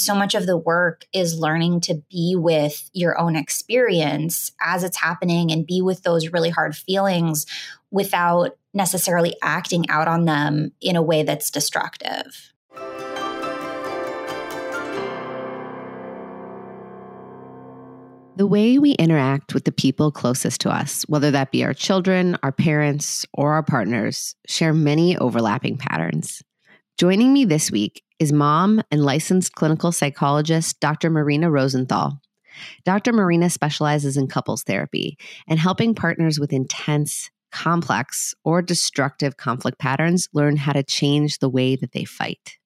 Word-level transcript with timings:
so 0.00 0.14
much 0.14 0.34
of 0.34 0.46
the 0.46 0.56
work 0.56 1.04
is 1.12 1.38
learning 1.38 1.80
to 1.82 2.02
be 2.10 2.34
with 2.36 2.90
your 2.92 3.18
own 3.18 3.36
experience 3.36 4.52
as 4.60 4.82
it's 4.82 4.96
happening 4.96 5.50
and 5.50 5.66
be 5.66 5.82
with 5.82 6.02
those 6.02 6.28
really 6.28 6.50
hard 6.50 6.76
feelings 6.76 7.46
without 7.90 8.56
necessarily 8.72 9.36
acting 9.42 9.88
out 9.88 10.08
on 10.08 10.24
them 10.24 10.72
in 10.80 10.96
a 10.96 11.02
way 11.02 11.22
that's 11.22 11.50
destructive. 11.50 12.52
The 18.36 18.46
way 18.46 18.78
we 18.78 18.92
interact 18.92 19.52
with 19.52 19.64
the 19.64 19.72
people 19.72 20.10
closest 20.10 20.62
to 20.62 20.70
us, 20.70 21.02
whether 21.08 21.30
that 21.30 21.52
be 21.52 21.62
our 21.62 21.74
children, 21.74 22.38
our 22.42 22.52
parents, 22.52 23.26
or 23.34 23.52
our 23.52 23.62
partners, 23.62 24.34
share 24.46 24.72
many 24.72 25.18
overlapping 25.18 25.76
patterns. 25.76 26.42
Joining 26.96 27.34
me 27.34 27.44
this 27.44 27.70
week 27.70 28.02
is 28.20 28.32
mom 28.32 28.82
and 28.90 29.02
licensed 29.02 29.54
clinical 29.54 29.90
psychologist 29.90 30.78
Dr. 30.78 31.10
Marina 31.10 31.50
Rosenthal. 31.50 32.20
Dr. 32.84 33.12
Marina 33.12 33.48
specializes 33.48 34.16
in 34.16 34.28
couples 34.28 34.62
therapy 34.62 35.16
and 35.48 35.58
helping 35.58 35.94
partners 35.94 36.38
with 36.38 36.52
intense, 36.52 37.30
complex, 37.50 38.34
or 38.44 38.60
destructive 38.62 39.38
conflict 39.38 39.78
patterns 39.78 40.28
learn 40.34 40.56
how 40.56 40.72
to 40.72 40.82
change 40.82 41.38
the 41.38 41.48
way 41.48 41.74
that 41.74 41.92
they 41.92 42.04
fight. 42.04 42.58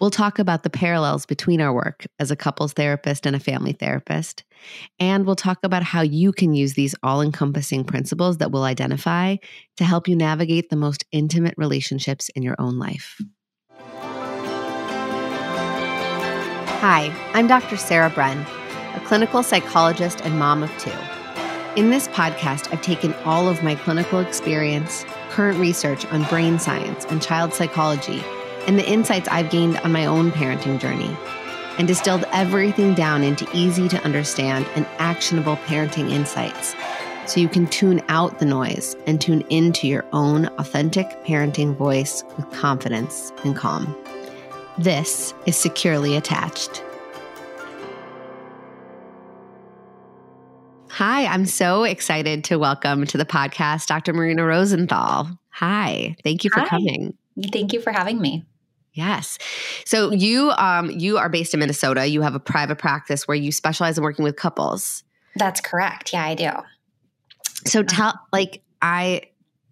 We'll 0.00 0.10
talk 0.10 0.38
about 0.38 0.62
the 0.62 0.70
parallels 0.70 1.26
between 1.26 1.60
our 1.60 1.72
work 1.72 2.06
as 2.18 2.30
a 2.30 2.36
couples 2.36 2.72
therapist 2.72 3.26
and 3.26 3.36
a 3.36 3.40
family 3.40 3.72
therapist. 3.72 4.44
And 4.98 5.26
we'll 5.26 5.36
talk 5.36 5.58
about 5.62 5.82
how 5.82 6.02
you 6.02 6.32
can 6.32 6.54
use 6.54 6.74
these 6.74 6.94
all 7.02 7.20
encompassing 7.20 7.84
principles 7.84 8.38
that 8.38 8.50
we'll 8.50 8.64
identify 8.64 9.36
to 9.76 9.84
help 9.84 10.08
you 10.08 10.16
navigate 10.16 10.70
the 10.70 10.76
most 10.76 11.04
intimate 11.12 11.54
relationships 11.56 12.28
in 12.30 12.42
your 12.42 12.56
own 12.58 12.78
life. 12.78 13.20
Hi, 16.80 17.12
I'm 17.34 17.48
Dr. 17.48 17.76
Sarah 17.76 18.08
Bren, 18.08 18.46
a 18.94 19.00
clinical 19.00 19.42
psychologist 19.42 20.20
and 20.20 20.38
mom 20.38 20.62
of 20.62 20.70
two. 20.78 20.92
In 21.74 21.90
this 21.90 22.06
podcast, 22.06 22.72
I've 22.72 22.82
taken 22.82 23.14
all 23.24 23.48
of 23.48 23.64
my 23.64 23.74
clinical 23.74 24.20
experience, 24.20 25.04
current 25.30 25.58
research 25.58 26.06
on 26.12 26.22
brain 26.26 26.60
science 26.60 27.04
and 27.06 27.20
child 27.20 27.52
psychology 27.52 28.22
and 28.68 28.78
the 28.78 28.88
insights 28.88 29.26
I've 29.26 29.50
gained 29.50 29.78
on 29.78 29.90
my 29.90 30.06
own 30.06 30.30
parenting 30.30 30.78
journey 30.78 31.16
and 31.78 31.88
distilled 31.88 32.24
everything 32.30 32.94
down 32.94 33.24
into 33.24 33.48
easy 33.52 33.88
to 33.88 34.00
understand 34.04 34.64
and 34.76 34.86
actionable 34.98 35.56
parenting 35.66 36.12
insights 36.12 36.76
so 37.26 37.40
you 37.40 37.48
can 37.48 37.66
tune 37.66 38.00
out 38.08 38.38
the 38.38 38.46
noise 38.46 38.94
and 39.08 39.20
tune 39.20 39.40
into 39.50 39.88
your 39.88 40.04
own 40.12 40.46
authentic 40.58 41.08
parenting 41.24 41.74
voice 41.74 42.22
with 42.36 42.48
confidence 42.52 43.32
and 43.42 43.56
calm. 43.56 43.96
This 44.78 45.34
is 45.44 45.56
Securely 45.56 46.14
Attached. 46.14 46.84
Hi, 50.90 51.26
I'm 51.26 51.46
so 51.46 51.82
excited 51.82 52.44
to 52.44 52.60
welcome 52.60 53.04
to 53.06 53.18
the 53.18 53.24
podcast 53.24 53.86
Dr. 53.86 54.12
Marina 54.12 54.44
Rosenthal. 54.44 55.36
Hi, 55.50 56.14
thank 56.22 56.44
you 56.44 56.50
for 56.50 56.60
Hi. 56.60 56.68
coming. 56.68 57.14
Thank 57.52 57.72
you 57.72 57.80
for 57.80 57.90
having 57.90 58.20
me. 58.20 58.44
Yes. 58.92 59.36
So 59.84 60.12
you 60.12 60.52
um 60.52 60.90
you 60.90 61.18
are 61.18 61.28
based 61.28 61.54
in 61.54 61.60
Minnesota. 61.60 62.06
You 62.06 62.22
have 62.22 62.36
a 62.36 62.40
private 62.40 62.78
practice 62.78 63.26
where 63.26 63.36
you 63.36 63.50
specialize 63.50 63.98
in 63.98 64.04
working 64.04 64.22
with 64.22 64.36
couples. 64.36 65.02
That's 65.34 65.60
correct. 65.60 66.12
Yeah, 66.12 66.24
I 66.24 66.36
do. 66.36 66.50
So 67.66 67.82
tell 67.82 68.14
like 68.32 68.62
I 68.80 69.22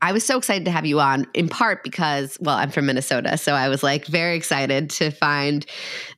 I 0.03 0.13
was 0.13 0.25
so 0.25 0.37
excited 0.37 0.65
to 0.67 0.71
have 0.71 0.85
you 0.85 1.01
on 1.01 1.27
in 1.35 1.49
part 1.49 1.83
because 1.83 2.37
well, 2.41 2.57
I'm 2.57 2.71
from 2.71 2.87
Minnesota, 2.87 3.39
so 3.39 3.55
I 3.55 3.69
was 3.69 3.83
like 3.83 4.07
very 4.07 4.37
excited 4.37 4.91
to 4.91 5.11
find 5.11 5.65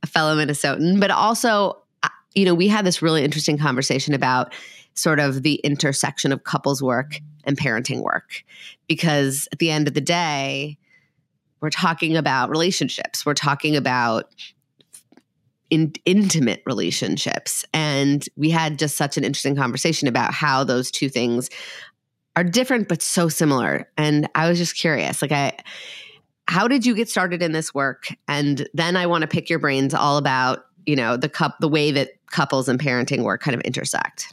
a 0.03 0.07
fellow 0.07 0.37
Minnesotan, 0.37 1.01
but 1.01 1.11
also 1.11 1.81
uh, 2.03 2.09
you 2.35 2.45
know, 2.45 2.55
we 2.55 2.69
had 2.69 2.85
this 2.85 3.03
really 3.03 3.25
interesting 3.25 3.59
conversation 3.59 4.15
about 4.15 4.55
sort 4.95 5.21
of 5.21 5.43
the 5.43 5.55
intersection 5.57 6.33
of 6.33 6.45
couples 6.45 6.83
work 6.83 7.21
and 7.45 7.57
parenting 7.57 8.03
work 8.03 8.43
because 8.89 9.49
at 9.53 9.59
the 9.59 9.71
end 9.71 9.87
of 9.89 9.95
the 9.95 10.01
day, 10.01 10.77
we're 11.61 11.71
talking 11.71 12.17
about 12.17 12.51
relationships. 12.51 13.25
We're 13.25 13.35
talking 13.35 13.77
about 13.77 14.33
in, 15.71 15.93
intimate 16.05 16.63
relationships. 16.67 17.65
And 17.75 18.27
we 18.37 18.51
had 18.51 18.79
just 18.79 18.97
such 18.97 19.17
an 19.17 19.25
interesting 19.25 19.57
conversation 19.57 20.09
about 20.09 20.33
how 20.33 20.65
those 20.65 20.91
two 20.91 21.09
things 21.09 21.51
are 22.39 22.45
different 22.45 22.89
but 22.89 23.03
so 23.03 23.29
similar. 23.29 23.91
And 23.97 24.29
I 24.35 24.49
was 24.49 24.59
just 24.59 24.77
curious, 24.77 25.21
like 25.23 25.33
I 25.33 25.57
how 26.47 26.67
did 26.67 26.87
you 26.87 26.95
get 26.95 27.11
started 27.11 27.43
in 27.43 27.53
this 27.53 27.75
work? 27.75 28.07
And 28.27 28.67
then 28.73 28.97
I 28.97 29.07
want 29.07 29.23
to 29.23 29.29
pick 29.29 29.51
your 29.51 29.59
brains 29.59 29.93
all 29.93 30.17
about, 30.17 30.61
you 30.87 30.97
know, 30.97 31.17
the 31.17 31.29
cup 31.29 31.57
the 31.61 31.69
way 31.69 31.91
that 31.91 32.11
couples 32.31 32.69
and 32.69 32.81
parenting 32.81 33.23
work 33.23 33.43
kind 33.43 33.55
of 33.55 33.61
intersect. 33.63 34.33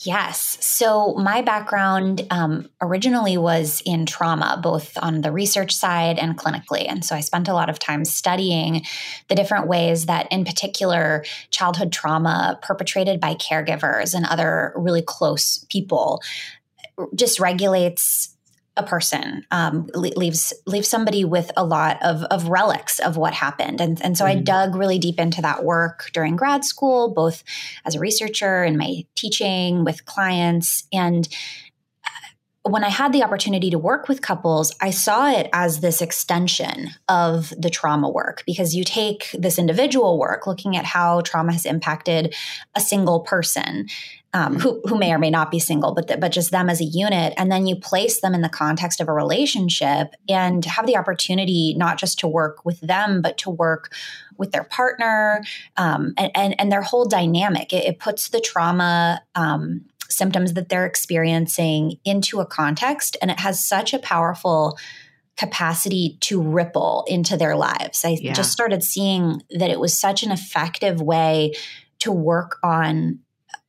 Yes. 0.00 0.58
So 0.60 1.14
my 1.14 1.42
background 1.42 2.24
um, 2.30 2.68
originally 2.80 3.36
was 3.36 3.82
in 3.84 4.06
trauma, 4.06 4.60
both 4.62 4.96
on 5.00 5.22
the 5.22 5.32
research 5.32 5.74
side 5.74 6.18
and 6.18 6.38
clinically. 6.38 6.86
And 6.88 7.04
so 7.04 7.16
I 7.16 7.20
spent 7.20 7.48
a 7.48 7.52
lot 7.52 7.68
of 7.68 7.80
time 7.80 8.04
studying 8.04 8.84
the 9.28 9.34
different 9.34 9.66
ways 9.66 10.06
that, 10.06 10.30
in 10.30 10.44
particular, 10.44 11.24
childhood 11.50 11.90
trauma 11.90 12.60
perpetrated 12.62 13.18
by 13.18 13.34
caregivers 13.34 14.14
and 14.14 14.24
other 14.26 14.72
really 14.76 15.02
close 15.02 15.64
people 15.68 16.20
just 17.14 17.40
regulates 17.40 18.34
a 18.78 18.82
person 18.84 19.44
um, 19.50 19.88
leaves 19.94 20.54
leaves 20.66 20.88
somebody 20.88 21.24
with 21.24 21.50
a 21.56 21.64
lot 21.64 21.98
of, 22.02 22.22
of 22.24 22.48
relics 22.48 23.00
of 23.00 23.16
what 23.16 23.34
happened 23.34 23.80
and, 23.80 24.00
and 24.02 24.16
so 24.16 24.24
mm-hmm. 24.24 24.38
i 24.38 24.42
dug 24.42 24.76
really 24.76 24.98
deep 24.98 25.18
into 25.18 25.42
that 25.42 25.64
work 25.64 26.10
during 26.14 26.36
grad 26.36 26.64
school 26.64 27.12
both 27.12 27.42
as 27.84 27.96
a 27.96 28.00
researcher 28.00 28.62
and 28.62 28.78
my 28.78 29.04
teaching 29.16 29.84
with 29.84 30.06
clients 30.06 30.84
and 30.92 31.28
uh, 32.04 32.70
when 32.70 32.84
I 32.84 32.90
had 32.90 33.12
the 33.12 33.22
opportunity 33.22 33.70
to 33.70 33.78
work 33.78 34.08
with 34.08 34.20
couples, 34.20 34.74
I 34.82 34.90
saw 34.90 35.30
it 35.30 35.48
as 35.54 35.80
this 35.80 36.02
extension 36.02 36.90
of 37.08 37.54
the 37.56 37.70
trauma 37.70 38.10
work 38.10 38.42
because 38.46 38.74
you 38.74 38.84
take 38.84 39.30
this 39.32 39.58
individual 39.58 40.18
work, 40.18 40.46
looking 40.46 40.76
at 40.76 40.84
how 40.84 41.22
trauma 41.22 41.52
has 41.52 41.64
impacted 41.64 42.34
a 42.74 42.80
single 42.80 43.20
person, 43.20 43.86
um, 44.34 44.58
who, 44.58 44.80
who 44.84 44.98
may 44.98 45.12
or 45.12 45.18
may 45.18 45.30
not 45.30 45.50
be 45.50 45.58
single, 45.58 45.94
but, 45.94 46.06
the, 46.06 46.18
but 46.18 46.32
just 46.32 46.50
them 46.50 46.68
as 46.68 46.80
a 46.80 46.84
unit. 46.84 47.32
And 47.36 47.50
then 47.50 47.66
you 47.66 47.76
place 47.76 48.20
them 48.20 48.34
in 48.34 48.42
the 48.42 48.48
context 48.48 49.00
of 49.00 49.08
a 49.08 49.12
relationship 49.12 50.14
and 50.28 50.64
have 50.64 50.86
the 50.86 50.96
opportunity 50.96 51.74
not 51.76 51.98
just 51.98 52.18
to 52.20 52.28
work 52.28 52.64
with 52.64 52.80
them, 52.80 53.22
but 53.22 53.38
to 53.38 53.50
work 53.50 53.92
with 54.36 54.52
their 54.52 54.64
partner 54.64 55.42
um, 55.76 56.12
and, 56.16 56.30
and, 56.34 56.54
and, 56.60 56.70
their 56.70 56.82
whole 56.82 57.06
dynamic. 57.06 57.72
It, 57.72 57.84
it 57.86 57.98
puts 57.98 58.28
the 58.28 58.40
trauma 58.40 59.22
um, 59.34 59.86
symptoms 60.08 60.54
that 60.54 60.68
they're 60.68 60.86
experiencing 60.86 61.98
into 62.04 62.40
a 62.40 62.46
context, 62.46 63.16
and 63.20 63.30
it 63.30 63.40
has 63.40 63.64
such 63.64 63.92
a 63.92 63.98
powerful 63.98 64.78
capacity 65.36 66.18
to 66.20 66.42
ripple 66.42 67.04
into 67.08 67.36
their 67.36 67.56
lives. 67.56 68.04
I 68.04 68.18
yeah. 68.20 68.32
just 68.32 68.52
started 68.52 68.82
seeing 68.82 69.42
that 69.50 69.70
it 69.70 69.80
was 69.80 69.98
such 69.98 70.22
an 70.22 70.32
effective 70.32 71.00
way 71.00 71.54
to 72.00 72.12
work 72.12 72.58
on 72.62 73.20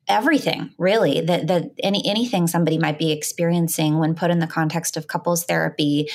everything 0.10 0.74
really 0.78 1.22
that 1.22 1.48
that 1.48 1.72
any 1.84 2.02
anything 2.06 2.48
somebody 2.48 2.78
might 2.78 2.98
be 2.98 3.12
experiencing 3.12 4.00
when 4.00 4.16
put 4.16 4.32
in 4.32 4.40
the 4.40 4.48
context 4.48 4.98
of 4.98 5.08
couples 5.08 5.46
therapy 5.46 6.10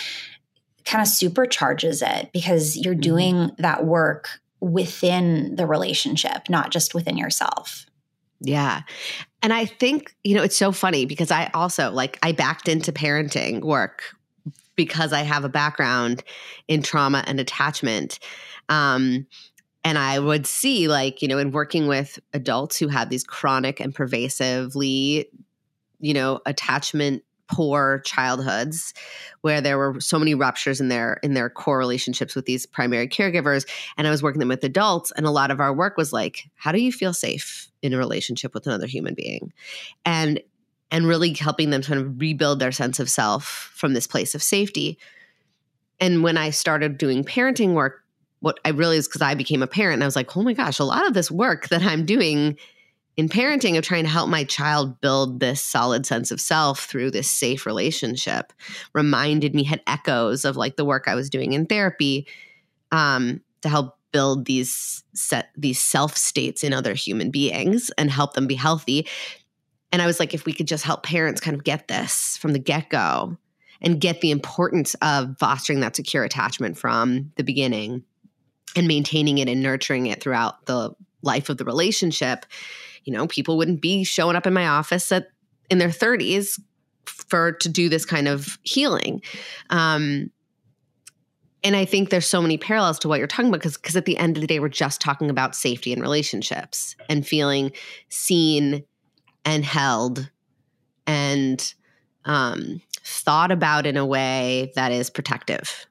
kind 0.84 1.00
of 1.00 1.08
supercharges 1.08 2.06
it 2.06 2.30
because 2.32 2.76
you're 2.76 2.92
mm-hmm. 2.92 3.00
doing 3.00 3.34
mm-hmm. 3.34 3.62
that 3.62 3.86
work 3.86 4.40
within 4.60 5.54
the 5.56 5.66
relationship 5.66 6.50
not 6.50 6.70
just 6.70 6.94
within 6.94 7.16
yourself 7.16 7.86
yeah 8.40 8.82
and 9.42 9.52
i 9.52 9.64
think 9.64 10.14
you 10.24 10.34
know 10.34 10.42
it's 10.42 10.56
so 10.56 10.72
funny 10.72 11.06
because 11.06 11.30
i 11.30 11.50
also 11.54 11.90
like 11.90 12.18
i 12.22 12.32
backed 12.32 12.68
into 12.68 12.92
parenting 12.92 13.62
work 13.62 14.02
because 14.74 15.12
i 15.12 15.22
have 15.22 15.44
a 15.44 15.48
background 15.48 16.24
in 16.66 16.82
trauma 16.82 17.22
and 17.26 17.38
attachment 17.38 18.18
um 18.68 19.26
and 19.84 19.98
I 19.98 20.18
would 20.18 20.46
see, 20.46 20.88
like, 20.88 21.22
you 21.22 21.28
know, 21.28 21.38
in 21.38 21.50
working 21.50 21.86
with 21.86 22.18
adults 22.32 22.78
who 22.78 22.88
have 22.88 23.10
these 23.10 23.22
chronic 23.22 23.80
and 23.80 23.94
pervasively, 23.94 25.28
you 26.00 26.14
know, 26.14 26.40
attachment 26.46 27.22
poor 27.46 28.00
childhoods 28.06 28.94
where 29.42 29.60
there 29.60 29.76
were 29.76 30.00
so 30.00 30.18
many 30.18 30.34
ruptures 30.34 30.80
in 30.80 30.88
their 30.88 31.20
in 31.22 31.34
their 31.34 31.50
core 31.50 31.76
relationships 31.76 32.34
with 32.34 32.46
these 32.46 32.64
primary 32.64 33.06
caregivers 33.06 33.68
and 33.98 34.06
i 34.06 34.10
was 34.10 34.22
working 34.22 34.38
them 34.38 34.48
with 34.48 34.64
adults 34.64 35.12
and 35.14 35.26
a 35.26 35.30
lot 35.30 35.50
of 35.50 35.60
our 35.60 35.74
work 35.74 35.98
was 35.98 36.10
like 36.10 36.48
how 36.54 36.72
do 36.72 36.80
you 36.80 36.90
feel 36.90 37.12
safe 37.12 37.70
in 37.84 37.92
a 37.92 37.98
relationship 37.98 38.54
with 38.54 38.66
another 38.66 38.86
human 38.86 39.14
being? 39.14 39.52
And 40.04 40.40
and 40.90 41.06
really 41.06 41.34
helping 41.34 41.70
them 41.70 41.82
sort 41.82 41.98
of 41.98 42.20
rebuild 42.20 42.60
their 42.60 42.72
sense 42.72 42.98
of 42.98 43.10
self 43.10 43.72
from 43.74 43.94
this 43.94 44.06
place 44.06 44.34
of 44.34 44.42
safety. 44.42 44.98
And 46.00 46.22
when 46.22 46.36
i 46.36 46.50
started 46.50 46.98
doing 46.98 47.22
parenting 47.22 47.74
work 47.74 48.03
what 48.44 48.60
I 48.64 48.70
realized 48.70 49.10
because 49.10 49.22
I 49.22 49.34
became 49.34 49.62
a 49.62 49.66
parent 49.66 49.94
and 49.94 50.04
I 50.04 50.06
was 50.06 50.16
like, 50.16 50.36
oh 50.36 50.42
my 50.42 50.52
gosh, 50.52 50.78
a 50.78 50.84
lot 50.84 51.06
of 51.06 51.14
this 51.14 51.30
work 51.30 51.68
that 51.68 51.82
I'm 51.82 52.04
doing 52.04 52.58
in 53.16 53.28
parenting 53.28 53.78
of 53.78 53.84
trying 53.84 54.04
to 54.04 54.10
help 54.10 54.28
my 54.28 54.44
child 54.44 55.00
build 55.00 55.40
this 55.40 55.62
solid 55.62 56.04
sense 56.04 56.30
of 56.30 56.40
self 56.40 56.84
through 56.84 57.10
this 57.10 57.30
safe 57.30 57.64
relationship 57.64 58.52
reminded 58.92 59.54
me, 59.54 59.64
had 59.64 59.80
echoes 59.86 60.44
of 60.44 60.56
like 60.56 60.76
the 60.76 60.84
work 60.84 61.04
I 61.06 61.14
was 61.14 61.30
doing 61.30 61.52
in 61.52 61.66
therapy 61.66 62.26
um, 62.92 63.40
to 63.62 63.68
help 63.68 63.96
build 64.12 64.44
these 64.44 65.02
set 65.14 65.50
these 65.56 65.80
self 65.80 66.16
states 66.16 66.62
in 66.62 66.72
other 66.72 66.94
human 66.94 67.30
beings 67.30 67.90
and 67.96 68.10
help 68.10 68.34
them 68.34 68.46
be 68.46 68.54
healthy. 68.54 69.08
And 69.90 70.02
I 70.02 70.06
was 70.06 70.20
like, 70.20 70.34
if 70.34 70.44
we 70.44 70.52
could 70.52 70.68
just 70.68 70.84
help 70.84 71.02
parents 71.02 71.40
kind 71.40 71.56
of 71.56 71.64
get 71.64 71.88
this 71.88 72.36
from 72.36 72.52
the 72.52 72.58
get 72.58 72.90
go 72.90 73.38
and 73.80 74.00
get 74.00 74.20
the 74.20 74.32
importance 74.32 74.94
of 75.02 75.36
fostering 75.38 75.80
that 75.80 75.96
secure 75.96 76.24
attachment 76.24 76.76
from 76.76 77.32
the 77.36 77.44
beginning 77.44 78.04
and 78.76 78.88
maintaining 78.88 79.38
it 79.38 79.48
and 79.48 79.62
nurturing 79.62 80.06
it 80.06 80.22
throughout 80.22 80.66
the 80.66 80.90
life 81.22 81.48
of 81.48 81.58
the 81.58 81.64
relationship, 81.64 82.46
you 83.04 83.12
know, 83.12 83.26
people 83.26 83.56
wouldn't 83.56 83.80
be 83.80 84.04
showing 84.04 84.36
up 84.36 84.46
in 84.46 84.52
my 84.52 84.66
office 84.66 85.10
at 85.12 85.28
in 85.70 85.78
their 85.78 85.88
30s 85.88 86.60
for 87.06 87.52
to 87.52 87.68
do 87.68 87.88
this 87.88 88.04
kind 88.04 88.28
of 88.28 88.58
healing. 88.62 89.22
Um, 89.70 90.30
and 91.62 91.74
I 91.74 91.86
think 91.86 92.10
there's 92.10 92.26
so 92.26 92.42
many 92.42 92.58
parallels 92.58 92.98
to 93.00 93.08
what 93.08 93.18
you're 93.18 93.26
talking 93.26 93.48
about 93.48 93.60
because 93.60 93.78
because 93.78 93.96
at 93.96 94.04
the 94.04 94.18
end 94.18 94.36
of 94.36 94.42
the 94.42 94.46
day, 94.46 94.60
we're 94.60 94.68
just 94.68 95.00
talking 95.00 95.30
about 95.30 95.54
safety 95.54 95.92
and 95.92 96.02
relationships 96.02 96.94
and 97.08 97.26
feeling 97.26 97.72
seen 98.10 98.84
and 99.46 99.64
held 99.64 100.30
and 101.06 101.74
um, 102.26 102.82
thought 103.02 103.50
about 103.50 103.86
in 103.86 103.96
a 103.96 104.04
way 104.04 104.72
that 104.74 104.92
is 104.92 105.08
protective. 105.08 105.86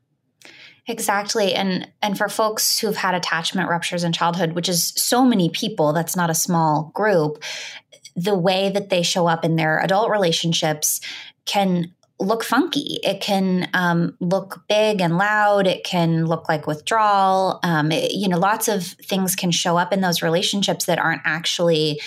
Exactly. 0.88 1.54
And 1.54 1.90
and 2.02 2.18
for 2.18 2.28
folks 2.28 2.80
who've 2.80 2.96
had 2.96 3.16
attachment 3.16 3.70
ruptures 3.70 4.04
in 4.04 4.12
childhood, 4.12 4.52
which 4.52 4.68
is 4.68 4.94
so 4.98 5.24
many 5.24 5.50
people, 5.50 5.94
that's 5.94 6.16
not 6.16 6.30
a 6.30 6.36
small 6.36 6.92
group, 6.94 7.42
the 8.16 8.38
way 8.38 8.70
that 8.70 8.90
they 8.90 9.02
show 9.02 9.28
up 9.28 9.46
in 9.46 9.56
their 9.56 9.80
adult 9.80 10.10
relationships 10.10 11.00
can 11.46 11.94
look 12.20 12.44
funky. 12.44 13.00
It 13.04 13.22
can 13.22 13.70
um, 13.74 14.16
look 14.20 14.64
big 14.68 15.02
and 15.02 15.18
loud. 15.18 15.68
It 15.68 15.84
can 15.84 16.26
look 16.26 16.48
like 16.48 16.68
withdrawal. 16.68 17.60
Um, 17.64 17.92
it, 17.92 18.12
you 18.12 18.28
know, 18.28 18.38
lots 18.38 18.68
of 18.68 18.84
things 18.84 19.36
can 19.36 19.52
show 19.52 19.78
up 19.78 19.94
in 19.94 20.02
those 20.02 20.22
relationships 20.22 20.86
that 20.86 21.00
aren't 21.00 21.22
actually 21.26 22.02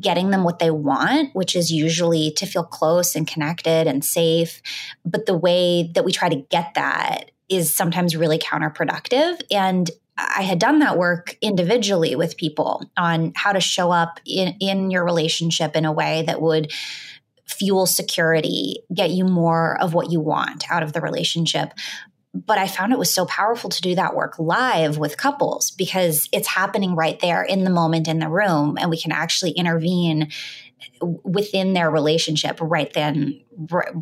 getting 0.00 0.30
them 0.30 0.44
what 0.44 0.58
they 0.58 0.70
want, 0.70 1.34
which 1.34 1.56
is 1.56 1.72
usually 1.72 2.30
to 2.32 2.46
feel 2.46 2.64
close 2.64 3.14
and 3.14 3.26
connected 3.26 3.86
and 3.86 4.04
safe. 4.04 4.60
But 5.04 5.26
the 5.26 5.36
way 5.36 5.90
that 5.94 6.04
we 6.04 6.12
try 6.12 6.28
to 6.28 6.36
get 6.50 6.74
that 6.74 7.30
is 7.48 7.74
sometimes 7.74 8.16
really 8.16 8.38
counterproductive. 8.38 9.40
And 9.50 9.90
I 10.18 10.42
had 10.42 10.58
done 10.58 10.78
that 10.78 10.96
work 10.96 11.36
individually 11.42 12.16
with 12.16 12.36
people 12.36 12.82
on 12.96 13.32
how 13.36 13.52
to 13.52 13.60
show 13.60 13.90
up 13.90 14.18
in, 14.24 14.54
in 14.60 14.90
your 14.90 15.04
relationship 15.04 15.76
in 15.76 15.84
a 15.84 15.92
way 15.92 16.24
that 16.26 16.40
would 16.40 16.72
fuel 17.46 17.86
security, 17.86 18.82
get 18.92 19.10
you 19.10 19.24
more 19.24 19.80
of 19.80 19.94
what 19.94 20.10
you 20.10 20.20
want 20.20 20.70
out 20.70 20.82
of 20.82 20.92
the 20.92 21.00
relationship. 21.00 21.72
But 22.34 22.58
I 22.58 22.66
found 22.66 22.92
it 22.92 22.98
was 22.98 23.10
so 23.10 23.24
powerful 23.26 23.70
to 23.70 23.80
do 23.80 23.94
that 23.94 24.14
work 24.14 24.38
live 24.38 24.98
with 24.98 25.16
couples 25.16 25.70
because 25.70 26.28
it's 26.32 26.48
happening 26.48 26.94
right 26.94 27.18
there 27.20 27.42
in 27.42 27.64
the 27.64 27.70
moment 27.70 28.08
in 28.08 28.18
the 28.18 28.28
room, 28.28 28.76
and 28.78 28.90
we 28.90 29.00
can 29.00 29.12
actually 29.12 29.52
intervene 29.52 30.30
within 31.00 31.72
their 31.72 31.90
relationship 31.90 32.58
right 32.60 32.92
then, 32.92 33.40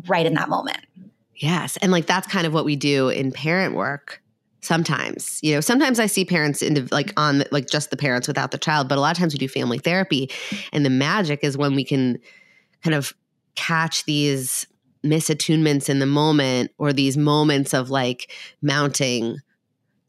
right 0.07 0.25
in 0.25 0.33
that 0.33 0.49
moment. 0.49 0.79
Yes. 1.35 1.77
And 1.77 1.91
like 1.91 2.05
that's 2.05 2.27
kind 2.27 2.47
of 2.47 2.53
what 2.53 2.65
we 2.65 2.75
do 2.75 3.09
in 3.09 3.31
parent 3.31 3.75
work 3.75 4.21
sometimes 4.65 5.39
you 5.43 5.53
know 5.53 5.61
sometimes 5.61 5.99
i 5.99 6.07
see 6.07 6.25
parents 6.25 6.63
in 6.63 6.87
like 6.91 7.13
on 7.17 7.43
like 7.51 7.67
just 7.67 7.91
the 7.91 7.97
parents 7.97 8.27
without 8.27 8.49
the 8.49 8.57
child 8.57 8.89
but 8.89 8.97
a 8.97 9.01
lot 9.01 9.11
of 9.11 9.17
times 9.17 9.31
we 9.31 9.37
do 9.37 9.47
family 9.47 9.77
therapy 9.77 10.27
and 10.73 10.83
the 10.83 10.89
magic 10.89 11.43
is 11.43 11.55
when 11.55 11.75
we 11.75 11.83
can 11.83 12.17
kind 12.83 12.95
of 12.95 13.13
catch 13.53 14.05
these 14.05 14.65
misattunements 15.05 15.87
in 15.87 15.99
the 15.99 16.07
moment 16.07 16.71
or 16.79 16.91
these 16.91 17.15
moments 17.15 17.75
of 17.75 17.91
like 17.91 18.31
mounting 18.63 19.37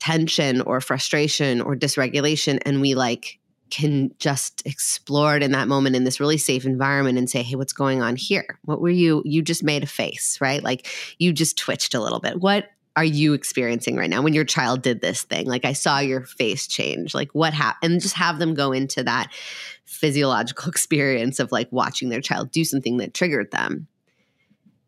tension 0.00 0.62
or 0.62 0.80
frustration 0.80 1.60
or 1.60 1.76
dysregulation 1.76 2.58
and 2.64 2.80
we 2.80 2.94
like 2.94 3.38
can 3.70 4.14
just 4.18 4.64
explore 4.66 5.36
it 5.36 5.42
in 5.42 5.52
that 5.52 5.68
moment 5.68 5.96
in 5.96 6.04
this 6.04 6.20
really 6.20 6.38
safe 6.38 6.64
environment 6.64 7.18
and 7.18 7.28
say, 7.28 7.42
hey, 7.42 7.56
what's 7.56 7.72
going 7.72 8.02
on 8.02 8.16
here? 8.16 8.58
What 8.64 8.80
were 8.80 8.90
you? 8.90 9.22
You 9.24 9.42
just 9.42 9.62
made 9.62 9.82
a 9.82 9.86
face, 9.86 10.38
right? 10.40 10.62
Like 10.62 10.86
you 11.18 11.32
just 11.32 11.58
twitched 11.58 11.94
a 11.94 12.00
little 12.00 12.20
bit. 12.20 12.40
What 12.40 12.66
are 12.96 13.04
you 13.04 13.34
experiencing 13.34 13.96
right 13.96 14.08
now 14.08 14.22
when 14.22 14.32
your 14.32 14.44
child 14.44 14.82
did 14.82 15.00
this 15.00 15.22
thing? 15.22 15.46
Like 15.46 15.64
I 15.64 15.74
saw 15.74 15.98
your 15.98 16.24
face 16.24 16.66
change. 16.66 17.14
Like 17.14 17.30
what 17.32 17.52
happened? 17.52 17.92
And 17.92 18.00
just 18.00 18.16
have 18.16 18.38
them 18.38 18.54
go 18.54 18.72
into 18.72 19.02
that 19.04 19.30
physiological 19.84 20.68
experience 20.68 21.38
of 21.38 21.52
like 21.52 21.68
watching 21.70 22.08
their 22.08 22.20
child 22.20 22.50
do 22.50 22.64
something 22.64 22.96
that 22.98 23.14
triggered 23.14 23.50
them 23.50 23.86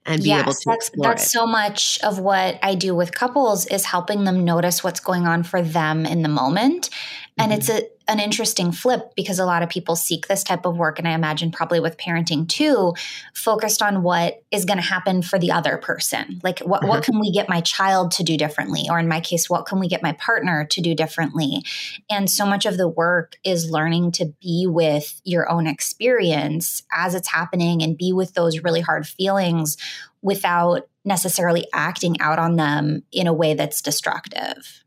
and 0.07 0.23
be 0.23 0.31
yes, 0.31 0.43
able 0.43 0.53
to 0.53 0.63
that's, 0.65 0.91
that's 0.95 1.27
it. 1.27 1.29
so 1.29 1.47
much 1.47 1.99
of 2.03 2.19
what 2.19 2.59
I 2.63 2.75
do 2.75 2.95
with 2.95 3.13
couples 3.15 3.67
is 3.67 3.85
helping 3.85 4.25
them 4.25 4.45
notice 4.45 4.83
what's 4.83 5.01
going 5.01 5.27
on 5.27 5.43
for 5.43 5.61
them 5.61 6.07
in 6.07 6.23
the 6.23 6.31
moment. 6.31 6.89
And 7.37 7.53
mm-hmm. 7.53 7.59
it's 7.59 7.69
a 7.69 7.83
an 8.09 8.21
interesting 8.21 8.73
flip 8.73 9.13
because 9.15 9.39
a 9.39 9.45
lot 9.45 9.63
of 9.63 9.69
people 9.69 9.95
seek 9.95 10.27
this 10.27 10.43
type 10.43 10.65
of 10.65 10.79
work 10.79 10.99
and 10.99 11.07
I 11.07 11.13
imagine 11.13 11.53
probably 11.53 11.79
with 11.79 11.99
parenting 11.99 12.49
too 12.49 12.95
focused 13.35 13.83
on 13.83 14.03
what 14.03 14.43
is 14.51 14.65
going 14.65 14.79
to 14.79 14.85
happen 14.85 15.21
for 15.21 15.39
the 15.39 15.53
other 15.53 15.77
person. 15.77 16.41
Like 16.43 16.61
what 16.61 16.81
mm-hmm. 16.81 16.89
what 16.89 17.05
can 17.05 17.21
we 17.21 17.31
get 17.31 17.49
my 17.49 17.61
child 17.61 18.13
to 18.13 18.23
do 18.23 18.37
differently 18.37 18.87
or 18.91 18.99
in 18.99 19.09
my 19.09 19.21
case 19.21 19.51
what 19.51 19.67
can 19.67 19.79
we 19.79 19.89
get 19.89 20.03
my 20.03 20.13
partner 20.13 20.65
to 20.65 20.81
do 20.81 20.95
differently? 20.95 21.63
And 22.11 22.31
so 22.31 22.47
much 22.47 22.65
of 22.65 22.79
the 22.79 22.89
work 22.89 23.37
is 23.45 23.71
learning 23.71 24.13
to 24.13 24.33
be 24.41 24.67
with 24.67 25.21
your 25.25 25.51
own 25.51 25.67
experience 25.67 26.83
as 26.93 27.15
it's 27.15 27.29
happening 27.29 27.83
and 27.83 27.99
be 27.99 28.13
with 28.13 28.33
those 28.33 28.65
really 28.65 28.81
hard 28.81 29.07
feelings 29.07 29.77
without 30.23 30.89
necessarily 31.05 31.67
acting 31.73 32.21
out 32.21 32.39
on 32.39 32.57
them 32.57 33.03
in 33.13 33.27
a 33.27 33.33
way 33.33 33.55
that's 33.55 33.83
destructive. 33.83 34.85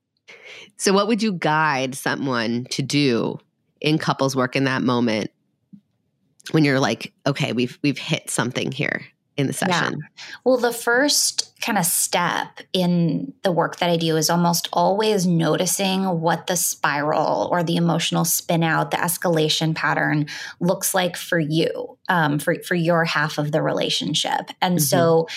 So, 0.81 0.93
what 0.93 1.07
would 1.07 1.21
you 1.21 1.33
guide 1.33 1.93
someone 1.93 2.65
to 2.71 2.81
do 2.81 3.37
in 3.81 3.99
couples 3.99 4.35
work 4.35 4.55
in 4.55 4.63
that 4.63 4.81
moment 4.81 5.29
when 6.49 6.65
you're 6.65 6.79
like, 6.79 7.13
okay, 7.27 7.53
we've 7.53 7.77
we've 7.83 7.99
hit 7.99 8.31
something 8.31 8.71
here 8.71 9.03
in 9.37 9.45
the 9.45 9.53
session? 9.53 9.99
Yeah. 9.99 10.23
Well, 10.43 10.57
the 10.57 10.73
first 10.73 11.50
kind 11.61 11.77
of 11.77 11.85
step 11.85 12.59
in 12.73 13.33
the 13.43 13.51
work 13.51 13.77
that 13.77 13.89
I 13.89 13.97
do 13.97 14.17
is 14.17 14.29
almost 14.29 14.67
always 14.73 15.27
noticing 15.27 16.03
what 16.21 16.47
the 16.47 16.55
spiral 16.55 17.47
or 17.51 17.63
the 17.63 17.75
emotional 17.75 18.25
spin 18.25 18.63
out, 18.63 18.91
the 18.91 18.97
escalation 18.97 19.75
pattern 19.75 20.25
looks 20.59 20.93
like 20.93 21.15
for 21.15 21.39
you, 21.39 21.97
um, 22.09 22.39
for, 22.39 22.55
for 22.63 22.75
your 22.75 23.05
half 23.05 23.37
of 23.37 23.51
the 23.51 23.61
relationship. 23.61 24.49
And 24.61 24.77
mm-hmm. 24.77 24.83
so 24.83 25.27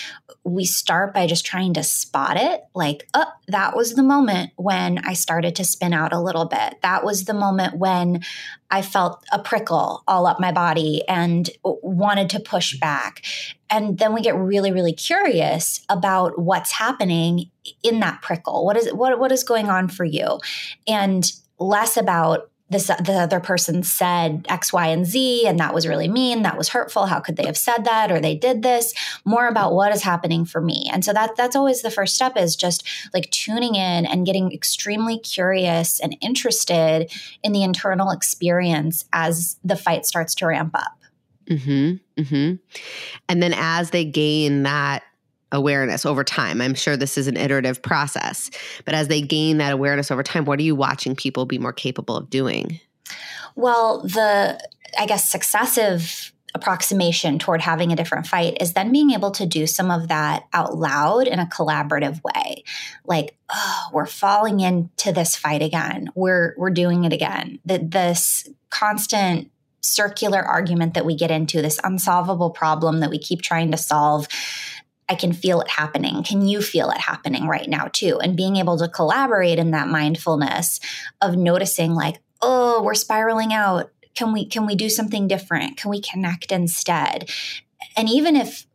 we 0.43 0.65
start 0.65 1.13
by 1.13 1.27
just 1.27 1.45
trying 1.45 1.73
to 1.73 1.83
spot 1.83 2.37
it 2.37 2.61
like, 2.73 3.07
oh, 3.13 3.31
that 3.47 3.75
was 3.75 3.93
the 3.93 4.03
moment 4.03 4.51
when 4.55 4.99
I 4.99 5.13
started 5.13 5.55
to 5.57 5.63
spin 5.63 5.93
out 5.93 6.13
a 6.13 6.21
little 6.21 6.45
bit. 6.45 6.81
That 6.81 7.03
was 7.03 7.25
the 7.25 7.33
moment 7.33 7.77
when 7.77 8.23
I 8.69 8.81
felt 8.81 9.23
a 9.31 9.39
prickle 9.39 10.03
all 10.07 10.25
up 10.25 10.39
my 10.39 10.51
body 10.51 11.03
and 11.07 11.49
wanted 11.63 12.29
to 12.31 12.39
push 12.39 12.77
back. 12.79 13.23
And 13.69 13.97
then 13.97 14.13
we 14.13 14.21
get 14.21 14.35
really, 14.35 14.71
really 14.71 14.93
curious 14.93 15.83
about 15.89 16.14
what's 16.35 16.71
happening 16.71 17.51
in 17.83 17.99
that 17.99 18.21
prickle. 18.21 18.65
What 18.65 18.77
is 18.77 18.93
what 18.93 19.19
what 19.19 19.31
is 19.31 19.43
going 19.43 19.69
on 19.69 19.87
for 19.87 20.05
you? 20.05 20.39
And 20.87 21.29
less 21.59 21.97
about 21.97 22.49
this 22.69 22.87
the 22.87 23.13
other 23.13 23.39
person 23.39 23.83
said 23.83 24.45
X, 24.49 24.73
Y, 24.73 24.87
and 24.87 25.05
Z, 25.05 25.45
and 25.45 25.59
that 25.59 25.73
was 25.73 25.87
really 25.87 26.07
mean. 26.07 26.41
That 26.41 26.57
was 26.57 26.69
hurtful. 26.69 27.05
How 27.05 27.19
could 27.19 27.37
they 27.37 27.45
have 27.45 27.57
said 27.57 27.85
that? 27.85 28.11
Or 28.11 28.19
they 28.19 28.35
did 28.35 28.63
this. 28.63 28.93
More 29.23 29.47
about 29.47 29.73
what 29.73 29.93
is 29.93 30.01
happening 30.01 30.45
for 30.45 30.61
me. 30.61 30.89
And 30.91 31.05
so 31.05 31.13
that 31.13 31.35
that's 31.35 31.55
always 31.55 31.83
the 31.83 31.91
first 31.91 32.15
step 32.15 32.35
is 32.37 32.55
just 32.55 32.87
like 33.13 33.29
tuning 33.29 33.75
in 33.75 34.05
and 34.05 34.25
getting 34.25 34.51
extremely 34.51 35.19
curious 35.19 35.99
and 35.99 36.17
interested 36.21 37.11
in 37.43 37.51
the 37.51 37.63
internal 37.63 38.09
experience 38.09 39.05
as 39.13 39.57
the 39.63 39.75
fight 39.75 40.05
starts 40.07 40.33
to 40.35 40.47
ramp 40.47 40.73
up. 40.73 40.97
Mm-hmm. 41.47 42.21
Mm-hmm. 42.21 42.55
And 43.29 43.43
then 43.43 43.53
as 43.55 43.91
they 43.91 44.05
gain 44.05 44.63
that 44.63 45.03
awareness 45.51 46.05
over 46.05 46.23
time. 46.23 46.61
I'm 46.61 46.73
sure 46.73 46.97
this 46.97 47.17
is 47.17 47.27
an 47.27 47.37
iterative 47.37 47.81
process, 47.81 48.49
but 48.83 48.93
as 48.93 49.07
they 49.07 49.21
gain 49.21 49.57
that 49.57 49.71
awareness 49.71 50.11
over 50.11 50.23
time, 50.23 50.45
what 50.45 50.59
are 50.59 50.63
you 50.63 50.75
watching 50.75 51.15
people 51.15 51.45
be 51.45 51.57
more 51.57 51.73
capable 51.73 52.17
of 52.17 52.29
doing? 52.29 52.79
Well, 53.55 54.01
the, 54.01 54.59
I 54.99 55.05
guess, 55.05 55.29
successive 55.29 56.33
approximation 56.55 57.37
toward 57.37 57.61
having 57.61 57.91
a 57.91 57.95
different 57.95 58.25
fight 58.25 58.57
is 58.61 58.73
then 58.73 58.91
being 58.91 59.11
able 59.11 59.29
to 59.29 59.45
do 59.45 59.67
some 59.67 59.91
of 59.91 60.07
that 60.07 60.45
out 60.53 60.77
loud 60.77 61.27
in 61.27 61.37
a 61.37 61.45
collaborative 61.47 62.21
way 62.23 62.63
like 63.05 63.35
oh 63.49 63.89
we're 63.91 64.05
falling 64.05 64.61
into 64.61 65.11
this 65.11 65.35
fight 65.35 65.61
again 65.61 66.07
we're 66.15 66.55
we're 66.57 66.69
doing 66.69 67.03
it 67.03 67.11
again 67.11 67.59
that 67.65 67.91
this 67.91 68.47
constant 68.69 69.51
circular 69.81 70.39
argument 70.39 70.93
that 70.93 71.05
we 71.05 71.15
get 71.15 71.29
into 71.29 71.61
this 71.61 71.79
unsolvable 71.83 72.49
problem 72.49 73.01
that 73.01 73.09
we 73.09 73.19
keep 73.19 73.41
trying 73.41 73.69
to 73.69 73.77
solve 73.77 74.25
I 75.07 75.15
can 75.15 75.33
feel 75.33 75.61
it 75.61 75.69
happening. 75.69 76.23
Can 76.23 76.47
you 76.47 76.61
feel 76.61 76.89
it 76.89 76.97
happening 76.97 77.47
right 77.47 77.69
now 77.69 77.89
too? 77.91 78.19
And 78.19 78.35
being 78.35 78.55
able 78.57 78.77
to 78.79 78.87
collaborate 78.87 79.59
in 79.59 79.71
that 79.71 79.87
mindfulness 79.87 80.79
of 81.21 81.37
noticing 81.37 81.93
like, 81.93 82.19
oh, 82.41 82.81
we're 82.81 82.95
spiraling 82.95 83.53
out. 83.53 83.91
Can 84.15 84.33
we 84.33 84.45
can 84.45 84.65
we 84.65 84.75
do 84.75 84.89
something 84.89 85.27
different? 85.27 85.77
Can 85.77 85.89
we 85.89 86.01
connect 86.01 86.51
instead? 86.51 87.29
And 87.97 88.09
even 88.09 88.35
if 88.35 88.65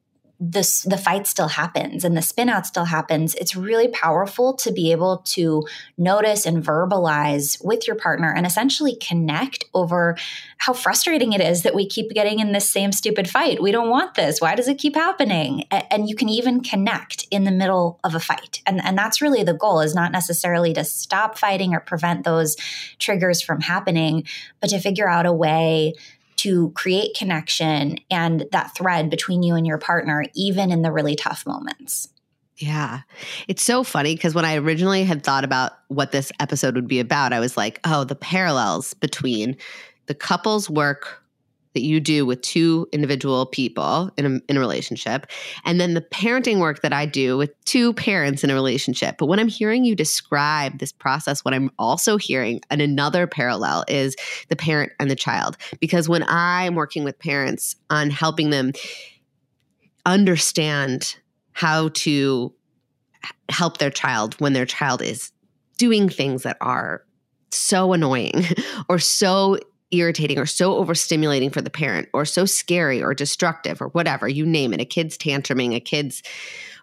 this 0.41 0.83
the 0.83 0.97
fight 0.97 1.27
still 1.27 1.49
happens 1.49 2.03
and 2.03 2.17
the 2.17 2.23
spin 2.23 2.49
out 2.49 2.67
still 2.67 2.87
happens 2.87 3.35
it's 3.35 3.55
really 3.55 3.89
powerful 3.89 4.55
to 4.55 4.73
be 4.73 4.91
able 4.91 5.19
to 5.19 5.67
notice 5.99 6.47
and 6.47 6.65
verbalize 6.65 7.63
with 7.65 7.87
your 7.87 7.97
partner 7.97 8.33
and 8.33 8.47
essentially 8.47 8.97
connect 8.97 9.65
over 9.75 10.17
how 10.59 10.73
frustrating 10.73 11.33
it 11.33 11.41
is 11.41 11.63
that 11.63 11.75
we 11.75 11.87
keep 11.87 12.11
getting 12.11 12.39
in 12.39 12.53
this 12.53 12.69
same 12.69 12.93
stupid 12.93 13.29
fight. 13.29 13.63
We 13.63 13.73
don't 13.73 13.89
want 13.89 14.15
this. 14.15 14.41
Why 14.41 14.55
does 14.55 14.69
it 14.69 14.79
keep 14.79 14.95
happening? 14.95 15.65
And 15.71 16.09
you 16.09 16.15
can 16.15 16.29
even 16.29 16.61
connect 16.61 17.27
in 17.31 17.45
the 17.45 17.51
middle 17.51 17.99
of 18.05 18.15
a 18.15 18.21
fight. 18.21 18.61
And, 18.67 18.85
and 18.85 18.97
that's 18.97 19.23
really 19.23 19.43
the 19.43 19.55
goal 19.55 19.81
is 19.81 19.95
not 19.95 20.13
necessarily 20.13 20.75
to 20.75 20.85
stop 20.85 21.39
fighting 21.39 21.75
or 21.75 21.81
prevent 21.81 22.25
those 22.25 22.57
triggers 22.99 23.41
from 23.41 23.61
happening 23.61 24.25
but 24.61 24.71
to 24.71 24.79
figure 24.79 25.09
out 25.09 25.27
a 25.27 25.33
way 25.33 25.95
to 26.41 26.71
create 26.71 27.17
connection 27.17 27.99
and 28.11 28.47
that 28.53 28.75
thread 28.77 29.11
between 29.11 29.43
you 29.43 29.55
and 29.55 29.67
your 29.67 29.79
partner, 29.79 30.25
even 30.35 30.71
in 30.73 30.83
the 30.83 30.93
really 30.93 31.15
tough 31.15 31.47
moments. 31.47 32.09
Yeah. 32.57 33.01
It's 33.49 33.63
so 33.63 33.83
funny 33.83 34.15
because 34.15 34.35
when 34.35 34.45
I 34.45 34.57
originally 34.57 35.05
had 35.05 35.23
thought 35.23 35.45
about 35.45 35.73
what 35.89 36.13
this 36.13 36.31
episode 36.41 36.75
would 36.75 36.89
be 36.89 37.01
about, 37.01 37.33
I 37.33 37.41
was 37.41 37.57
like, 37.57 37.81
oh, 37.85 38.05
the 38.05 38.15
parallels 38.15 38.93
between 38.95 39.57
the 40.07 40.15
couple's 40.15 40.69
work 40.69 41.23
that 41.75 41.83
you 41.83 42.01
do 42.01 42.27
with 42.27 42.43
two 42.43 42.89
individual 42.93 43.47
people 43.47 44.11
in 44.17 44.27
a, 44.27 44.41
in 44.51 44.57
a 44.57 44.61
relationship, 44.61 45.27
and 45.65 45.81
then 45.81 45.95
the 45.95 46.01
parenting 46.01 46.59
work 46.59 46.83
that 46.83 46.93
I 46.93 47.07
do 47.07 47.37
with 47.37 47.53
two 47.65 47.93
parents 47.95 48.43
in 48.43 48.51
a 48.51 48.55
relationship. 48.55 49.17
But 49.19 49.27
when 49.27 49.39
I'm 49.39 49.49
hearing 49.49 49.85
you 49.85 49.95
describe 49.95 50.79
this 50.79 50.93
process, 50.93 51.45
what 51.45 51.55
I'm 51.55 51.71
also 51.79 52.17
hearing 52.17 52.61
and 52.71 52.81
another 52.81 53.27
parallel 53.27 53.85
is 53.89 54.17
the 54.49 54.57
parent 54.57 54.93
and 54.99 55.11
the 55.11 55.17
child. 55.17 55.57
Because 55.81 56.09
when 56.09 56.25
I'm 56.29 56.75
working 56.75 57.05
with 57.05 57.19
parents 57.19 57.77
on 57.89 58.11
helping 58.11 58.51
them 58.51 58.73
understand 60.07 61.17
how 61.53 61.91
to 61.91 62.55
help 63.49 63.79
their 63.79 63.91
child 63.91 64.35
when 64.41 64.53
their 64.53 64.67
child 64.67 65.03
is 65.03 65.33
doing 65.79 66.09
things 66.09 66.43
that 66.43 66.57
are 66.61 67.05
so 67.51 67.93
annoying 67.93 68.45
or 68.89 68.99
so 68.99 69.59
irritating 69.91 70.39
or 70.39 70.47
so 70.47 70.83
overstimulating 70.83 71.53
for 71.53 71.61
the 71.61 71.71
parent 71.71 72.09
or 72.13 72.25
so 72.25 72.45
scary 72.45 73.03
or 73.03 73.15
destructive 73.15 73.81
or 73.81 73.89
whatever, 73.89 74.29
you 74.29 74.47
name 74.47 74.73
it, 74.73 74.81
a 74.81 74.85
kid's 74.85 75.19
tantruming, 75.19 75.75
a 75.75 75.81
kid's 75.81 76.23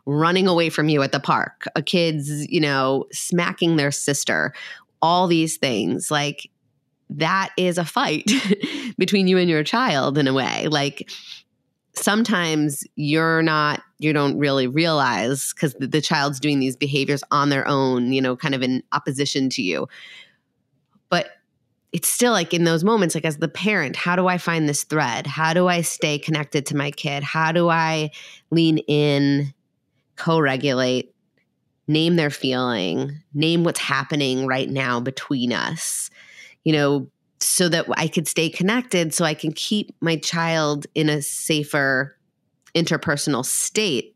running 0.05 0.47
away 0.47 0.69
from 0.69 0.89
you 0.89 1.01
at 1.01 1.11
the 1.11 1.19
park, 1.19 1.65
a 1.75 1.81
kid's, 1.81 2.49
you 2.49 2.59
know, 2.59 3.05
smacking 3.11 3.75
their 3.75 3.91
sister, 3.91 4.53
all 5.01 5.27
these 5.27 5.57
things. 5.57 6.09
Like 6.09 6.49
that 7.09 7.51
is 7.57 7.77
a 7.77 7.85
fight 7.85 8.31
between 8.97 9.27
you 9.27 9.37
and 9.37 9.49
your 9.49 9.63
child 9.63 10.17
in 10.17 10.27
a 10.27 10.33
way. 10.33 10.67
Like 10.67 11.09
sometimes 11.93 12.83
you're 12.95 13.41
not 13.41 13.81
you 13.99 14.13
don't 14.13 14.37
really 14.37 14.67
realize 14.67 15.53
because 15.53 15.73
the, 15.75 15.87
the, 15.87 16.01
child's 16.01 16.39
doing 16.39 16.59
these 16.59 16.75
behaviors 16.75 17.23
on 17.31 17.49
their 17.49 17.67
own 17.67 18.11
you 18.13 18.21
know 18.21 18.35
kind 18.35 18.53
of 18.53 18.61
in 18.61 18.83
opposition 18.91 19.49
to 19.49 19.61
you 19.61 19.87
it's 21.97 22.07
still 22.07 22.31
like 22.31 22.53
in 22.53 22.63
those 22.63 22.83
moments, 22.83 23.15
like 23.15 23.25
as 23.25 23.37
the 23.37 23.47
parent, 23.47 23.95
how 23.95 24.15
do 24.15 24.27
I 24.27 24.37
find 24.37 24.69
this 24.69 24.83
thread? 24.83 25.25
How 25.25 25.55
do 25.55 25.67
I 25.67 25.81
stay 25.81 26.19
connected 26.19 26.67
to 26.67 26.77
my 26.77 26.91
kid? 26.91 27.23
How 27.23 27.51
do 27.51 27.69
I 27.69 28.11
lean 28.51 28.77
in, 28.87 29.51
co 30.15 30.39
regulate, 30.39 31.15
name 31.87 32.15
their 32.15 32.29
feeling, 32.29 33.23
name 33.33 33.63
what's 33.63 33.79
happening 33.79 34.45
right 34.45 34.69
now 34.69 34.99
between 34.99 35.51
us, 35.51 36.11
you 36.63 36.71
know, 36.71 37.07
so 37.39 37.67
that 37.67 37.87
I 37.97 38.07
could 38.07 38.27
stay 38.27 38.51
connected, 38.51 39.11
so 39.11 39.25
I 39.25 39.33
can 39.33 39.51
keep 39.51 39.95
my 39.99 40.17
child 40.17 40.85
in 40.93 41.09
a 41.09 41.23
safer 41.23 42.15
interpersonal 42.75 43.43
state 43.43 44.15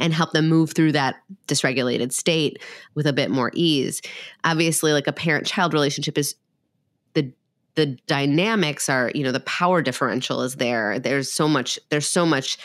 and 0.00 0.12
help 0.12 0.32
them 0.32 0.48
move 0.48 0.72
through 0.72 0.90
that 0.92 1.14
dysregulated 1.46 2.12
state 2.12 2.60
with 2.96 3.06
a 3.06 3.12
bit 3.12 3.30
more 3.30 3.52
ease. 3.54 4.02
Obviously, 4.42 4.92
like 4.92 5.06
a 5.06 5.12
parent 5.12 5.46
child 5.46 5.72
relationship 5.72 6.18
is 6.18 6.34
the 7.14 7.32
the 7.74 7.96
dynamics 8.06 8.88
are 8.88 9.10
you 9.14 9.24
know 9.24 9.32
the 9.32 9.40
power 9.40 9.82
differential 9.82 10.42
is 10.42 10.56
there. 10.56 10.98
There's 10.98 11.32
so 11.32 11.48
much 11.48 11.78
there's 11.90 12.08
so 12.08 12.26
much 12.26 12.58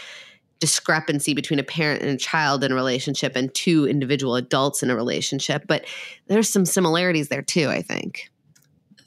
discrepancy 0.60 1.34
between 1.34 1.60
a 1.60 1.64
parent 1.64 2.02
and 2.02 2.12
a 2.12 2.18
child 2.18 2.64
in 2.64 2.72
a 2.72 2.76
relationship 2.76 3.36
and 3.36 3.54
two 3.54 3.88
individual 3.88 4.36
adults 4.36 4.82
in 4.82 4.90
a 4.90 4.96
relationship 4.96 5.64
but 5.68 5.86
there's 6.26 6.50
some 6.50 6.66
similarities 6.66 7.28
there 7.28 7.44
too 7.44 7.70
i 7.70 7.80
think. 7.82 8.32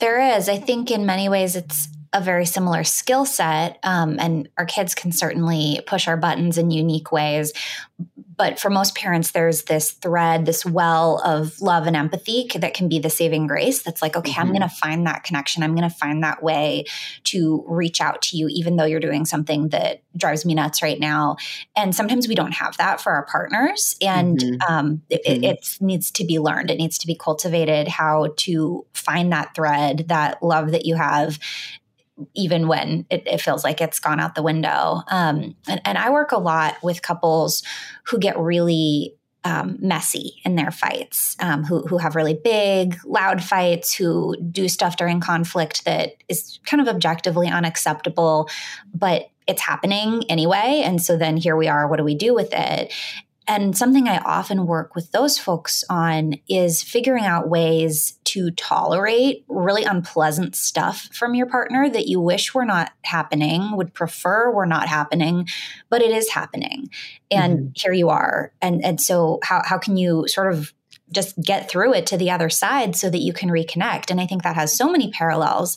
There 0.01 0.37
is. 0.37 0.49
I 0.49 0.57
think 0.57 0.91
in 0.91 1.05
many 1.05 1.29
ways 1.29 1.57
it's 1.57 1.89
a 2.13 2.21
very 2.21 2.47
similar 2.47 2.83
skill 2.85 3.25
set 3.25 3.79
um, 3.83 4.17
and 4.19 4.49
our 4.59 4.65
kids 4.65 4.95
can 4.95 5.13
certainly 5.13 5.81
push 5.87 6.09
our 6.09 6.17
buttons 6.17 6.59
in 6.59 6.71
unique 6.71 7.13
ways 7.13 7.53
but 8.41 8.59
for 8.59 8.71
most 8.71 8.95
parents, 8.95 9.33
there's 9.33 9.65
this 9.65 9.91
thread, 9.91 10.47
this 10.47 10.65
well 10.65 11.21
of 11.27 11.61
love 11.61 11.87
and 11.87 11.95
empathy 11.95 12.51
that 12.55 12.73
can 12.73 12.89
be 12.89 12.99
the 12.99 13.11
saving 13.11 13.47
grace. 13.47 13.83
That's 13.83 14.01
like, 14.01 14.17
okay, 14.17 14.31
mm-hmm. 14.31 14.41
I'm 14.41 14.49
going 14.49 14.63
to 14.63 14.69
find 14.71 15.07
that 15.07 15.25
connection. 15.25 15.63
I'm 15.63 15.75
going 15.75 15.87
to 15.87 15.95
find 15.95 16.23
that 16.23 16.43
way 16.43 16.87
to 17.25 17.63
reach 17.69 18.01
out 18.01 18.23
to 18.23 18.39
you, 18.39 18.49
even 18.51 18.77
though 18.77 18.87
you're 18.87 18.99
doing 18.99 19.27
something 19.27 19.69
that 19.69 20.03
drives 20.17 20.47
me 20.47 20.55
nuts 20.55 20.83
right 20.83 20.99
now. 20.99 21.37
And 21.77 21.95
sometimes 21.95 22.29
we 22.29 22.35
don't 22.35 22.55
have 22.55 22.79
that 22.79 23.03
for 23.03 23.13
our 23.13 23.27
partners. 23.27 23.95
And 24.01 24.39
mm-hmm. 24.39 24.73
Um, 24.73 25.03
it, 25.11 25.21
mm-hmm. 25.27 25.45
it 25.45 25.77
needs 25.83 26.11
to 26.13 26.25
be 26.25 26.39
learned, 26.39 26.71
it 26.71 26.79
needs 26.79 26.97
to 26.97 27.07
be 27.07 27.15
cultivated 27.15 27.89
how 27.89 28.29
to 28.39 28.87
find 28.95 29.35
that 29.35 29.55
thread, 29.55 30.07
that 30.09 30.43
love 30.43 30.71
that 30.71 30.87
you 30.87 30.95
have 30.95 31.39
even 32.35 32.69
when 32.69 33.07
it, 33.11 33.27
it, 33.27 33.41
feels 33.41 33.65
like 33.65 33.81
it's 33.81 33.99
gone 33.99 34.21
out 34.21 34.35
the 34.35 34.43
window. 34.43 35.03
Um, 35.09 35.57
and, 35.69 35.81
and, 35.85 35.99
I 35.99 36.11
work 36.11 36.33
a 36.33 36.39
lot 36.39 36.77
with 36.83 37.03
couples 37.03 37.62
who 38.05 38.19
get 38.19 38.39
really 38.39 39.15
um, 39.45 39.79
messy 39.81 40.35
in 40.45 40.57
their 40.57 40.71
fights, 40.71 41.37
um, 41.41 41.65
who, 41.65 41.83
who 41.83 41.99
have 41.99 42.17
really 42.17 42.35
big, 42.35 42.99
loud 43.05 43.43
fights, 43.43 43.95
who 43.95 44.37
do 44.50 44.69
stuff 44.69 44.97
during 44.97 45.21
conflict 45.21 45.85
that 45.85 46.15
is 46.29 46.59
kind 46.67 46.81
of 46.81 46.89
objectively 46.89 47.49
unacceptable, 47.49 48.49
but 48.95 49.31
it's 49.47 49.62
happening 49.62 50.23
anyway. 50.29 50.83
And 50.85 51.03
so 51.03 51.17
then 51.17 51.37
here 51.37 51.57
we 51.57 51.69
are. 51.69 51.89
What 51.89 51.97
do 51.97 52.05
we 52.05 52.15
do 52.15 52.35
with 52.35 52.50
it? 52.53 52.93
And 53.50 53.76
something 53.76 54.07
I 54.07 54.19
often 54.19 54.64
work 54.64 54.95
with 54.95 55.11
those 55.11 55.37
folks 55.37 55.83
on 55.90 56.35
is 56.49 56.85
figuring 56.85 57.25
out 57.25 57.49
ways 57.49 58.16
to 58.26 58.52
tolerate 58.52 59.45
really 59.49 59.83
unpleasant 59.83 60.54
stuff 60.54 61.09
from 61.12 61.35
your 61.35 61.47
partner 61.47 61.90
that 61.90 62.07
you 62.07 62.21
wish 62.21 62.54
were 62.54 62.64
not 62.64 62.92
happening, 63.02 63.76
would 63.76 63.92
prefer 63.92 64.52
were 64.52 64.66
not 64.66 64.87
happening, 64.87 65.49
but 65.88 66.00
it 66.00 66.12
is 66.12 66.30
happening. 66.30 66.90
And 67.28 67.59
mm-hmm. 67.59 67.73
here 67.75 67.92
you 67.92 68.09
are. 68.11 68.52
And 68.62 68.85
and 68.85 69.00
so 69.00 69.40
how 69.42 69.62
how 69.64 69.78
can 69.78 69.97
you 69.97 70.28
sort 70.28 70.54
of 70.54 70.73
just 71.12 71.40
get 71.40 71.69
through 71.69 71.95
it 71.95 72.07
to 72.07 72.17
the 72.17 72.31
other 72.31 72.49
side 72.49 72.95
so 72.97 73.11
that 73.11 73.19
you 73.19 73.33
can 73.33 73.49
reconnect. 73.49 74.11
And 74.11 74.21
I 74.21 74.26
think 74.26 74.43
that 74.43 74.57
has 74.57 74.76
so 74.76 74.90
many 74.90 75.11
parallels 75.11 75.76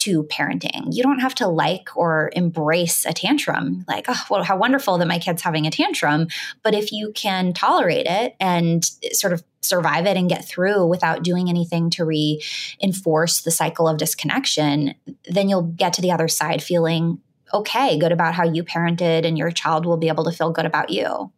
to 0.00 0.24
parenting. 0.24 0.88
You 0.90 1.02
don't 1.02 1.20
have 1.20 1.34
to 1.36 1.48
like 1.48 1.96
or 1.96 2.30
embrace 2.34 3.06
a 3.06 3.12
tantrum, 3.12 3.84
like, 3.88 4.06
oh, 4.08 4.24
well, 4.28 4.42
how 4.42 4.56
wonderful 4.56 4.98
that 4.98 5.08
my 5.08 5.18
kid's 5.18 5.42
having 5.42 5.66
a 5.66 5.70
tantrum. 5.70 6.28
But 6.62 6.74
if 6.74 6.92
you 6.92 7.12
can 7.14 7.52
tolerate 7.52 8.06
it 8.06 8.36
and 8.38 8.84
sort 9.12 9.32
of 9.32 9.42
survive 9.62 10.04
it 10.04 10.16
and 10.16 10.28
get 10.28 10.44
through 10.44 10.86
without 10.86 11.22
doing 11.22 11.48
anything 11.48 11.88
to 11.90 12.04
reinforce 12.04 13.40
the 13.40 13.50
cycle 13.50 13.88
of 13.88 13.96
disconnection, 13.96 14.94
then 15.28 15.48
you'll 15.48 15.62
get 15.62 15.94
to 15.94 16.02
the 16.02 16.12
other 16.12 16.28
side 16.28 16.62
feeling 16.62 17.20
okay, 17.52 17.98
good 17.98 18.10
about 18.10 18.34
how 18.34 18.42
you 18.44 18.64
parented, 18.64 19.24
and 19.24 19.38
your 19.38 19.50
child 19.50 19.86
will 19.86 19.96
be 19.96 20.08
able 20.08 20.24
to 20.24 20.32
feel 20.32 20.50
good 20.50 20.66
about 20.66 20.90
you. 20.90 21.30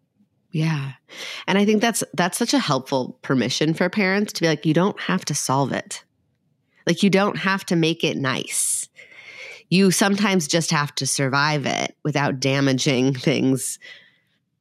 Yeah. 0.56 0.92
And 1.46 1.58
I 1.58 1.66
think 1.66 1.82
that's 1.82 2.02
that's 2.14 2.38
such 2.38 2.54
a 2.54 2.58
helpful 2.58 3.18
permission 3.20 3.74
for 3.74 3.90
parents 3.90 4.32
to 4.32 4.40
be 4.40 4.48
like 4.48 4.64
you 4.64 4.72
don't 4.72 4.98
have 4.98 5.22
to 5.26 5.34
solve 5.34 5.70
it. 5.70 6.02
Like 6.86 7.02
you 7.02 7.10
don't 7.10 7.36
have 7.36 7.66
to 7.66 7.76
make 7.76 8.02
it 8.02 8.16
nice. 8.16 8.88
You 9.68 9.90
sometimes 9.90 10.48
just 10.48 10.70
have 10.70 10.94
to 10.94 11.06
survive 11.06 11.66
it 11.66 11.94
without 12.04 12.40
damaging 12.40 13.12
things 13.12 13.78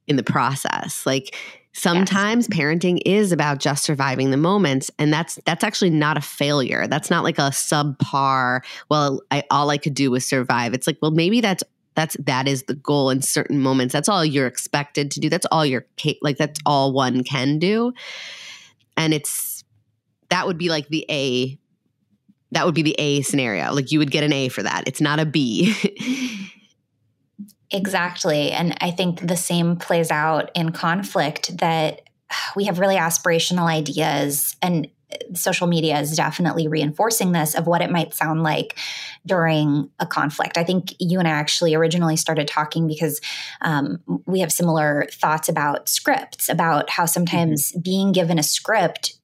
in 0.05 0.17
the 0.17 0.23
process. 0.23 1.05
Like 1.05 1.33
sometimes 1.71 2.49
yes. 2.51 2.59
parenting 2.59 2.99
is 3.05 3.31
about 3.31 3.59
just 3.59 3.85
surviving 3.85 4.31
the 4.31 4.37
moments 4.37 4.91
and 4.99 5.13
that's 5.13 5.39
that's 5.45 5.63
actually 5.63 5.91
not 5.91 6.17
a 6.17 6.21
failure. 6.21 6.87
That's 6.87 7.09
not 7.09 7.23
like 7.23 7.37
a 7.37 7.51
subpar, 7.51 8.65
well 8.89 9.21
I 9.31 9.43
all 9.49 9.69
I 9.69 9.77
could 9.77 9.93
do 9.93 10.11
was 10.11 10.25
survive. 10.25 10.73
It's 10.73 10.87
like 10.87 10.97
well 11.01 11.11
maybe 11.11 11.39
that's 11.39 11.63
that's 11.95 12.15
that 12.25 12.47
is 12.47 12.63
the 12.63 12.75
goal 12.75 13.09
in 13.09 13.21
certain 13.21 13.59
moments. 13.59 13.93
That's 13.93 14.09
all 14.09 14.23
you're 14.23 14.47
expected 14.47 15.11
to 15.11 15.19
do. 15.19 15.29
That's 15.29 15.45
all 15.51 15.65
you're 15.65 15.85
like 16.21 16.37
that's 16.37 16.59
all 16.65 16.93
one 16.93 17.23
can 17.23 17.57
do. 17.57 17.93
And 18.97 19.13
it's 19.13 19.63
that 20.29 20.45
would 20.47 20.57
be 20.57 20.69
like 20.69 20.87
the 20.89 21.05
a 21.09 21.57
that 22.51 22.65
would 22.65 22.75
be 22.75 22.83
the 22.83 22.95
a 22.99 23.21
scenario. 23.21 23.73
Like 23.73 23.91
you 23.91 23.99
would 23.99 24.11
get 24.11 24.23
an 24.23 24.33
a 24.33 24.49
for 24.49 24.63
that. 24.63 24.83
It's 24.87 25.01
not 25.01 25.19
a 25.19 25.25
b. 25.25 25.73
Exactly. 27.71 28.51
And 28.51 28.77
i 28.79 28.91
think 28.91 29.27
the 29.27 29.35
same 29.35 29.75
plays 29.75 30.11
out 30.11 30.51
in 30.53 30.71
conflict 30.71 31.57
that 31.57 32.01
we 32.55 32.65
have 32.65 32.79
really 32.79 32.95
aspirational 32.95 33.67
ideas 33.67 34.55
and 34.61 34.87
social 35.33 35.67
media 35.67 35.99
is 35.99 36.15
definitely 36.15 36.67
reinforcing 36.67 37.31
this 37.31 37.55
of 37.55 37.67
what 37.67 37.81
it 37.81 37.91
might 37.91 38.13
sound 38.13 38.43
like 38.43 38.77
during 39.25 39.89
a 39.99 40.05
conflict. 40.05 40.57
I 40.57 40.63
think 40.63 40.93
you 40.99 41.19
and 41.19 41.27
I 41.27 41.31
actually 41.31 41.75
originally 41.75 42.15
started 42.15 42.47
talking 42.47 42.87
because 42.87 43.21
um, 43.61 43.99
we 44.25 44.39
have 44.39 44.51
similar 44.51 45.07
thoughts 45.11 45.49
about 45.49 45.89
scripts, 45.89 46.49
about 46.49 46.89
how 46.89 47.05
sometimes 47.05 47.71
mm-hmm. 47.71 47.81
being 47.81 48.11
given 48.11 48.39
a 48.39 48.43
script 48.43 49.17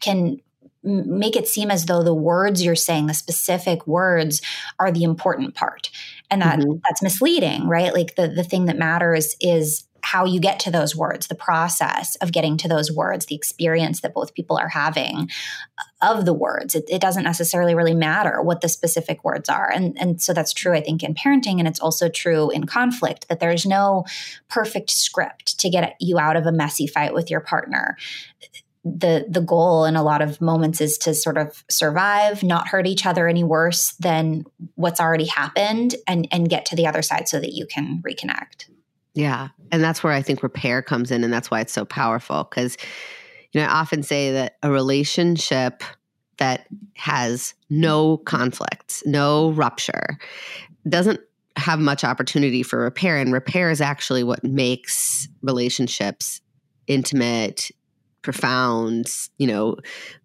can 0.00 0.40
make 0.82 1.34
it 1.34 1.48
seem 1.48 1.70
as 1.70 1.86
though 1.86 2.02
the 2.02 2.14
words 2.14 2.64
you're 2.64 2.76
saying 2.76 3.06
the 3.06 3.14
specific 3.14 3.86
words 3.88 4.40
are 4.78 4.92
the 4.92 5.02
important 5.02 5.54
part 5.54 5.90
and 6.30 6.40
that 6.40 6.60
mm-hmm. 6.60 6.78
that's 6.84 7.02
misleading 7.02 7.66
right 7.66 7.92
like 7.92 8.14
the 8.14 8.28
the 8.28 8.44
thing 8.44 8.66
that 8.66 8.78
matters 8.78 9.34
is 9.40 9.84
how 10.06 10.24
you 10.24 10.38
get 10.38 10.60
to 10.60 10.70
those 10.70 10.94
words, 10.94 11.26
the 11.26 11.34
process 11.34 12.14
of 12.16 12.30
getting 12.30 12.56
to 12.56 12.68
those 12.68 12.92
words, 12.92 13.26
the 13.26 13.34
experience 13.34 14.02
that 14.02 14.14
both 14.14 14.34
people 14.34 14.56
are 14.56 14.68
having 14.68 15.28
of 16.00 16.24
the 16.24 16.32
words. 16.32 16.76
It, 16.76 16.84
it, 16.88 17.00
doesn't 17.00 17.24
necessarily 17.24 17.74
really 17.74 17.94
matter 17.94 18.40
what 18.40 18.60
the 18.60 18.68
specific 18.68 19.24
words 19.24 19.48
are. 19.48 19.68
And, 19.68 20.00
and 20.00 20.22
so 20.22 20.32
that's 20.32 20.52
true, 20.52 20.74
I 20.74 20.80
think, 20.80 21.02
in 21.02 21.14
parenting. 21.14 21.58
And 21.58 21.66
it's 21.66 21.80
also 21.80 22.08
true 22.08 22.50
in 22.50 22.66
conflict 22.66 23.26
that 23.28 23.40
there's 23.40 23.66
no 23.66 24.04
perfect 24.48 24.90
script 24.90 25.58
to 25.58 25.68
get 25.68 25.96
you 26.00 26.20
out 26.20 26.36
of 26.36 26.46
a 26.46 26.52
messy 26.52 26.86
fight 26.86 27.12
with 27.12 27.28
your 27.28 27.40
partner 27.40 27.96
the 28.84 29.26
the 29.28 29.40
goal 29.40 29.84
in 29.84 29.96
a 29.96 30.02
lot 30.04 30.22
of 30.22 30.40
moments 30.40 30.80
is 30.80 30.96
to 30.96 31.12
sort 31.12 31.36
of 31.36 31.64
survive, 31.68 32.44
not 32.44 32.68
hurt 32.68 32.86
each 32.86 33.04
other 33.04 33.26
any 33.26 33.42
worse 33.42 33.96
than 33.98 34.44
what's 34.76 35.00
already 35.00 35.26
happened 35.26 35.96
and 36.06 36.28
and 36.30 36.48
get 36.48 36.66
to 36.66 36.76
the 36.76 36.86
other 36.86 37.02
side 37.02 37.26
so 37.26 37.40
that 37.40 37.52
you 37.52 37.66
can 37.66 38.00
reconnect. 38.06 38.66
Yeah. 39.16 39.48
And 39.72 39.82
that's 39.82 40.04
where 40.04 40.12
I 40.12 40.20
think 40.20 40.42
repair 40.42 40.82
comes 40.82 41.10
in. 41.10 41.24
And 41.24 41.32
that's 41.32 41.50
why 41.50 41.60
it's 41.60 41.72
so 41.72 41.86
powerful. 41.86 42.44
Because, 42.44 42.76
you 43.52 43.60
know, 43.60 43.66
I 43.66 43.70
often 43.70 44.02
say 44.02 44.30
that 44.32 44.58
a 44.62 44.70
relationship 44.70 45.82
that 46.36 46.66
has 46.94 47.54
no 47.70 48.18
conflicts, 48.18 49.02
no 49.06 49.52
rupture, 49.52 50.18
doesn't 50.86 51.18
have 51.56 51.80
much 51.80 52.04
opportunity 52.04 52.62
for 52.62 52.80
repair. 52.80 53.16
And 53.16 53.32
repair 53.32 53.70
is 53.70 53.80
actually 53.80 54.22
what 54.22 54.44
makes 54.44 55.26
relationships 55.40 56.42
intimate, 56.86 57.70
profound, 58.20 59.06
you 59.38 59.46
know, 59.46 59.76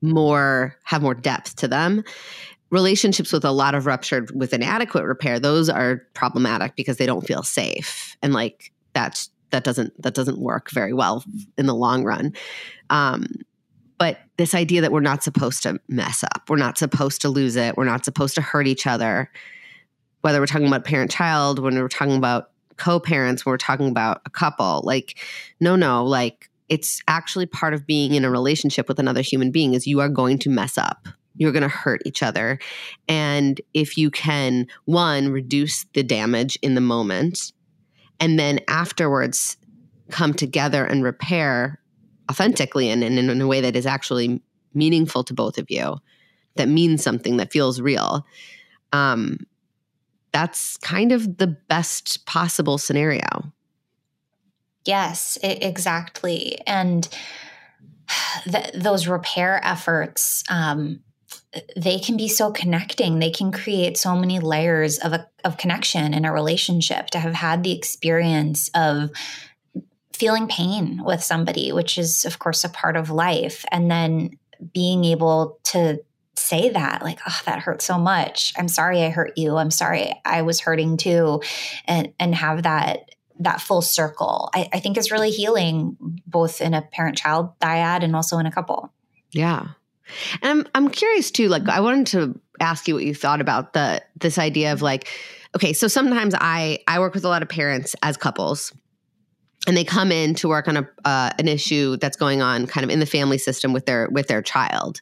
more, 0.02 0.76
have 0.84 1.02
more 1.02 1.16
depth 1.16 1.56
to 1.58 1.68
them 1.68 2.04
relationships 2.72 3.34
with 3.34 3.44
a 3.44 3.52
lot 3.52 3.76
of 3.76 3.86
ruptured 3.86 4.32
with 4.34 4.54
inadequate 4.54 5.04
repair 5.04 5.42
those 5.42 5.68
are 5.68 5.98
problematic 6.14 6.74
because 6.78 6.96
they 6.96 7.06
don't 7.06 7.28
feel 7.28 7.44
safe 7.44 8.16
and 8.24 8.32
like 8.32 8.72
that's 8.94 9.30
that 9.52 9.64
doesn't 9.64 10.02
that 10.02 10.14
doesn't 10.14 10.40
work 10.40 10.72
very 10.72 10.94
well 10.94 11.24
in 11.58 11.66
the 11.66 11.76
long 11.76 12.04
run. 12.04 12.34
Um, 12.90 13.28
but 13.98 14.20
this 14.38 14.56
idea 14.56 14.82
that 14.82 14.92
we're 14.92 15.00
not 15.00 15.24
supposed 15.24 15.62
to 15.64 15.80
mess 15.88 16.24
up, 16.24 16.50
we're 16.50 16.58
not 16.58 16.78
supposed 16.78 17.22
to 17.22 17.30
lose 17.30 17.56
it, 17.56 17.78
we're 17.78 17.86
not 17.86 18.04
supposed 18.04 18.34
to 18.36 18.42
hurt 18.42 18.66
each 18.68 18.88
other, 18.88 19.30
whether 20.22 20.40
we're 20.40 20.48
talking 20.48 20.68
about 20.68 20.86
parent 20.86 21.12
child, 21.12 21.60
when 21.60 21.76
we're 21.76 21.88
talking 21.88 22.16
about 22.16 22.50
co-parents, 22.78 23.46
when 23.46 23.52
we're 23.52 23.58
talking 23.58 23.90
about 23.90 24.22
a 24.26 24.30
couple, 24.30 24.82
like 24.84 25.20
no, 25.60 25.76
no, 25.76 26.04
like 26.04 26.50
it's 26.68 27.02
actually 27.08 27.46
part 27.46 27.74
of 27.74 27.86
being 27.86 28.16
in 28.16 28.24
a 28.26 28.32
relationship 28.32 28.88
with 28.88 28.98
another 28.98 29.22
human 29.22 29.52
being 29.52 29.74
is 29.74 29.86
you 29.86 30.00
are 30.00 30.10
going 30.10 30.40
to 30.40 30.50
mess 30.50 30.78
up 30.78 31.08
you're 31.36 31.52
going 31.52 31.62
to 31.64 31.70
hurt 31.70 32.02
each 32.06 32.22
other 32.22 32.60
and 33.08 33.62
if 33.74 33.98
you 33.98 34.12
can 34.12 34.68
one 34.86 35.30
reduce 35.30 35.86
the 35.94 36.04
damage 36.04 36.58
in 36.62 36.76
the 36.76 36.82
moment 36.82 37.54
and 38.22 38.40
then 38.40 38.60
afterwards 38.70 39.58
come 40.10 40.34
together 40.34 40.86
and 40.86 41.04
repair 41.04 41.82
authentically 42.30 42.90
and, 42.90 43.04
and 43.04 43.20
in 43.20 43.42
a 43.42 43.48
way 43.48 43.60
that 43.60 43.76
is 43.76 43.86
actually 43.86 44.42
meaningful 44.74 45.24
to 45.26 45.34
both 45.34 45.58
of 45.58 45.70
you 45.70 45.98
that 46.56 46.68
means 46.68 47.04
something 47.04 47.38
that 47.38 47.52
feels 47.52 47.82
real. 47.82 48.26
Um, 48.94 49.46
that's 50.32 50.78
kind 50.78 51.12
of 51.12 51.38
the 51.38 51.48
best 51.48 52.26
possible 52.26 52.78
scenario. 52.78 53.54
Yes 54.86 55.38
it, 55.44 55.64
exactly. 55.64 56.60
And 56.66 57.08
th- 58.44 58.74
those 58.74 59.08
repair 59.08 59.60
efforts 59.64 60.44
um, 60.50 61.02
they 61.76 62.00
can 62.00 62.16
be 62.16 62.28
so 62.28 62.52
connecting. 62.52 63.20
They 63.20 63.30
can 63.30 63.52
create 63.52 63.98
so 63.98 64.16
many 64.16 64.40
layers 64.40 64.98
of 65.00 65.14
a, 65.14 65.28
of 65.44 65.58
connection 65.58 66.14
in 66.14 66.24
a 66.24 66.32
relationship. 66.32 67.08
To 67.08 67.20
have 67.20 67.34
had 67.34 67.64
the 67.64 67.76
experience 67.76 68.70
of 68.74 69.10
feeling 70.14 70.48
pain 70.48 71.02
with 71.04 71.24
somebody, 71.24 71.72
which 71.72 71.98
is 71.98 72.26
of 72.26 72.40
course 72.40 72.64
a 72.64 72.70
part 72.70 72.96
of 72.96 73.10
life, 73.10 73.66
and 73.72 73.92
then 73.92 74.38
being 74.74 75.04
able 75.04 75.60
to 75.64 76.02
say 76.36 76.70
that 76.70 77.04
like 77.04 77.20
oh 77.28 77.40
that 77.46 77.60
hurt 77.60 77.82
so 77.82 77.98
much. 77.98 78.54
I'm 78.58 78.70
sorry 78.70 79.04
i 79.04 79.10
hurt 79.10 79.38
you. 79.38 79.58
I'm 79.58 79.72
sorry 79.72 80.14
i 80.24 80.42
was 80.44 80.62
hurting 80.62 80.98
too. 80.98 81.42
And 81.86 82.14
and 82.20 82.34
have 82.34 82.64
that 82.64 83.10
that 83.40 83.60
full 83.60 83.82
circle. 83.82 84.50
I, 84.54 84.70
I 84.72 84.80
think 84.80 84.98
is 84.98 85.12
really 85.12 85.32
healing 85.32 85.98
both 86.26 86.62
in 86.62 86.74
a 86.74 86.82
parent 86.82 87.18
child 87.18 87.60
dyad 87.60 88.04
and 88.04 88.16
also 88.16 88.38
in 88.38 88.46
a 88.46 88.52
couple. 88.52 88.94
Yeah 89.32 89.70
and 90.42 90.52
I'm 90.60 90.68
I'm 90.76 90.90
curious 90.90 91.32
too. 91.32 91.48
Like 91.48 91.68
I 91.70 91.80
wanted 91.80 92.08
to 92.08 92.40
ask 92.60 92.88
you 92.88 92.94
what 92.94 93.04
you 93.04 93.16
thought 93.16 93.42
about 93.42 93.74
the 93.74 94.02
this 94.20 94.38
idea 94.38 94.74
of 94.74 94.82
like, 94.82 95.08
okay, 95.56 95.74
so 95.74 95.88
sometimes 95.88 96.34
I 96.40 96.80
I 96.88 97.00
work 97.00 97.14
with 97.14 97.26
a 97.26 97.30
lot 97.30 97.42
of 97.42 97.50
parents 97.50 97.96
as 98.04 98.18
couples, 98.18 98.74
and 99.68 99.76
they 99.76 99.84
come 99.84 100.12
in 100.12 100.36
to 100.36 100.48
work 100.48 100.68
on 100.68 100.78
a 100.78 100.90
uh, 101.06 101.32
an 101.40 101.48
issue 101.48 101.98
that's 101.98 102.18
going 102.18 102.42
on 102.42 102.68
kind 102.68 102.84
of 102.84 102.90
in 102.90 103.00
the 103.00 103.06
family 103.06 103.38
system 103.38 103.74
with 103.74 103.86
their 103.86 104.08
with 104.12 104.28
their 104.28 104.42
child. 104.42 105.02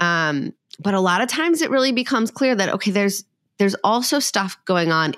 Um, 0.00 0.52
but 0.78 0.94
a 0.94 1.00
lot 1.00 1.20
of 1.20 1.28
times 1.28 1.62
it 1.62 1.70
really 1.70 1.92
becomes 1.92 2.30
clear 2.30 2.54
that 2.54 2.68
okay, 2.70 2.90
there's 2.90 3.24
there's 3.58 3.76
also 3.84 4.18
stuff 4.18 4.56
going 4.64 4.90
on 4.90 5.14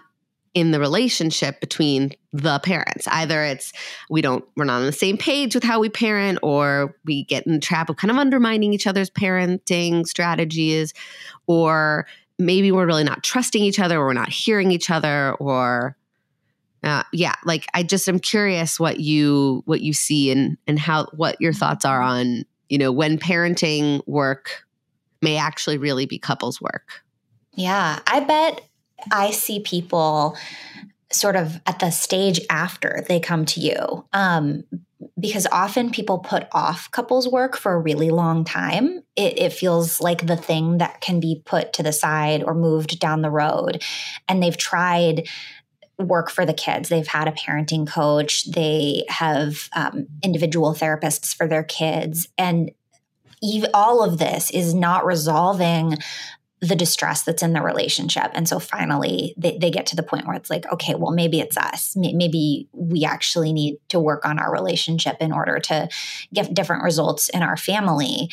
in 0.55 0.71
the 0.71 0.79
relationship 0.79 1.61
between 1.61 2.13
the 2.33 2.61
parents. 2.61 3.07
Either 3.09 3.43
it's 3.45 3.73
we 4.09 4.23
don't 4.23 4.45
we're 4.57 4.65
not 4.65 4.81
on 4.81 4.87
the 4.87 4.93
same 4.93 5.17
page 5.17 5.55
with 5.55 5.65
how 5.65 5.81
we 5.81 5.89
parent, 5.89 6.39
or 6.43 6.97
we 7.05 7.25
get 7.25 7.47
in 7.47 7.53
the 7.53 7.61
trap 7.61 7.91
of 7.91 7.97
kind 7.97 8.11
of 8.11 8.17
undermining 8.17 8.73
each 8.73 8.87
other's 8.87 9.11
parenting 9.11 10.07
strategies, 10.07 10.95
or 11.47 12.07
maybe 12.39 12.73
we're 12.73 12.87
really 12.87 13.05
not 13.05 13.23
trusting 13.23 13.63
each 13.63 13.81
other, 13.81 13.99
or 13.99 14.07
we're 14.07 14.13
not 14.13 14.31
hearing 14.31 14.71
each 14.71 14.91
other, 14.91 15.35
or 15.35 15.97
uh, 16.85 17.03
yeah, 17.13 17.35
like 17.45 17.67
I 17.75 17.83
just 17.83 18.09
am 18.09 18.21
curious 18.21 18.79
what 18.79 19.01
you 19.01 19.63
what 19.67 19.81
you 19.81 19.93
see 19.93 20.31
and 20.31 20.57
and 20.67 20.79
how 20.79 21.07
what 21.17 21.41
your 21.41 21.53
thoughts 21.53 21.85
are 21.85 22.01
on 22.01 22.45
you 22.69 22.79
know 22.79 22.93
when 22.93 23.19
parenting 23.19 24.07
work 24.07 24.65
may 25.21 25.37
actually 25.37 25.79
really 25.79 26.07
be 26.07 26.19
couples 26.19 26.61
work. 26.61 27.03
Yeah, 27.55 28.01
I 28.07 28.21
bet 28.21 28.61
I 29.13 29.31
see 29.31 29.61
people 29.61 30.37
sort 31.13 31.37
of 31.37 31.61
at 31.67 31.79
the 31.79 31.91
stage 31.91 32.41
after 32.51 33.05
they 33.09 33.21
come 33.21 33.45
to 33.47 33.61
you. 33.61 34.05
Um, 34.13 34.65
because 35.19 35.47
often 35.53 35.91
people 35.91 36.19
put 36.19 36.47
off 36.53 36.91
couples 36.91 37.29
work 37.29 37.57
for 37.57 37.75
a 37.75 37.79
really 37.79 38.11
long 38.11 38.45
time. 38.45 39.03
It, 39.17 39.39
it, 39.39 39.53
feels 39.53 40.01
like 40.01 40.27
the 40.27 40.37
thing 40.37 40.79
that 40.79 41.01
can 41.01 41.21
be 41.21 41.43
put 41.45 41.73
to 41.75 41.83
the 41.83 41.93
side 41.93 42.43
or 42.43 42.55
moved 42.55 42.99
down 42.99 43.23
the 43.23 43.31
road. 43.31 43.83
And 44.29 44.43
they've 44.43 44.57
tried 44.57 45.29
work 45.99 46.31
for 46.31 46.45
the 46.45 46.55
kids. 46.55 46.89
They've 46.89 47.07
had 47.07 47.29
a 47.29 47.33
parenting 47.33 47.87
coach, 47.87 48.45
they 48.47 49.05
have 49.09 49.69
um, 49.75 50.07
individual 50.23 50.75
therapists 50.75 51.35
for 51.35 51.47
their 51.47 51.63
kids. 51.63 52.29
And 52.37 52.73
all 53.73 54.03
of 54.03 54.19
this 54.19 54.51
is 54.51 54.75
not 54.75 55.05
resolving 55.05 55.99
the 56.65 56.77
distress 56.77 57.23
that's 57.23 57.43
in 57.43 57.53
the 57.53 57.61
relationship. 57.61 58.31
And 58.33 58.49
so 58.49 58.59
finally, 58.59 59.35
they, 59.37 59.59
they 59.59 59.71
get 59.71 59.87
to 59.87 59.97
the 59.97 60.03
point 60.03 60.27
where 60.27 60.37
it's 60.37 60.49
like, 60.49 60.65
okay, 60.73 60.95
well, 60.95 61.13
maybe 61.13 61.41
it's 61.41 61.57
us. 61.57 61.95
Maybe 61.95 62.69
we 62.73 63.05
actually 63.05 63.53
need 63.53 63.79
to 63.91 64.01
work 64.01 64.25
on 64.25 64.39
our 64.39 64.51
relationship 64.51 65.17
in 65.21 65.33
order 65.33 65.59
to 65.59 65.89
get 66.33 66.55
different 66.55 66.83
results 66.83 67.29
in 67.29 67.43
our 67.43 67.57
family. 67.57 68.31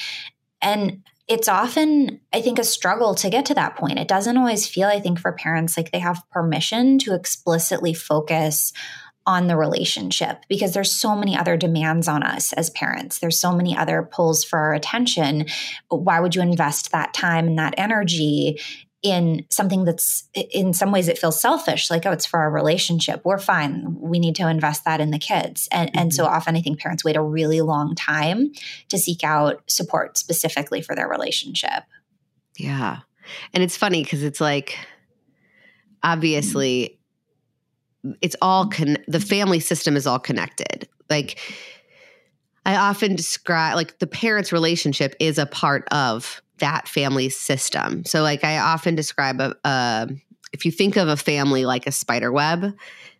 And 0.61 1.03
it's 1.27 1.47
often, 1.47 2.19
I 2.31 2.41
think, 2.41 2.59
a 2.59 2.63
struggle 2.63 3.15
to 3.15 3.29
get 3.29 3.45
to 3.47 3.53
that 3.55 3.75
point. 3.75 3.99
It 3.99 4.07
doesn't 4.07 4.37
always 4.37 4.67
feel, 4.67 4.87
I 4.87 4.99
think, 4.99 5.19
for 5.19 5.31
parents 5.31 5.75
like 5.75 5.91
they 5.91 5.99
have 5.99 6.23
permission 6.31 6.99
to 6.99 7.15
explicitly 7.15 7.93
focus 7.93 8.71
on 9.25 9.47
the 9.47 9.55
relationship 9.55 10.43
because 10.49 10.73
there's 10.73 10.91
so 10.91 11.15
many 11.15 11.37
other 11.37 11.55
demands 11.55 12.07
on 12.07 12.23
us 12.23 12.53
as 12.53 12.69
parents. 12.71 13.19
There's 13.19 13.39
so 13.39 13.53
many 13.53 13.77
other 13.77 14.01
pulls 14.03 14.43
for 14.43 14.57
our 14.57 14.73
attention. 14.73 15.45
Why 15.89 16.19
would 16.19 16.35
you 16.35 16.41
invest 16.41 16.91
that 16.91 17.13
time 17.13 17.47
and 17.47 17.59
that 17.59 17.75
energy 17.77 18.59
in 19.03 19.45
something 19.49 19.83
that's 19.83 20.27
in 20.33 20.73
some 20.73 20.91
ways 20.91 21.07
it 21.07 21.17
feels 21.17 21.41
selfish 21.41 21.89
like 21.89 22.05
oh 22.05 22.11
it's 22.11 22.25
for 22.25 22.39
our 22.39 22.51
relationship 22.51 23.19
we're 23.25 23.39
fine 23.39 23.95
we 23.99 24.19
need 24.19 24.35
to 24.35 24.47
invest 24.47 24.85
that 24.85 25.01
in 25.01 25.09
the 25.09 25.17
kids 25.17 25.67
and 25.71 25.89
mm-hmm. 25.89 25.99
and 25.99 26.13
so 26.13 26.23
mm-hmm. 26.23 26.35
often 26.35 26.55
i 26.55 26.61
think 26.61 26.79
parents 26.79 27.03
wait 27.03 27.15
a 27.15 27.21
really 27.21 27.61
long 27.61 27.95
time 27.95 28.51
to 28.89 28.99
seek 28.99 29.23
out 29.23 29.63
support 29.65 30.19
specifically 30.19 30.83
for 30.83 30.95
their 30.95 31.07
relationship 31.07 31.83
yeah 32.57 32.99
and 33.55 33.63
it's 33.63 33.75
funny 33.75 34.03
because 34.03 34.21
it's 34.21 34.39
like 34.39 34.77
obviously 36.03 36.99
it's 38.21 38.35
all 38.41 38.67
con- 38.67 38.97
the 39.07 39.19
family 39.19 39.59
system 39.59 39.95
is 39.95 40.07
all 40.07 40.19
connected 40.19 40.87
like 41.09 41.39
I 42.65 42.75
often 42.75 43.15
describe 43.15 43.75
like 43.75 43.99
the 43.99 44.07
parents' 44.07 44.51
relationship 44.51 45.15
is 45.19 45.37
a 45.37 45.45
part 45.45 45.87
of 45.91 46.41
that 46.59 46.87
family 46.87 47.29
system. 47.29 48.05
So, 48.05 48.21
like, 48.21 48.43
I 48.43 48.59
often 48.59 48.95
describe 48.95 49.41
a, 49.41 49.55
a 49.65 50.09
if 50.53 50.65
you 50.65 50.71
think 50.71 50.95
of 50.95 51.07
a 51.07 51.17
family 51.17 51.65
like 51.65 51.87
a 51.87 51.91
spider 51.91 52.31
web, 52.31 52.73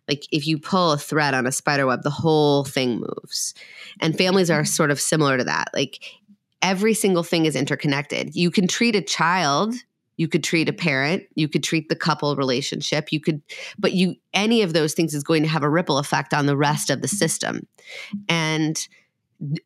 like 0.08 0.26
if 0.30 0.46
you 0.46 0.58
pull 0.58 0.92
a 0.92 0.98
thread 0.98 1.34
on 1.34 1.46
a 1.46 1.52
spider 1.52 1.86
web, 1.86 2.02
the 2.02 2.10
whole 2.10 2.64
thing 2.64 3.00
moves. 3.00 3.54
And 4.00 4.16
families 4.16 4.50
are 4.50 4.64
sort 4.64 4.90
of 4.90 5.00
similar 5.00 5.38
to 5.38 5.44
that. 5.44 5.68
Like 5.74 6.04
every 6.60 6.94
single 6.94 7.22
thing 7.22 7.46
is 7.46 7.56
interconnected. 7.56 8.34
You 8.34 8.50
can 8.50 8.68
treat 8.68 8.94
a 8.94 9.02
child, 9.02 9.74
you 10.16 10.28
could 10.28 10.44
treat 10.44 10.68
a 10.68 10.72
parent, 10.72 11.24
you 11.34 11.48
could 11.48 11.62
treat 11.62 11.88
the 11.88 11.96
couple 11.96 12.36
relationship, 12.36 13.12
you 13.12 13.20
could, 13.20 13.40
but 13.78 13.92
you, 13.92 14.14
any 14.34 14.62
of 14.62 14.72
those 14.72 14.94
things 14.94 15.14
is 15.14 15.22
going 15.22 15.42
to 15.42 15.48
have 15.48 15.62
a 15.62 15.70
ripple 15.70 15.98
effect 15.98 16.34
on 16.34 16.46
the 16.46 16.56
rest 16.56 16.90
of 16.90 17.00
the 17.00 17.08
system. 17.08 17.66
And 18.28 18.78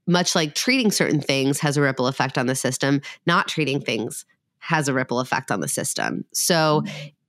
much 0.07 0.35
like 0.35 0.55
treating 0.55 0.91
certain 0.91 1.21
things 1.21 1.61
has 1.61 1.77
a 1.77 1.83
ripple 1.83 2.07
effect 2.07 2.39
on 2.39 2.47
the 2.47 2.55
system, 2.55 3.01
not 3.27 3.49
treating 3.49 3.81
things 3.81 4.25
has 4.59 4.89
a 4.89 4.95
ripple 4.95 5.21
effect 5.21 5.51
on 5.51 5.61
the 5.61 5.69
system. 5.69 6.25
So, 6.33 6.83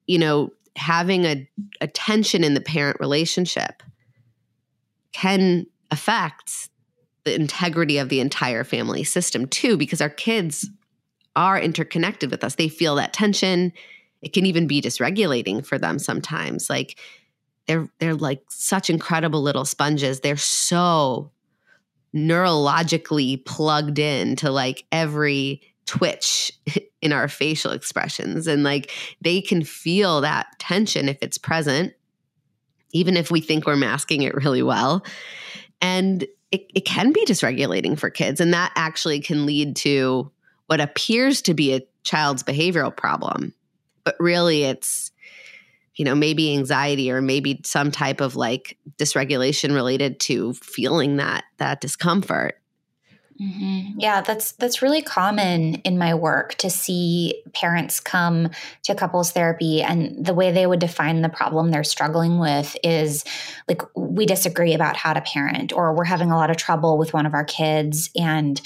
you 0.05 0.17
know, 0.17 0.51
having 0.75 1.25
a, 1.25 1.49
a 1.81 1.87
tension 1.87 2.43
in 2.43 2.53
the 2.53 2.61
parent 2.61 2.97
relationship 2.99 3.83
can 5.11 5.65
affect 5.91 6.69
the 7.25 7.35
integrity 7.35 7.97
of 7.97 8.09
the 8.09 8.21
entire 8.21 8.63
family 8.63 9.03
system 9.03 9.47
too, 9.47 9.75
because 9.75 10.01
our 10.01 10.09
kids 10.09 10.69
are 11.37 11.59
interconnected 11.59 12.31
with 12.31 12.43
us. 12.43 12.55
They 12.55 12.67
feel 12.67 12.95
that 12.95 13.13
tension. 13.13 13.71
It 14.21 14.33
can 14.33 14.45
even 14.47 14.67
be 14.67 14.81
dysregulating 14.81 15.65
for 15.65 15.77
them 15.77 15.99
sometimes. 15.99 16.69
Like 16.69 16.99
they're 17.67 17.87
they're 17.99 18.15
like 18.15 18.41
such 18.49 18.89
incredible 18.89 19.41
little 19.41 19.63
sponges. 19.63 20.19
They're 20.19 20.35
so 20.35 21.31
neurologically 22.15 23.45
plugged 23.45 23.99
in 23.99 24.35
to 24.37 24.49
like 24.49 24.85
every 24.91 25.61
twitch 25.85 26.51
in 27.01 27.13
our 27.13 27.27
facial 27.27 27.71
expressions 27.71 28.47
and 28.47 28.63
like 28.63 28.91
they 29.21 29.39
can 29.39 29.63
feel 29.63 30.21
that 30.21 30.47
tension 30.57 31.07
if 31.07 31.17
it's 31.21 31.37
present 31.37 31.93
even 32.91 33.15
if 33.15 33.29
we 33.29 33.39
think 33.39 33.65
we're 33.65 33.75
masking 33.75 34.23
it 34.23 34.33
really 34.33 34.63
well 34.63 35.05
and 35.81 36.23
it, 36.51 36.65
it 36.73 36.85
can 36.85 37.11
be 37.11 37.23
dysregulating 37.25 37.97
for 37.99 38.09
kids 38.09 38.41
and 38.41 38.53
that 38.53 38.71
actually 38.75 39.19
can 39.19 39.45
lead 39.45 39.75
to 39.75 40.31
what 40.67 40.79
appears 40.79 41.41
to 41.41 41.53
be 41.53 41.73
a 41.73 41.81
child's 42.03 42.43
behavioral 42.43 42.95
problem 42.95 43.53
but 44.03 44.15
really 44.19 44.63
it's 44.63 45.11
you 45.95 46.05
know 46.05 46.15
maybe 46.15 46.53
anxiety 46.53 47.11
or 47.11 47.21
maybe 47.21 47.61
some 47.65 47.91
type 47.91 48.21
of 48.21 48.35
like 48.35 48.77
dysregulation 48.97 49.73
related 49.73 50.19
to 50.19 50.53
feeling 50.53 51.17
that 51.17 51.43
that 51.57 51.81
discomfort 51.81 52.61
Mm-hmm. 53.39 53.99
Yeah, 53.99 54.21
that's 54.21 54.53
that's 54.53 54.81
really 54.81 55.03
common 55.03 55.75
in 55.75 55.97
my 55.97 56.15
work 56.15 56.55
to 56.55 56.71
see 56.71 57.43
parents 57.53 57.99
come 57.99 58.49
to 58.83 58.95
couples 58.95 59.31
therapy 59.31 59.83
and 59.83 60.25
the 60.25 60.33
way 60.33 60.51
they 60.51 60.65
would 60.65 60.79
define 60.79 61.21
the 61.21 61.29
problem 61.29 61.69
they're 61.69 61.83
struggling 61.83 62.39
with 62.39 62.75
is 62.83 63.23
like 63.67 63.83
we 63.95 64.25
disagree 64.25 64.73
about 64.73 64.97
how 64.97 65.13
to 65.13 65.21
parent 65.21 65.71
or 65.71 65.93
we're 65.93 66.03
having 66.03 66.31
a 66.31 66.35
lot 66.35 66.49
of 66.49 66.57
trouble 66.57 66.97
with 66.97 67.13
one 67.13 67.27
of 67.27 67.35
our 67.35 67.45
kids 67.45 68.09
and 68.15 68.59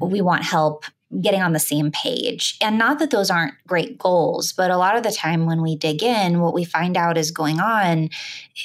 we 0.00 0.20
want 0.20 0.42
help 0.42 0.84
getting 1.20 1.42
on 1.42 1.52
the 1.52 1.58
same 1.58 1.90
page. 1.90 2.56
And 2.60 2.78
not 2.78 3.00
that 3.00 3.10
those 3.10 3.30
aren't 3.30 3.54
great 3.66 3.98
goals, 3.98 4.52
but 4.52 4.70
a 4.70 4.76
lot 4.76 4.96
of 4.96 5.02
the 5.02 5.10
time 5.10 5.44
when 5.44 5.60
we 5.60 5.74
dig 5.74 6.02
in, 6.02 6.40
what 6.40 6.54
we 6.54 6.64
find 6.64 6.96
out 6.96 7.18
is 7.18 7.32
going 7.32 7.58
on 7.58 8.10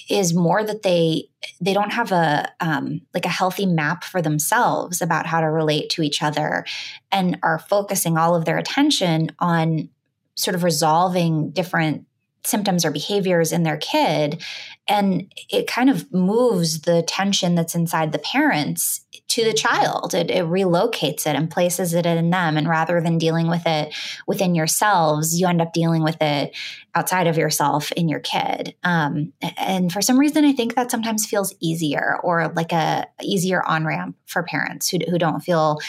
is 0.10 0.34
more 0.34 0.64
that 0.64 0.84
they 0.84 1.30
they 1.60 1.74
don't 1.74 1.94
have 1.94 2.12
a 2.12 2.52
um, 2.60 3.02
like 3.14 3.26
a 3.26 3.30
healthy 3.30 3.66
map 3.66 4.04
for 4.04 4.22
themselves 4.22 5.02
about 5.02 5.26
how 5.26 5.42
to 5.42 5.50
relate 5.50 5.90
to 5.92 6.04
each 6.04 6.22
other, 6.22 6.66
and 7.12 7.40
are 7.42 7.60
focusing 7.60 8.18
all 8.18 8.36
of 8.36 8.46
their 8.46 8.58
attention 8.58 9.32
on 9.40 9.90
sort 10.36 10.54
of 10.54 10.64
resolving 10.64 11.50
different 11.52 12.06
symptoms 12.44 12.86
or 12.86 12.92
behaviors 12.92 13.52
in 13.52 13.64
their 13.64 13.78
kid 13.78 14.44
and 14.88 15.34
it 15.50 15.68
kind 15.68 15.90
of 15.90 16.12
moves 16.14 16.82
the 16.82 17.02
tension 17.04 17.56
that's 17.56 17.74
inside 17.74 18.12
the 18.12 18.20
parents 18.20 19.05
to 19.28 19.44
the 19.44 19.54
child 19.54 20.14
it, 20.14 20.30
it, 20.30 20.46
relocates 20.46 21.26
it 21.26 21.36
and 21.36 21.50
places 21.50 21.94
it 21.94 22.06
in 22.06 22.30
them 22.30 22.58
and 22.58 22.70
rather 22.70 23.02
than 23.02 23.18
dealing 23.18 23.48
with 23.48 23.66
it 23.66 23.94
within 24.28 24.56
yourselves 24.56 25.40
you 25.40 25.48
end 25.48 25.62
up 25.62 25.74
dealing 25.74 26.04
with 26.04 26.22
it 26.22 26.56
outside 26.94 27.28
of 27.28 27.38
yourself 27.38 27.92
in 27.94 28.08
your 28.08 28.20
kid 28.20 28.76
um, 28.84 29.34
and 29.58 29.92
for 29.92 30.02
some 30.02 30.20
reason 30.20 30.46
i 30.46 30.54
think 30.54 30.76
that 30.76 30.92
sometimes 30.92 31.26
feels 31.26 31.54
easier 31.60 32.18
or 32.24 32.52
like 32.56 32.72
a 32.72 33.06
easier 33.22 33.64
on-ramp 33.66 34.16
for 34.26 34.44
parents 34.44 34.90
who, 34.90 35.00
who 35.10 35.18
don't 35.18 35.42
feel 35.42 35.80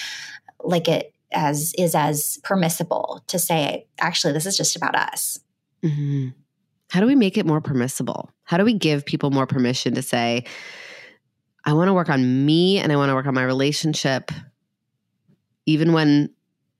like 0.64 0.88
it 0.88 1.12
as 1.32 1.74
is 1.76 1.94
as 1.94 2.38
permissible 2.42 3.22
to 3.26 3.38
say 3.38 3.86
actually 4.00 4.32
this 4.32 4.46
is 4.46 4.56
just 4.56 4.76
about 4.76 4.94
us 4.94 5.40
mm-hmm. 5.84 6.28
How 6.90 7.00
do 7.00 7.06
we 7.06 7.16
make 7.16 7.36
it 7.36 7.46
more 7.46 7.60
permissible? 7.60 8.30
How 8.44 8.56
do 8.56 8.64
we 8.64 8.72
give 8.72 9.04
people 9.04 9.30
more 9.30 9.46
permission 9.46 9.94
to 9.94 10.02
say, 10.02 10.44
I 11.66 11.72
want 11.72 11.88
to 11.88 11.94
work 11.94 12.08
on 12.08 12.46
me 12.46 12.78
and 12.78 12.92
I 12.92 12.96
want 12.96 13.10
to 13.10 13.14
work 13.14 13.26
on 13.26 13.34
my 13.34 13.42
relationship, 13.42 14.30
even 15.66 15.92
when 15.92 16.30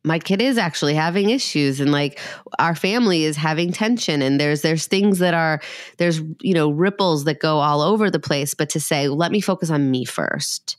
my 0.05 0.21
kid 0.21 0.41
is 0.41 0.57
actually 0.57 0.95
having 0.95 1.31
issues 1.31 1.81
and 1.81 1.91
like 1.91 2.21
our 2.61 2.77
family 2.77 3.25
is 3.25 3.37
having 3.37 3.73
tension 3.73 4.23
and 4.23 4.41
there's 4.41 4.63
there's 4.63 4.87
things 4.87 5.19
that 5.19 5.35
are 5.35 5.61
there's 5.99 6.21
you 6.41 6.55
know 6.55 6.71
ripples 6.71 7.25
that 7.25 7.41
go 7.41 7.59
all 7.59 7.83
over 7.83 8.09
the 8.09 8.21
place 8.21 8.55
but 8.55 8.71
to 8.71 8.81
say 8.81 9.09
let 9.09 9.33
me 9.33 9.41
focus 9.41 9.69
on 9.69 9.91
me 9.91 10.05
first 10.05 10.77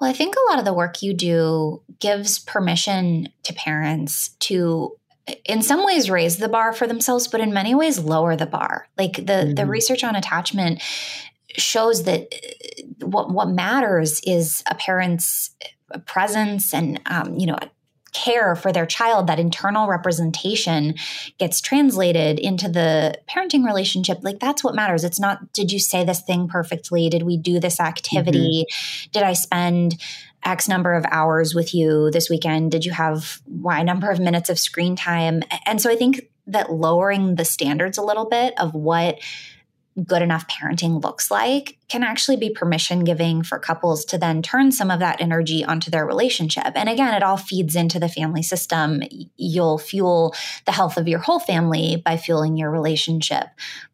well 0.00 0.10
i 0.10 0.12
think 0.12 0.34
a 0.34 0.50
lot 0.50 0.58
of 0.58 0.64
the 0.64 0.74
work 0.74 1.02
you 1.02 1.14
do 1.14 1.80
gives 2.00 2.40
permission 2.40 3.28
to 3.44 3.54
parents 3.54 4.30
to 4.40 4.96
in 5.44 5.62
some 5.62 5.84
ways 5.84 6.10
raise 6.10 6.38
the 6.38 6.48
bar 6.48 6.72
for 6.72 6.88
themselves 6.88 7.28
but 7.28 7.40
in 7.40 7.54
many 7.54 7.76
ways 7.76 8.00
lower 8.00 8.34
the 8.34 8.46
bar 8.46 8.88
like 8.98 9.14
the 9.14 9.22
mm-hmm. 9.22 9.54
the 9.54 9.66
research 9.66 10.02
on 10.02 10.16
attachment 10.16 10.82
shows 11.56 12.04
that 12.04 12.22
uh, 12.32 13.06
what 13.06 13.30
what 13.30 13.48
matters 13.48 14.20
is 14.24 14.62
a 14.70 14.74
parent's 14.74 15.50
presence 16.04 16.74
and 16.74 17.00
um, 17.06 17.36
you 17.36 17.46
know 17.46 17.58
care 18.12 18.56
for 18.56 18.72
their 18.72 18.86
child 18.86 19.26
that 19.26 19.38
internal 19.38 19.88
representation 19.88 20.94
gets 21.38 21.60
translated 21.60 22.38
into 22.38 22.66
the 22.66 23.14
parenting 23.28 23.64
relationship 23.64 24.18
like 24.22 24.38
that's 24.38 24.64
what 24.64 24.74
matters 24.74 25.04
it's 25.04 25.20
not 25.20 25.52
did 25.52 25.70
you 25.70 25.78
say 25.78 26.02
this 26.02 26.22
thing 26.22 26.48
perfectly 26.48 27.10
did 27.10 27.24
we 27.24 27.36
do 27.36 27.60
this 27.60 27.78
activity 27.78 28.64
mm-hmm. 28.66 29.10
did 29.12 29.22
i 29.22 29.34
spend 29.34 30.00
X 30.46 30.68
number 30.68 30.94
of 30.94 31.04
hours 31.10 31.54
with 31.54 31.74
you 31.74 32.10
this 32.12 32.30
weekend? 32.30 32.70
Did 32.70 32.84
you 32.84 32.92
have 32.92 33.42
Y 33.48 33.82
number 33.82 34.10
of 34.10 34.20
minutes 34.20 34.48
of 34.48 34.60
screen 34.60 34.94
time? 34.94 35.42
And 35.66 35.82
so 35.82 35.90
I 35.90 35.96
think 35.96 36.28
that 36.46 36.70
lowering 36.70 37.34
the 37.34 37.44
standards 37.44 37.98
a 37.98 38.02
little 38.02 38.26
bit 38.26 38.54
of 38.58 38.72
what 38.72 39.18
good 40.04 40.20
enough 40.20 40.46
parenting 40.48 41.02
looks 41.02 41.30
like 41.30 41.78
can 41.88 42.02
actually 42.02 42.36
be 42.36 42.50
permission 42.50 43.04
giving 43.04 43.42
for 43.42 43.58
couples 43.58 44.04
to 44.04 44.18
then 44.18 44.42
turn 44.42 44.70
some 44.70 44.90
of 44.90 45.00
that 45.00 45.20
energy 45.20 45.64
onto 45.64 45.90
their 45.90 46.06
relationship. 46.06 46.72
And 46.74 46.88
again, 46.88 47.14
it 47.14 47.22
all 47.22 47.38
feeds 47.38 47.74
into 47.74 47.98
the 47.98 48.08
family 48.08 48.42
system. 48.42 49.02
You'll 49.36 49.78
fuel 49.78 50.34
the 50.66 50.72
health 50.72 50.98
of 50.98 51.08
your 51.08 51.20
whole 51.20 51.40
family 51.40 52.02
by 52.04 52.18
fueling 52.18 52.56
your 52.56 52.70
relationship. 52.70 53.46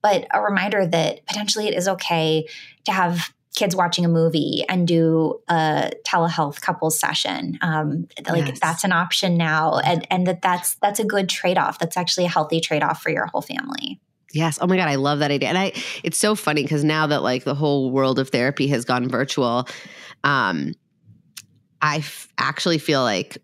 But 0.03 0.27
a 0.33 0.43
reminder 0.43 0.87
that 0.87 1.25
potentially 1.27 1.69
it 1.69 1.75
is 1.75 1.87
okay 1.87 2.49
to 2.85 2.93
have 2.93 3.33
kids 3.55 3.77
watching 3.77 4.05
a 4.05 4.09
movie 4.09 4.65
and 4.69 4.89
do 4.89 5.41
a 5.49 5.93
telehealth 6.07 6.61
couples 6.63 6.99
session 6.99 7.59
um, 7.61 8.09
like 8.27 8.49
yes. 8.49 8.61
that's 8.61 8.83
an 8.83 8.93
option 8.93 9.37
now 9.37 9.79
and, 9.85 10.07
and 10.11 10.27
that 10.27 10.41
that's 10.41 10.77
that's 10.77 10.99
a 10.99 11.05
good 11.05 11.29
trade-off 11.29 11.79
that's 11.79 11.99
actually 11.99 12.25
a 12.25 12.31
healthy 12.31 12.61
trade-off 12.61 13.03
for 13.03 13.11
your 13.11 13.27
whole 13.27 13.43
family 13.43 14.01
Yes. 14.33 14.59
Oh 14.61 14.67
my 14.67 14.77
God. 14.77 14.89
I 14.89 14.95
love 14.95 15.19
that 15.19 15.31
idea. 15.31 15.49
And 15.49 15.59
I, 15.59 15.73
it's 16.03 16.19
so 16.19 16.35
funny 16.35 16.63
because 16.63 16.85
now 16.85 17.07
that 17.07 17.23
like 17.23 17.45
the 17.45 17.55
whole 17.55 17.91
world 17.91 18.19
of 18.19 18.31
therapy 18.31 18.67
has 18.69 18.85
gone 18.85 19.09
virtual, 19.09 19.69
um, 20.25 20.75
I 21.81 21.99
f- 21.99 22.29
actually 22.39 22.79
feel 22.79 23.03
like 23.03 23.39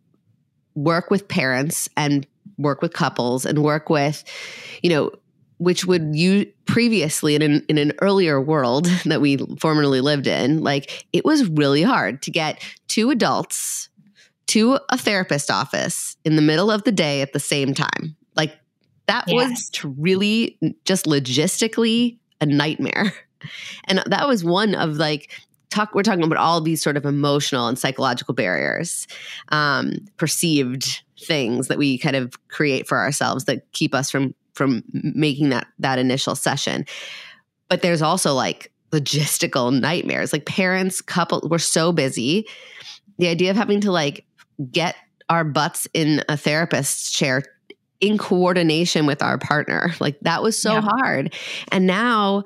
work 0.75 1.11
with 1.11 1.29
parents 1.29 1.89
and 1.97 2.27
work 2.57 2.83
with 2.83 2.93
couples 2.93 3.45
and 3.45 3.63
work 3.63 3.91
with, 3.91 4.25
you 4.83 4.91
know, 4.91 5.11
which 5.59 5.85
would 5.85 6.15
you 6.15 6.51
previously 6.67 7.35
in 7.35 7.43
an, 7.43 7.65
in 7.69 7.79
an 7.79 7.93
earlier 8.01 8.41
world 8.41 8.85
that 9.05 9.21
we 9.21 9.37
formerly 9.61 10.01
lived 10.01 10.27
in, 10.27 10.63
like 10.63 11.07
it 11.13 11.25
was 11.25 11.49
really 11.51 11.83
hard 11.83 12.23
to 12.23 12.31
get 12.31 12.63
two 12.87 13.11
adults 13.11 13.89
to 14.47 14.79
a 14.89 14.97
therapist 14.97 15.51
office 15.51 16.17
in 16.25 16.37
the 16.37 16.43
middle 16.43 16.71
of 16.71 16.85
the 16.85 16.93
day 16.93 17.21
at 17.21 17.33
the 17.33 17.41
same 17.41 17.75
time. 17.75 18.17
Like 18.35 18.57
that 19.09 19.25
was 19.29 19.71
really 19.83 20.59
just 20.85 21.07
logistically 21.07 22.19
a 22.41 22.47
nightmare. 22.47 23.13
And 23.85 24.03
that 24.07 24.27
was 24.27 24.43
one 24.43 24.75
of 24.75 24.97
like 24.97 25.31
talk 25.71 25.95
we're 25.95 26.03
talking 26.03 26.25
about 26.25 26.39
all 26.39 26.61
these 26.61 26.83
sort 26.83 26.97
of 26.97 27.07
emotional 27.07 27.69
and 27.69 27.79
psychological 27.79 28.35
barriers 28.35 29.07
um, 29.51 29.93
perceived 30.17 31.05
things 31.21 31.69
that 31.69 31.79
we 31.79 31.99
kind 31.99 32.17
of 32.17 32.35
create 32.49 32.89
for 32.89 32.99
ourselves 32.99 33.45
that 33.45 33.71
keep 33.71 33.95
us 33.95 34.11
from 34.11 34.35
from 34.55 34.83
making 34.93 35.51
that 35.51 35.69
that 35.79 36.01
initial 36.01 36.35
session 36.35 36.85
but 37.69 37.81
there's 37.81 38.03
also 38.03 38.35
like 38.35 38.73
logistical 38.91 39.79
nightmares. 39.79 40.33
Like 40.33 40.47
parents, 40.47 41.01
couple, 41.01 41.47
we're 41.51 41.59
so 41.59 41.93
busy. 41.93 42.47
The 43.19 43.29
idea 43.29 43.51
of 43.51 43.57
having 43.57 43.81
to 43.83 43.93
like 43.93 44.25
get 44.73 44.97
our 45.29 45.45
butts 45.45 45.87
in 45.93 46.25
a 46.29 46.37
therapist's 46.37 47.13
chair 47.13 47.43
in 48.01 48.19
coordination 48.19 49.07
with 49.07 49.23
our 49.23 49.39
partner, 49.39 49.93
like 50.01 50.19
that 50.21 50.43
was 50.43 50.59
so 50.61 50.75
yeah. 50.75 50.81
hard. 50.81 51.35
And 51.73 51.87
now 51.87 52.45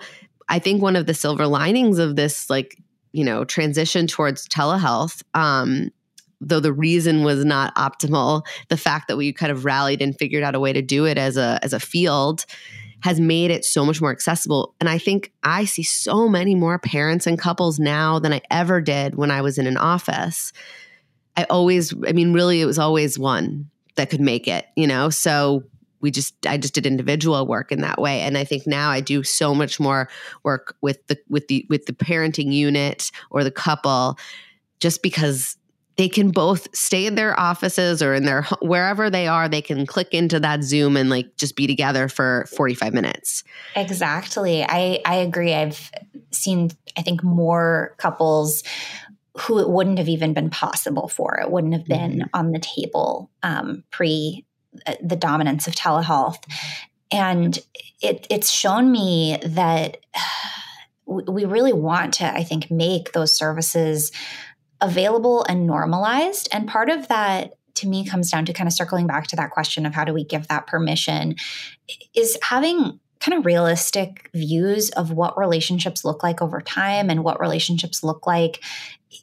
I 0.48 0.58
think 0.58 0.82
one 0.82 0.96
of 0.96 1.06
the 1.06 1.14
silver 1.14 1.46
linings 1.46 1.98
of 1.98 2.16
this, 2.16 2.48
like, 2.50 2.76
you 3.12 3.24
know, 3.24 3.44
transition 3.44 4.06
towards 4.06 4.48
telehealth, 4.48 5.22
um, 5.34 5.90
though 6.40 6.60
the 6.60 6.72
reason 6.72 7.22
was 7.22 7.44
not 7.44 7.74
optimal, 7.76 8.44
the 8.68 8.76
fact 8.76 9.08
that 9.08 9.16
we 9.16 9.32
kind 9.32 9.52
of 9.52 9.64
rallied 9.64 10.02
and 10.02 10.18
figured 10.18 10.42
out 10.42 10.54
a 10.54 10.60
way 10.60 10.72
to 10.72 10.82
do 10.82 11.04
it 11.04 11.18
as 11.18 11.36
a 11.36 11.58
as 11.62 11.72
a 11.72 11.80
field 11.80 12.44
has 13.02 13.20
made 13.20 13.50
it 13.50 13.64
so 13.64 13.84
much 13.84 14.00
more 14.00 14.12
accessible. 14.12 14.74
And 14.80 14.88
I 14.88 14.96
think 14.96 15.32
I 15.42 15.64
see 15.64 15.82
so 15.82 16.28
many 16.28 16.54
more 16.54 16.78
parents 16.78 17.26
and 17.26 17.38
couples 17.38 17.80
now 17.80 18.20
than 18.20 18.32
I 18.32 18.40
ever 18.48 18.80
did 18.80 19.16
when 19.16 19.30
I 19.30 19.42
was 19.42 19.58
in 19.58 19.66
an 19.66 19.76
office. 19.76 20.52
I 21.36 21.44
always, 21.50 21.92
I 22.06 22.12
mean, 22.12 22.32
really, 22.32 22.60
it 22.60 22.64
was 22.64 22.78
always 22.78 23.18
one 23.18 23.71
that 23.96 24.10
could 24.10 24.20
make 24.20 24.48
it, 24.48 24.66
you 24.76 24.86
know? 24.86 25.10
So 25.10 25.64
we 26.02 26.10
just 26.10 26.34
I 26.46 26.58
just 26.58 26.74
did 26.74 26.84
individual 26.84 27.46
work 27.46 27.72
in 27.72 27.80
that 27.80 28.00
way. 28.00 28.20
And 28.20 28.36
I 28.36 28.44
think 28.44 28.66
now 28.66 28.90
I 28.90 29.00
do 29.00 29.22
so 29.22 29.54
much 29.54 29.80
more 29.80 30.08
work 30.42 30.76
with 30.82 31.06
the 31.06 31.18
with 31.30 31.48
the 31.48 31.64
with 31.70 31.86
the 31.86 31.92
parenting 31.92 32.52
unit 32.52 33.10
or 33.30 33.44
the 33.44 33.50
couple 33.50 34.18
just 34.80 35.02
because 35.02 35.56
they 35.96 36.08
can 36.08 36.30
both 36.30 36.74
stay 36.74 37.06
in 37.06 37.14
their 37.14 37.38
offices 37.38 38.02
or 38.02 38.14
in 38.14 38.24
their 38.24 38.42
wherever 38.62 39.08
they 39.08 39.28
are 39.28 39.48
they 39.48 39.62
can 39.62 39.86
click 39.86 40.12
into 40.12 40.40
that 40.40 40.64
zoom 40.64 40.96
and 40.96 41.08
like 41.08 41.36
just 41.36 41.54
be 41.54 41.66
together 41.66 42.08
for 42.08 42.46
45 42.56 42.92
minutes. 42.92 43.44
Exactly. 43.76 44.64
I 44.68 45.00
i 45.06 45.14
agree. 45.16 45.54
I've 45.54 45.90
seen 46.30 46.70
i 46.96 47.02
think 47.02 47.22
more 47.22 47.94
couples 47.98 48.62
who 49.40 49.58
it 49.58 49.68
wouldn't 49.68 49.98
have 49.98 50.08
even 50.08 50.32
been 50.34 50.50
possible 50.50 51.08
for 51.08 51.38
it 51.40 51.50
wouldn't 51.50 51.72
have 51.72 51.86
been 51.86 52.18
mm-hmm. 52.18 52.28
on 52.34 52.52
the 52.52 52.58
table 52.58 53.30
um, 53.42 53.84
pre 53.90 54.44
uh, 54.86 54.94
the 55.02 55.16
dominance 55.16 55.66
of 55.66 55.74
telehealth 55.74 56.42
and 57.10 57.58
it, 58.00 58.26
it's 58.30 58.50
shown 58.50 58.90
me 58.90 59.38
that 59.44 59.98
we 61.06 61.44
really 61.44 61.72
want 61.72 62.14
to 62.14 62.26
i 62.34 62.42
think 62.42 62.70
make 62.70 63.12
those 63.12 63.36
services 63.36 64.12
available 64.82 65.44
and 65.48 65.66
normalized. 65.66 66.48
And 66.52 66.68
part 66.68 66.90
of 66.90 67.08
that 67.08 67.54
to 67.74 67.88
me 67.88 68.04
comes 68.04 68.30
down 68.30 68.44
to 68.44 68.52
kind 68.52 68.68
of 68.68 68.74
circling 68.74 69.06
back 69.06 69.28
to 69.28 69.36
that 69.36 69.50
question 69.50 69.86
of 69.86 69.94
how 69.94 70.04
do 70.04 70.12
we 70.12 70.24
give 70.24 70.48
that 70.48 70.66
permission 70.66 71.36
is 72.14 72.36
having 72.42 73.00
kind 73.22 73.38
of 73.38 73.46
realistic 73.46 74.28
views 74.34 74.90
of 74.90 75.12
what 75.12 75.38
relationships 75.38 76.04
look 76.04 76.22
like 76.22 76.42
over 76.42 76.60
time 76.60 77.08
and 77.08 77.22
what 77.22 77.40
relationships 77.40 78.02
look 78.02 78.26
like 78.26 78.62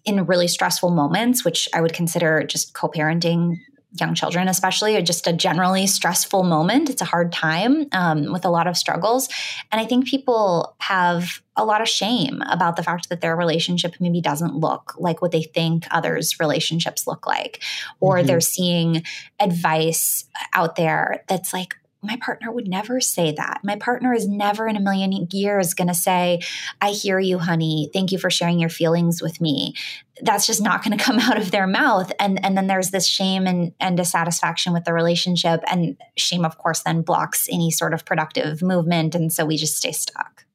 in 0.05 0.25
really 0.25 0.47
stressful 0.47 0.89
moments, 0.89 1.43
which 1.43 1.67
I 1.73 1.81
would 1.81 1.93
consider 1.93 2.43
just 2.43 2.73
co 2.73 2.87
parenting 2.87 3.57
young 3.99 4.13
children, 4.13 4.47
especially, 4.47 4.95
or 4.95 5.01
just 5.01 5.27
a 5.27 5.33
generally 5.33 5.87
stressful 5.87 6.43
moment. 6.43 6.89
It's 6.89 7.01
a 7.01 7.05
hard 7.05 7.31
time 7.31 7.87
um, 7.91 8.31
with 8.31 8.45
a 8.45 8.49
lot 8.49 8.67
of 8.67 8.77
struggles. 8.77 9.27
And 9.71 9.81
I 9.81 9.85
think 9.85 10.07
people 10.07 10.75
have 10.79 11.41
a 11.57 11.65
lot 11.65 11.81
of 11.81 11.89
shame 11.89 12.41
about 12.49 12.75
the 12.75 12.83
fact 12.83 13.09
that 13.09 13.21
their 13.21 13.35
relationship 13.35 13.95
maybe 13.99 14.21
doesn't 14.21 14.55
look 14.55 14.93
like 14.97 15.21
what 15.21 15.31
they 15.31 15.41
think 15.41 15.87
others' 15.89 16.39
relationships 16.39 17.07
look 17.07 17.25
like, 17.25 17.61
or 17.99 18.17
mm-hmm. 18.17 18.27
they're 18.27 18.41
seeing 18.41 19.03
advice 19.39 20.25
out 20.53 20.75
there 20.75 21.23
that's 21.27 21.51
like, 21.51 21.75
my 22.01 22.17
partner 22.21 22.51
would 22.51 22.67
never 22.67 23.01
say 23.01 23.33
that. 23.33 23.59
My 23.63 23.75
partner 23.75 24.13
is 24.13 24.27
never 24.27 24.67
in 24.67 24.77
a 24.77 24.81
million 24.81 25.27
years 25.31 25.73
going 25.73 25.89
to 25.89 25.93
say, 25.93 26.39
I 26.81 26.91
hear 26.91 27.19
you, 27.19 27.39
honey. 27.39 27.89
Thank 27.91 28.11
you 28.11 28.17
for 28.17 28.29
sharing 28.29 28.59
your 28.59 28.69
feelings 28.69 29.21
with 29.21 29.41
me. 29.41 29.75
That's 30.21 30.47
just 30.47 30.61
not 30.61 30.83
going 30.83 30.97
to 30.97 31.03
come 31.03 31.19
out 31.19 31.37
of 31.37 31.51
their 31.51 31.67
mouth. 31.67 32.11
And, 32.19 32.43
and 32.43 32.55
then 32.55 32.67
there's 32.67 32.91
this 32.91 33.05
shame 33.05 33.45
and, 33.45 33.73
and 33.79 33.97
dissatisfaction 33.97 34.71
with 34.71 34.85
the 34.85 34.93
relationship. 34.93 35.61
And 35.69 35.97
shame, 36.15 36.45
of 36.45 36.57
course, 36.57 36.81
then 36.81 37.01
blocks 37.01 37.47
any 37.51 37.69
sort 37.69 37.93
of 37.93 38.05
productive 38.05 38.61
movement. 38.61 39.13
And 39.13 39.31
so 39.31 39.45
we 39.45 39.57
just 39.57 39.75
stay 39.75 39.91
stuck. 39.91 40.45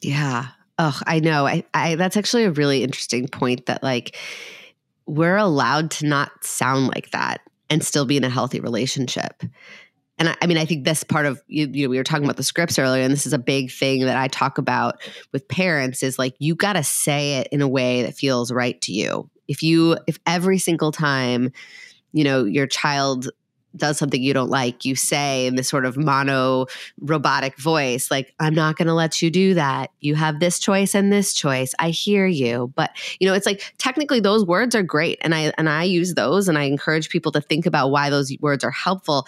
Yeah. 0.00 0.46
Oh, 0.78 0.98
I 1.06 1.20
know. 1.20 1.46
I, 1.46 1.64
I 1.72 1.94
that's 1.94 2.16
actually 2.16 2.44
a 2.44 2.50
really 2.50 2.82
interesting 2.82 3.28
point 3.28 3.66
that 3.66 3.82
like 3.82 4.16
we're 5.06 5.36
allowed 5.36 5.90
to 5.92 6.06
not 6.06 6.44
sound 6.44 6.88
like 6.88 7.10
that 7.10 7.42
and 7.70 7.84
still 7.84 8.04
be 8.04 8.16
in 8.16 8.24
a 8.24 8.28
healthy 8.28 8.60
relationship 8.60 9.42
and 10.18 10.28
I, 10.28 10.36
I, 10.42 10.46
mean, 10.46 10.58
I 10.58 10.64
think 10.64 10.84
this 10.84 11.02
part 11.02 11.26
of 11.26 11.42
you, 11.48 11.68
you 11.72 11.86
know, 11.86 11.90
we 11.90 11.96
were 11.96 12.04
talking 12.04 12.24
about 12.24 12.36
the 12.36 12.42
scripts 12.42 12.78
earlier, 12.78 13.02
and 13.02 13.12
this 13.12 13.26
is 13.26 13.32
a 13.32 13.38
big 13.38 13.70
thing 13.70 14.04
that 14.04 14.16
I 14.16 14.28
talk 14.28 14.58
about 14.58 15.00
with 15.32 15.48
parents 15.48 16.02
is 16.02 16.18
like 16.18 16.34
you 16.38 16.54
got 16.54 16.74
to 16.74 16.84
say 16.84 17.38
it 17.38 17.48
in 17.50 17.60
a 17.60 17.68
way 17.68 18.02
that 18.02 18.14
feels 18.14 18.52
right 18.52 18.80
to 18.82 18.92
you. 18.92 19.28
If 19.48 19.62
you, 19.62 19.98
if 20.06 20.18
every 20.26 20.58
single 20.58 20.92
time, 20.92 21.52
you 22.12 22.24
know, 22.24 22.44
your 22.44 22.66
child 22.66 23.28
does 23.76 23.98
something 23.98 24.22
you 24.22 24.32
don't 24.32 24.50
like, 24.50 24.84
you 24.84 24.94
say 24.94 25.46
in 25.46 25.56
this 25.56 25.68
sort 25.68 25.84
of 25.84 25.96
mono 25.96 26.66
robotic 27.00 27.58
voice, 27.58 28.10
like, 28.10 28.32
I'm 28.38 28.54
not 28.54 28.76
going 28.76 28.86
to 28.86 28.94
let 28.94 29.20
you 29.20 29.30
do 29.30 29.54
that. 29.54 29.90
You 30.00 30.14
have 30.14 30.38
this 30.38 30.58
choice 30.58 30.94
and 30.94 31.12
this 31.12 31.34
choice. 31.34 31.74
I 31.78 31.90
hear 31.90 32.26
you. 32.26 32.72
But, 32.76 32.90
you 33.18 33.26
know, 33.26 33.34
it's 33.34 33.46
like 33.46 33.74
technically 33.78 34.20
those 34.20 34.46
words 34.46 34.74
are 34.74 34.82
great. 34.82 35.18
And 35.22 35.34
I, 35.34 35.52
and 35.58 35.68
I 35.68 35.84
use 35.84 36.14
those 36.14 36.48
and 36.48 36.56
I 36.56 36.64
encourage 36.64 37.08
people 37.08 37.32
to 37.32 37.40
think 37.40 37.66
about 37.66 37.90
why 37.90 38.10
those 38.10 38.32
words 38.40 38.62
are 38.62 38.70
helpful. 38.70 39.26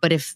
But 0.00 0.12
if 0.12 0.34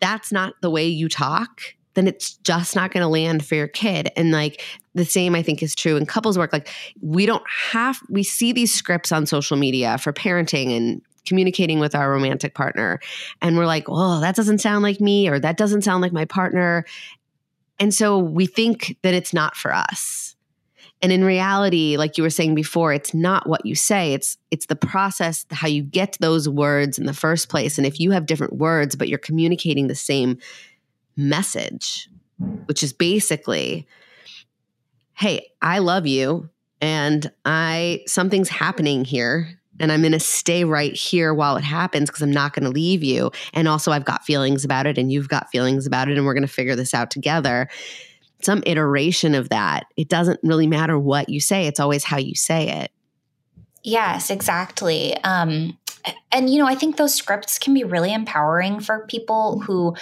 that's 0.00 0.30
not 0.30 0.54
the 0.62 0.70
way 0.70 0.86
you 0.86 1.08
talk, 1.08 1.62
then 1.94 2.06
it's 2.06 2.36
just 2.38 2.76
not 2.76 2.92
going 2.92 3.02
to 3.02 3.08
land 3.08 3.44
for 3.44 3.56
your 3.56 3.66
kid. 3.66 4.10
And 4.16 4.30
like 4.30 4.62
the 4.94 5.04
same, 5.04 5.34
I 5.34 5.42
think, 5.42 5.62
is 5.62 5.74
true 5.74 5.96
in 5.96 6.06
couples 6.06 6.38
work. 6.38 6.52
Like 6.52 6.68
we 7.00 7.26
don't 7.26 7.42
have, 7.72 7.98
we 8.08 8.22
see 8.22 8.52
these 8.52 8.72
scripts 8.72 9.10
on 9.10 9.26
social 9.26 9.56
media 9.56 9.98
for 9.98 10.12
parenting 10.12 10.76
and 10.76 11.02
communicating 11.26 11.80
with 11.80 11.94
our 11.94 12.10
romantic 12.10 12.54
partner. 12.54 13.00
And 13.42 13.56
we're 13.56 13.66
like, 13.66 13.84
oh, 13.88 14.20
that 14.20 14.36
doesn't 14.36 14.58
sound 14.58 14.82
like 14.82 15.00
me, 15.00 15.28
or 15.28 15.38
that 15.40 15.56
doesn't 15.56 15.82
sound 15.82 16.00
like 16.00 16.12
my 16.12 16.24
partner. 16.24 16.84
And 17.78 17.92
so 17.92 18.18
we 18.18 18.46
think 18.46 18.96
that 19.02 19.14
it's 19.14 19.34
not 19.34 19.56
for 19.56 19.74
us. 19.74 20.36
And 21.00 21.12
in 21.12 21.24
reality, 21.24 21.96
like 21.96 22.16
you 22.16 22.24
were 22.24 22.30
saying 22.30 22.54
before, 22.54 22.92
it's 22.92 23.14
not 23.14 23.48
what 23.48 23.64
you 23.64 23.74
say. 23.74 24.14
It's 24.14 24.36
it's 24.50 24.66
the 24.66 24.76
process, 24.76 25.46
how 25.50 25.68
you 25.68 25.82
get 25.82 26.16
those 26.20 26.48
words 26.48 26.98
in 26.98 27.06
the 27.06 27.14
first 27.14 27.48
place. 27.48 27.78
And 27.78 27.86
if 27.86 28.00
you 28.00 28.10
have 28.10 28.26
different 28.26 28.54
words, 28.54 28.96
but 28.96 29.08
you're 29.08 29.18
communicating 29.18 29.86
the 29.86 29.94
same 29.94 30.38
message, 31.16 32.08
which 32.66 32.82
is 32.82 32.92
basically, 32.92 33.86
hey, 35.14 35.50
I 35.62 35.78
love 35.78 36.06
you 36.06 36.48
and 36.80 37.30
I 37.44 38.02
something's 38.06 38.48
happening 38.48 39.04
here 39.04 39.58
and 39.80 39.92
I'm 39.92 40.00
going 40.00 40.12
to 40.12 40.20
stay 40.20 40.64
right 40.64 40.92
here 40.92 41.32
while 41.32 41.56
it 41.56 41.62
happens 41.64 42.10
because 42.10 42.22
I'm 42.22 42.32
not 42.32 42.52
going 42.52 42.64
to 42.64 42.70
leave 42.70 43.04
you. 43.04 43.30
And 43.54 43.68
also, 43.68 43.92
I've 43.92 44.04
got 44.04 44.24
feelings 44.24 44.64
about 44.64 44.86
it, 44.86 44.98
and 44.98 45.12
you've 45.12 45.28
got 45.28 45.50
feelings 45.50 45.86
about 45.86 46.08
it, 46.08 46.16
and 46.16 46.26
we're 46.26 46.34
going 46.34 46.42
to 46.42 46.52
figure 46.52 46.74
this 46.74 46.94
out 46.94 47.12
together 47.12 47.68
some 48.42 48.62
iteration 48.66 49.34
of 49.34 49.48
that. 49.48 49.86
It 49.96 50.08
doesn't 50.08 50.40
really 50.42 50.66
matter 50.66 50.98
what 50.98 51.28
you 51.28 51.40
say, 51.40 51.66
it's 51.66 51.80
always 51.80 52.04
how 52.04 52.18
you 52.18 52.34
say 52.34 52.82
it. 52.82 52.92
Yes, 53.82 54.30
exactly. 54.30 55.16
Um, 55.24 55.78
and, 56.32 56.50
you 56.50 56.58
know, 56.58 56.66
I 56.66 56.74
think 56.74 56.96
those 56.96 57.14
scripts 57.14 57.58
can 57.58 57.74
be 57.74 57.84
really 57.84 58.12
empowering 58.12 58.80
for 58.80 59.06
people 59.06 59.60
who 59.60 59.94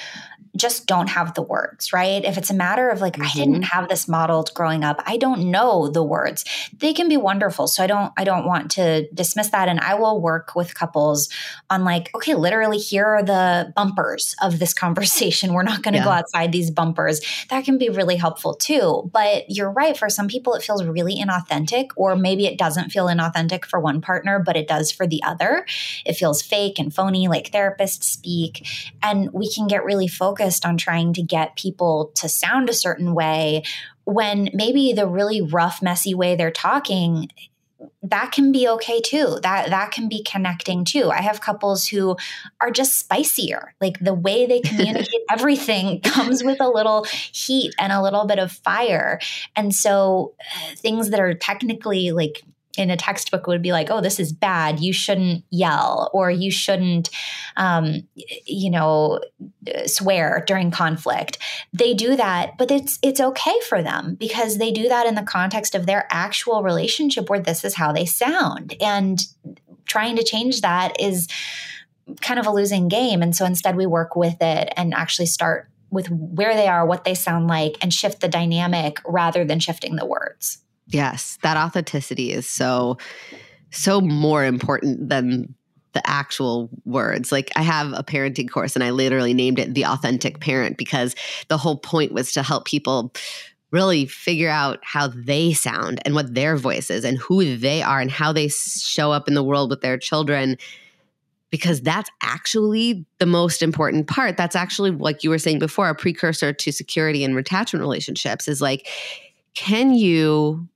just 0.56 0.86
don't 0.86 1.08
have 1.08 1.34
the 1.34 1.42
words, 1.42 1.92
right? 1.92 2.24
If 2.24 2.38
it's 2.38 2.50
a 2.50 2.54
matter 2.54 2.88
of 2.88 3.00
like, 3.00 3.14
mm-hmm. 3.14 3.22
I 3.22 3.32
didn't 3.32 3.54
mm-hmm. 3.54 3.62
have 3.62 3.88
this 3.88 4.08
modeled 4.08 4.52
growing 4.54 4.84
up, 4.84 5.02
I 5.06 5.16
don't 5.16 5.50
know 5.50 5.88
the 5.88 6.02
words. 6.02 6.44
They 6.78 6.92
can 6.92 7.08
be 7.08 7.16
wonderful. 7.16 7.66
So 7.66 7.82
I 7.82 7.86
don't, 7.86 8.12
I 8.16 8.24
don't 8.24 8.46
want 8.46 8.70
to 8.72 9.08
dismiss 9.12 9.50
that. 9.50 9.68
And 9.68 9.80
I 9.80 9.94
will 9.94 10.20
work 10.20 10.54
with 10.54 10.74
couples 10.74 11.28
on 11.70 11.84
like, 11.84 12.10
okay, 12.14 12.34
literally 12.34 12.78
here 12.78 13.06
are 13.06 13.22
the 13.22 13.72
bumpers 13.74 14.34
of 14.42 14.58
this 14.58 14.74
conversation. 14.86 15.52
We're 15.52 15.62
not 15.62 15.82
going 15.82 15.94
to 15.94 15.98
yeah. 15.98 16.04
go 16.04 16.10
outside 16.10 16.52
these 16.52 16.70
bumpers. 16.70 17.20
That 17.50 17.64
can 17.64 17.78
be 17.78 17.88
really 17.88 18.16
helpful 18.16 18.54
too. 18.54 19.10
But 19.12 19.44
you're 19.48 19.70
right. 19.70 19.96
For 19.96 20.08
some 20.08 20.28
people, 20.28 20.54
it 20.54 20.62
feels 20.62 20.84
really 20.84 21.16
inauthentic, 21.16 21.88
or 21.96 22.16
maybe 22.16 22.46
it 22.46 22.58
doesn't 22.58 22.90
feel 22.90 23.06
inauthentic 23.06 23.64
for 23.64 23.80
one 23.80 24.00
partner, 24.00 24.42
but 24.44 24.56
it 24.56 24.68
does 24.68 24.90
for 24.90 25.06
the 25.06 25.22
other. 25.22 25.66
It 26.04 26.14
feels 26.14 26.42
fake 26.42 26.78
and 26.78 26.94
phony, 26.94 27.28
like 27.28 27.50
therapists 27.50 28.04
speak. 28.04 28.66
And 29.02 29.32
we 29.32 29.52
can 29.52 29.66
get 29.66 29.84
really 29.84 30.08
focused 30.08 30.45
focused 30.46 30.64
on 30.64 30.76
trying 30.76 31.12
to 31.12 31.22
get 31.22 31.56
people 31.56 32.12
to 32.14 32.28
sound 32.28 32.68
a 32.68 32.74
certain 32.74 33.14
way 33.14 33.62
when 34.04 34.48
maybe 34.54 34.92
the 34.92 35.06
really 35.06 35.42
rough, 35.42 35.82
messy 35.82 36.14
way 36.14 36.36
they're 36.36 36.50
talking 36.50 37.28
that 38.02 38.32
can 38.32 38.52
be 38.52 38.66
okay 38.66 39.00
too. 39.00 39.38
That 39.42 39.68
that 39.68 39.90
can 39.90 40.08
be 40.08 40.22
connecting 40.22 40.84
too. 40.84 41.10
I 41.10 41.20
have 41.20 41.40
couples 41.42 41.86
who 41.86 42.16
are 42.60 42.70
just 42.70 42.98
spicier. 42.98 43.74
Like 43.80 43.98
the 44.00 44.14
way 44.14 44.46
they 44.46 44.60
communicate 44.64 45.20
everything 45.30 46.00
comes 46.04 46.42
with 46.42 46.60
a 46.60 46.68
little 46.68 47.04
heat 47.32 47.74
and 47.78 47.92
a 47.92 48.00
little 48.00 48.24
bit 48.24 48.38
of 48.38 48.50
fire. 48.50 49.20
And 49.56 49.74
so 49.74 50.34
uh, 50.40 50.74
things 50.76 51.10
that 51.10 51.20
are 51.20 51.34
technically 51.34 52.12
like 52.12 52.44
in 52.76 52.90
a 52.90 52.96
textbook 52.96 53.46
would 53.46 53.62
be 53.62 53.72
like, 53.72 53.90
oh, 53.90 54.00
this 54.00 54.20
is 54.20 54.32
bad. 54.32 54.80
You 54.80 54.92
shouldn't 54.92 55.44
yell 55.50 56.10
or 56.12 56.30
you 56.30 56.50
shouldn't, 56.50 57.10
um, 57.56 58.06
you 58.44 58.70
know, 58.70 59.20
swear 59.86 60.44
during 60.46 60.70
conflict. 60.70 61.38
They 61.72 61.94
do 61.94 62.16
that, 62.16 62.58
but 62.58 62.70
it's 62.70 62.98
it's 63.02 63.20
okay 63.20 63.60
for 63.68 63.82
them 63.82 64.16
because 64.18 64.58
they 64.58 64.72
do 64.72 64.88
that 64.88 65.06
in 65.06 65.14
the 65.14 65.22
context 65.22 65.74
of 65.74 65.86
their 65.86 66.06
actual 66.10 66.62
relationship 66.62 67.28
where 67.30 67.40
this 67.40 67.64
is 67.64 67.74
how 67.74 67.92
they 67.92 68.04
sound. 68.04 68.74
And 68.80 69.20
trying 69.86 70.16
to 70.16 70.24
change 70.24 70.60
that 70.60 71.00
is 71.00 71.28
kind 72.20 72.38
of 72.38 72.46
a 72.46 72.52
losing 72.52 72.88
game. 72.88 73.22
And 73.22 73.34
so 73.34 73.44
instead 73.44 73.76
we 73.76 73.86
work 73.86 74.16
with 74.16 74.36
it 74.40 74.72
and 74.76 74.94
actually 74.94 75.26
start 75.26 75.70
with 75.90 76.08
where 76.10 76.54
they 76.54 76.68
are, 76.68 76.86
what 76.86 77.04
they 77.04 77.14
sound 77.14 77.46
like, 77.46 77.76
and 77.80 77.92
shift 77.92 78.20
the 78.20 78.28
dynamic 78.28 79.00
rather 79.06 79.44
than 79.44 79.60
shifting 79.60 79.96
the 79.96 80.06
words. 80.06 80.58
Yes, 80.88 81.38
that 81.42 81.56
authenticity 81.56 82.32
is 82.32 82.48
so 82.48 82.98
so 83.70 84.00
more 84.00 84.44
important 84.44 85.08
than 85.08 85.54
the 85.92 86.08
actual 86.08 86.70
words. 86.84 87.32
Like 87.32 87.50
I 87.56 87.62
have 87.62 87.92
a 87.92 88.04
parenting 88.04 88.50
course 88.50 88.76
and 88.76 88.84
I 88.84 88.90
literally 88.90 89.34
named 89.34 89.58
it 89.58 89.74
the 89.74 89.86
authentic 89.86 90.40
parent 90.40 90.76
because 90.76 91.14
the 91.48 91.56
whole 91.56 91.78
point 91.78 92.12
was 92.12 92.32
to 92.34 92.42
help 92.42 92.66
people 92.66 93.12
really 93.72 94.06
figure 94.06 94.50
out 94.50 94.78
how 94.82 95.08
they 95.08 95.52
sound 95.52 96.00
and 96.04 96.14
what 96.14 96.34
their 96.34 96.56
voice 96.56 96.90
is 96.90 97.04
and 97.04 97.18
who 97.18 97.56
they 97.56 97.82
are 97.82 98.00
and 98.00 98.10
how 98.10 98.32
they 98.32 98.48
show 98.48 99.10
up 99.10 99.26
in 99.26 99.34
the 99.34 99.42
world 99.42 99.70
with 99.70 99.80
their 99.80 99.98
children 99.98 100.56
because 101.50 101.80
that's 101.80 102.10
actually 102.22 103.06
the 103.18 103.26
most 103.26 103.62
important 103.62 104.06
part. 104.06 104.36
That's 104.36 104.56
actually, 104.56 104.90
like 104.90 105.24
you 105.24 105.30
were 105.30 105.38
saying 105.38 105.58
before, 105.58 105.88
a 105.88 105.94
precursor 105.94 106.52
to 106.52 106.72
security 106.72 107.24
and 107.24 107.36
attachment 107.36 107.80
relationships 107.80 108.48
is 108.48 108.60
like, 108.60 108.86
can 109.54 109.94
you 109.94 110.68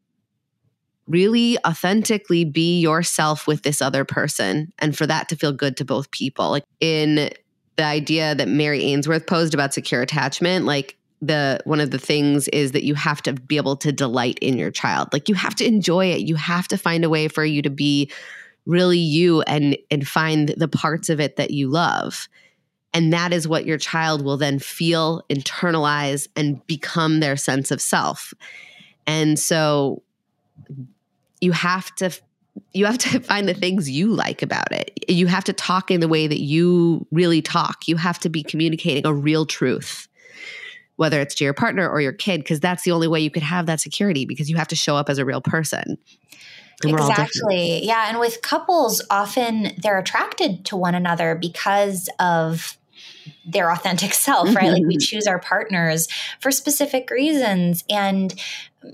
really 1.11 1.59
authentically 1.66 2.44
be 2.44 2.81
yourself 2.81 3.46
with 3.46 3.62
this 3.62 3.83
other 3.83 4.05
person 4.05 4.73
and 4.79 4.96
for 4.96 5.07
that 5.07 5.29
to 5.29 5.37
feel 5.37 5.53
good 5.53 5.77
to 5.79 5.85
both 5.85 6.11
people? 6.11 6.51
Like 6.51 6.64
in 6.81 7.31
the 7.77 7.85
idea 7.85 8.35
that 8.35 8.49
Mary 8.49 8.85
Ainsworth 8.85 9.27
posed 9.27 9.55
about 9.55 9.75
secure 9.75 10.03
attachment, 10.03 10.64
like 10.64 10.96
the 11.20 11.61
one 11.64 11.81
of 11.81 11.90
the 11.90 11.99
things 11.99 12.49
is 12.49 12.73
that 12.73 12.85
you 12.85 12.94
have 12.94 13.20
to 13.23 13.35
be 13.35 13.57
able 13.57 13.77
to 13.77 13.92
delight 13.92 14.38
in 14.40 14.57
your 14.57 14.70
child. 14.70 15.09
Like 15.12 15.29
you 15.29 15.35
have 15.35 15.55
to 15.57 15.66
enjoy 15.66 16.07
it. 16.07 16.20
You 16.20 16.37
have 16.37 16.68
to 16.68 16.79
find 16.79 17.05
a 17.05 17.11
way 17.11 17.29
for 17.29 17.44
you 17.44 17.61
to 17.62 17.70
be 17.70 18.11
really 18.66 18.99
you 18.99 19.42
and 19.42 19.77
and 19.90 20.07
find 20.07 20.51
the 20.57 20.68
parts 20.68 21.09
of 21.09 21.20
it 21.20 21.37
that 21.37 21.51
you 21.51 21.68
love 21.68 22.29
and 22.92 23.12
that 23.12 23.33
is 23.33 23.49
what 23.49 23.66
your 23.66 23.79
child 23.79 24.25
will 24.25 24.37
then 24.37 24.59
feel 24.59 25.23
internalize 25.31 26.29
and 26.37 26.64
become 26.66 27.20
their 27.20 27.37
sense 27.37 27.70
of 27.70 27.81
self 27.81 28.35
and 29.07 29.38
so 29.38 30.03
you 31.40 31.53
have 31.53 31.94
to 31.96 32.11
you 32.72 32.87
have 32.87 32.98
to 32.98 33.20
find 33.31 33.48
the 33.48 33.55
things 33.55 33.90
you 33.90 34.09
like 34.09 34.42
about 34.42 34.72
it 34.72 34.92
you 35.09 35.26
have 35.26 35.44
to 35.44 35.53
talk 35.53 35.90
in 35.90 36.00
the 36.00 36.09
way 36.09 36.26
that 36.26 36.40
you 36.40 37.07
really 37.11 37.42
talk 37.42 37.87
you 37.87 37.96
have 37.96 38.18
to 38.18 38.29
be 38.29 38.42
communicating 38.42 39.07
a 39.07 39.14
real 39.14 39.46
truth 39.46 40.09
whether 40.96 41.20
it's 41.20 41.35
to 41.35 41.44
your 41.44 41.55
partner 41.55 41.88
or 41.88 42.00
your 42.00 42.12
kid 42.12 42.40
because 42.40 42.61
that's 42.61 42.83
the 42.83 42.90
only 42.90 43.09
way 43.09 43.20
you 43.20 43.31
could 43.31 43.42
have 43.42 43.66
that 43.66 43.81
security 43.81 44.26
because 44.26 44.50
you 44.50 44.57
have 44.57 44.68
to 44.68 44.76
show 44.76 44.96
up 44.96 45.09
as 45.09 45.18
a 45.18 45.24
real 45.24 45.40
person 45.40 45.96
exactly. 46.88 47.85
Yeah. 47.85 48.09
And 48.09 48.18
with 48.18 48.42
couples, 48.42 49.05
often 49.11 49.72
they're 49.83 49.98
attracted 49.98 50.64
to 50.66 50.76
one 50.76 50.94
another 50.94 51.35
because 51.35 52.09
of 52.18 52.76
their 53.53 53.71
authentic 53.71 54.15
self, 54.15 54.55
right? 54.55 54.71
like 54.71 54.83
we 54.83 54.97
mm-hmm. 54.97 54.99
choose 54.99 55.27
our 55.27 55.39
partners 55.39 56.09
for 56.41 56.51
specific 56.51 57.11
reasons 57.11 57.85
and 57.89 58.35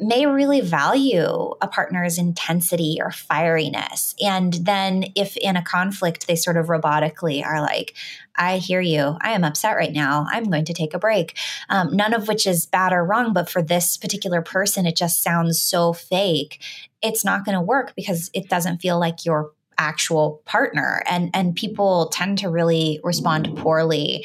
may 0.01 0.27
really 0.27 0.61
value 0.61 1.53
a 1.61 1.69
partner's 1.69 2.19
intensity 2.19 2.99
or 3.01 3.11
fieriness. 3.11 4.14
And 4.21 4.53
then 4.53 5.05
if 5.14 5.37
in 5.37 5.57
a 5.57 5.62
conflict, 5.62 6.27
they 6.27 6.35
sort 6.35 6.57
of 6.57 6.66
robotically 6.66 7.45
are 7.45 7.61
like, 7.61 7.95
I 8.37 8.59
hear 8.59 8.81
you. 8.81 9.16
I 9.21 9.31
am 9.31 9.45
upset 9.45 9.77
right 9.77 9.92
now. 9.92 10.27
I'm 10.29 10.45
going 10.45 10.64
to 10.66 10.75
take 10.75 10.92
a 10.92 10.99
break. 10.99 11.38
Um, 11.69 11.97
none 11.97 12.14
of 12.14 12.27
which 12.29 12.47
is 12.47 12.66
bad 12.66 12.92
or 12.92 13.05
wrong, 13.05 13.33
but 13.33 13.49
for 13.49 13.62
this 13.62 13.97
particular 13.97 14.42
person, 14.42 14.87
it 14.87 14.97
just 14.97 15.23
sounds 15.23 15.61
so 15.61 15.92
fake. 15.92 16.61
It's 17.01 17.25
not 17.25 17.45
going 17.45 17.57
to 17.57 17.62
work 17.62 17.95
because 17.95 18.31
it 18.35 18.49
doesn't 18.49 18.79
feel 18.79 18.99
like 18.99 19.25
your 19.25 19.53
actual 19.78 20.42
partner. 20.44 21.02
And 21.06 21.30
and 21.34 21.54
people 21.54 22.08
tend 22.08 22.38
to 22.38 22.48
really 22.48 23.00
respond 23.02 23.56
poorly 23.56 24.24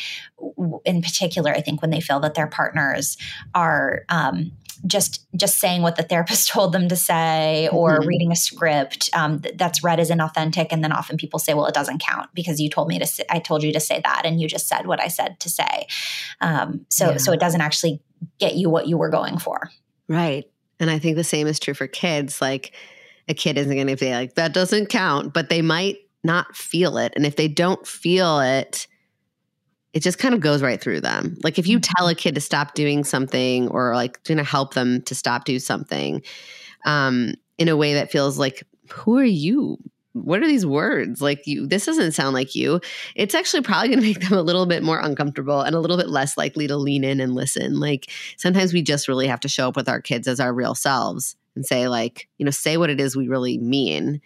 in 0.86 1.02
particular 1.04 1.52
i 1.52 1.62
think 1.62 1.82
when 1.82 1.92
they 1.92 2.02
feel 2.02 2.20
that 2.20 2.34
their 2.34 2.48
partners 2.48 3.16
are 3.54 4.06
um, 4.10 4.52
just 4.86 5.26
just 5.36 5.60
saying 5.60 5.82
what 5.82 5.96
the 5.96 6.04
therapist 6.04 6.50
told 6.50 6.74
them 6.74 6.90
to 6.90 6.96
say 6.96 7.70
or 7.72 8.00
mm-hmm. 8.00 8.08
reading 8.08 8.32
a 8.32 8.36
script 8.36 9.10
um, 9.14 9.40
th- 9.40 9.56
that's 9.58 9.84
read 9.84 10.00
as 10.00 10.10
inauthentic. 10.10 10.68
And 10.72 10.84
then 10.84 10.92
often 10.92 11.18
people 11.18 11.40
say 11.40 11.54
well 11.54 11.66
it 11.66 11.74
doesn't 11.74 12.02
count 12.02 12.30
because 12.34 12.60
you 12.60 12.70
told 12.70 12.88
me 12.88 13.00
to 13.00 13.06
say, 13.06 13.24
i 13.30 13.40
told 13.40 13.64
you 13.64 13.72
to 13.74 13.80
say 13.80 14.02
that 14.04 14.24
and 14.26 14.42
you 14.42 14.48
just 14.48 14.68
said 14.68 14.88
what 14.88 15.00
i 15.00 15.08
said 15.08 15.40
to 15.40 15.50
say. 15.50 15.88
Um, 16.40 16.86
so 16.90 17.12
yeah. 17.12 17.18
so 17.18 17.32
it 17.32 17.40
doesn't 17.40 17.62
actually 17.62 18.02
get 18.40 18.56
you 18.56 18.70
what 18.70 18.88
you 18.88 18.98
were 18.98 19.10
going 19.10 19.38
for. 19.38 19.70
Right. 20.08 20.50
And 20.80 20.90
i 20.90 21.00
think 21.00 21.16
the 21.16 21.24
same 21.24 21.48
is 21.48 21.60
true 21.60 21.74
for 21.74 21.88
kids. 21.88 22.42
Like 22.42 22.74
a 23.28 23.34
kid 23.34 23.58
isn't 23.58 23.76
going 23.76 23.88
to 23.88 23.96
be 23.96 24.12
like 24.12 24.36
that 24.36 24.54
doesn't 24.54 24.88
count 24.88 25.34
but 25.34 25.50
they 25.50 25.62
might 25.62 25.98
not 26.24 26.56
feel 26.56 26.98
it 26.98 27.14
and 27.16 27.26
if 27.26 27.36
they 27.36 27.48
don't 27.48 27.86
feel 27.88 28.40
it 28.40 28.88
it 29.94 30.02
just 30.02 30.18
kind 30.18 30.34
of 30.34 30.40
goes 30.40 30.62
right 30.62 30.80
through 30.80 31.02
them. 31.02 31.38
Like 31.44 31.60
if 31.60 31.68
you 31.68 31.80
mm-hmm. 31.80 31.94
tell 31.98 32.08
a 32.08 32.16
kid 32.16 32.36
to 32.36 32.42
stop 32.42 32.74
doing 32.74 33.04
something 33.04 33.68
or 33.70 33.94
like 33.96 34.24
going 34.24 34.38
to 34.38 34.44
help 34.44 34.74
them 34.74 35.02
to 35.04 35.16
stop 35.16 35.46
do 35.46 35.60
something 35.60 36.22
um, 36.86 37.34
in 37.58 37.68
a 37.68 37.78
way 37.78 37.94
that 37.96 38.12
feels 38.12 38.40
like, 38.40 38.64
who 38.90 39.18
are 39.18 39.24
you? 39.24 39.78
What 40.14 40.42
are 40.42 40.48
these 40.48 40.66
words? 40.66 41.22
Like 41.22 41.46
you, 41.46 41.68
this 41.68 41.86
doesn't 41.86 42.14
sound 42.14 42.34
like 42.34 42.56
you. 42.56 42.82
It's 43.16 43.36
actually 43.36 43.64
probably 43.64 43.90
going 43.90 44.02
to 44.02 44.06
make 44.06 44.28
them 44.28 44.38
a 44.38 44.42
little 44.42 44.66
bit 44.66 44.84
more 44.84 45.00
uncomfortable 45.00 45.62
and 45.62 45.76
a 45.76 45.80
little 45.80 45.98
bit 45.98 46.10
less 46.10 46.38
likely 46.38 46.68
to 46.68 46.76
lean 46.76 47.04
in 47.04 47.20
and 47.20 47.34
listen. 47.34 47.80
Like 47.80 48.10
sometimes 48.38 48.74
we 48.74 48.82
just 48.82 49.08
really 49.08 49.28
have 49.28 49.40
to 49.42 49.48
show 49.48 49.70
up 49.70 49.76
with 49.76 49.90
our 49.90 50.02
kids 50.02 50.28
as 50.28 50.40
our 50.40 50.54
real 50.54 50.76
selves 50.76 51.36
and 51.56 51.66
say 51.66 51.88
like, 51.88 52.28
you 52.38 52.46
know, 52.46 52.52
say 52.52 52.78
what 52.78 52.90
it 52.90 53.02
is 53.02 53.16
we 53.16 53.28
really 53.28 53.58
mean 53.58 54.22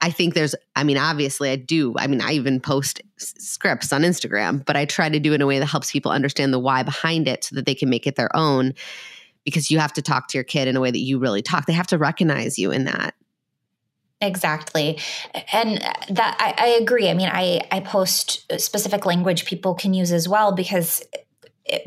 I 0.00 0.10
think 0.10 0.34
there's, 0.34 0.54
I 0.76 0.84
mean, 0.84 0.96
obviously 0.96 1.50
I 1.50 1.56
do. 1.56 1.94
I 1.98 2.06
mean, 2.06 2.20
I 2.20 2.32
even 2.32 2.60
post 2.60 3.00
s- 3.20 3.34
scripts 3.38 3.92
on 3.92 4.02
Instagram, 4.02 4.64
but 4.64 4.76
I 4.76 4.84
try 4.84 5.08
to 5.08 5.18
do 5.18 5.32
it 5.32 5.36
in 5.36 5.42
a 5.42 5.46
way 5.46 5.58
that 5.58 5.66
helps 5.66 5.90
people 5.90 6.12
understand 6.12 6.52
the 6.52 6.58
why 6.58 6.82
behind 6.82 7.26
it 7.26 7.44
so 7.44 7.56
that 7.56 7.66
they 7.66 7.74
can 7.74 7.90
make 7.90 8.06
it 8.06 8.14
their 8.14 8.34
own 8.36 8.74
because 9.44 9.70
you 9.70 9.78
have 9.78 9.92
to 9.94 10.02
talk 10.02 10.28
to 10.28 10.38
your 10.38 10.44
kid 10.44 10.68
in 10.68 10.76
a 10.76 10.80
way 10.80 10.90
that 10.90 11.00
you 11.00 11.18
really 11.18 11.42
talk. 11.42 11.66
They 11.66 11.72
have 11.72 11.86
to 11.88 11.98
recognize 11.98 12.58
you 12.58 12.70
in 12.70 12.84
that. 12.84 13.14
Exactly. 14.20 14.98
And 15.52 15.78
that 16.10 16.36
I, 16.38 16.54
I 16.58 16.66
agree. 16.80 17.08
I 17.08 17.14
mean, 17.14 17.30
I, 17.32 17.60
I 17.70 17.80
post 17.80 18.52
specific 18.60 19.06
language 19.06 19.46
people 19.46 19.74
can 19.74 19.94
use 19.94 20.12
as 20.12 20.28
well 20.28 20.52
because 20.52 21.02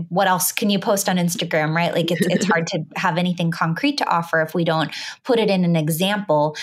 what 0.09 0.27
else 0.27 0.51
can 0.51 0.69
you 0.69 0.79
post 0.79 1.09
on 1.09 1.17
Instagram, 1.17 1.75
right? 1.75 1.93
Like 1.93 2.11
it's, 2.11 2.25
it's 2.27 2.45
hard 2.45 2.67
to 2.67 2.83
have 2.95 3.17
anything 3.17 3.51
concrete 3.51 3.97
to 3.97 4.09
offer 4.09 4.41
if 4.41 4.53
we 4.53 4.63
don't 4.63 4.91
put 5.23 5.39
it 5.39 5.49
in 5.49 5.63
an 5.63 5.75
example. 5.75 6.55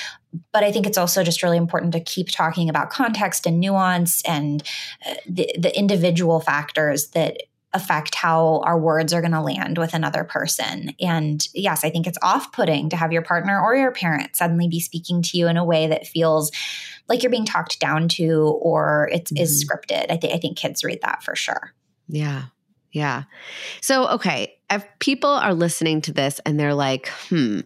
But 0.52 0.62
I 0.62 0.72
think 0.72 0.86
it's 0.86 0.98
also 0.98 1.24
just 1.24 1.42
really 1.42 1.56
important 1.56 1.92
to 1.92 2.00
keep 2.00 2.28
talking 2.28 2.68
about 2.68 2.90
context 2.90 3.46
and 3.46 3.60
nuance 3.60 4.22
and 4.22 4.62
uh, 5.06 5.14
the, 5.26 5.50
the 5.58 5.76
individual 5.76 6.40
factors 6.40 7.08
that 7.08 7.38
affect 7.74 8.14
how 8.14 8.62
our 8.64 8.78
words 8.78 9.12
are 9.12 9.20
going 9.20 9.32
to 9.32 9.42
land 9.42 9.76
with 9.76 9.92
another 9.92 10.24
person. 10.24 10.94
And 11.00 11.46
yes, 11.54 11.84
I 11.84 11.90
think 11.90 12.06
it's 12.06 12.18
off 12.22 12.50
putting 12.52 12.88
to 12.90 12.96
have 12.96 13.12
your 13.12 13.22
partner 13.22 13.60
or 13.60 13.74
your 13.74 13.92
parent 13.92 14.36
suddenly 14.36 14.68
be 14.68 14.80
speaking 14.80 15.22
to 15.22 15.36
you 15.36 15.48
in 15.48 15.58
a 15.58 15.64
way 15.64 15.86
that 15.86 16.06
feels 16.06 16.50
like 17.08 17.22
you're 17.22 17.30
being 17.30 17.44
talked 17.44 17.78
down 17.78 18.08
to 18.08 18.58
or 18.62 19.10
it 19.12 19.26
mm-hmm. 19.26 19.42
is 19.42 19.64
scripted. 19.64 20.10
I, 20.10 20.16
th- 20.16 20.32
I 20.32 20.38
think 20.38 20.56
kids 20.56 20.82
read 20.82 21.00
that 21.02 21.22
for 21.22 21.36
sure. 21.36 21.74
Yeah. 22.08 22.44
Yeah. 22.92 23.24
So, 23.80 24.08
okay, 24.08 24.58
if 24.70 24.84
people 24.98 25.30
are 25.30 25.54
listening 25.54 26.00
to 26.02 26.12
this 26.12 26.40
and 26.46 26.58
they're 26.58 26.74
like, 26.74 27.08
hmm, 27.28 27.60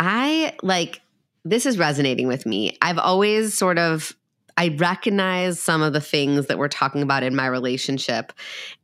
I 0.00 0.56
like 0.62 1.00
this 1.44 1.66
is 1.66 1.78
resonating 1.78 2.28
with 2.28 2.46
me. 2.46 2.76
I've 2.80 2.98
always 2.98 3.56
sort 3.56 3.78
of 3.78 4.14
I 4.56 4.68
recognize 4.68 5.60
some 5.60 5.82
of 5.82 5.92
the 5.92 6.00
things 6.00 6.46
that 6.46 6.58
we're 6.58 6.68
talking 6.68 7.02
about 7.02 7.22
in 7.22 7.34
my 7.34 7.46
relationship 7.46 8.32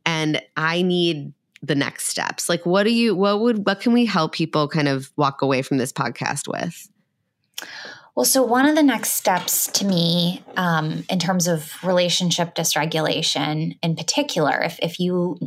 and 0.05 0.41
I 0.57 0.81
need 0.81 1.33
the 1.61 1.75
next 1.75 2.07
steps. 2.07 2.49
Like 2.49 2.65
what 2.65 2.83
do 2.83 2.91
you 2.91 3.15
what 3.15 3.41
would 3.41 3.65
what 3.65 3.81
can 3.81 3.93
we 3.93 4.05
help 4.05 4.33
people 4.33 4.67
kind 4.67 4.87
of 4.87 5.11
walk 5.15 5.41
away 5.41 5.61
from 5.61 5.77
this 5.77 5.91
podcast 5.91 6.47
with? 6.47 6.89
Well, 8.15 8.25
so 8.25 8.43
one 8.43 8.65
of 8.65 8.75
the 8.75 8.83
next 8.83 9.13
steps 9.13 9.67
to 9.67 9.85
me, 9.85 10.43
um, 10.57 11.05
in 11.09 11.19
terms 11.19 11.47
of 11.47 11.81
relationship 11.83 12.53
dysregulation, 12.53 13.77
in 13.81 13.95
particular, 13.95 14.59
if 14.61 14.77
if 14.81 14.99
you 14.99 15.37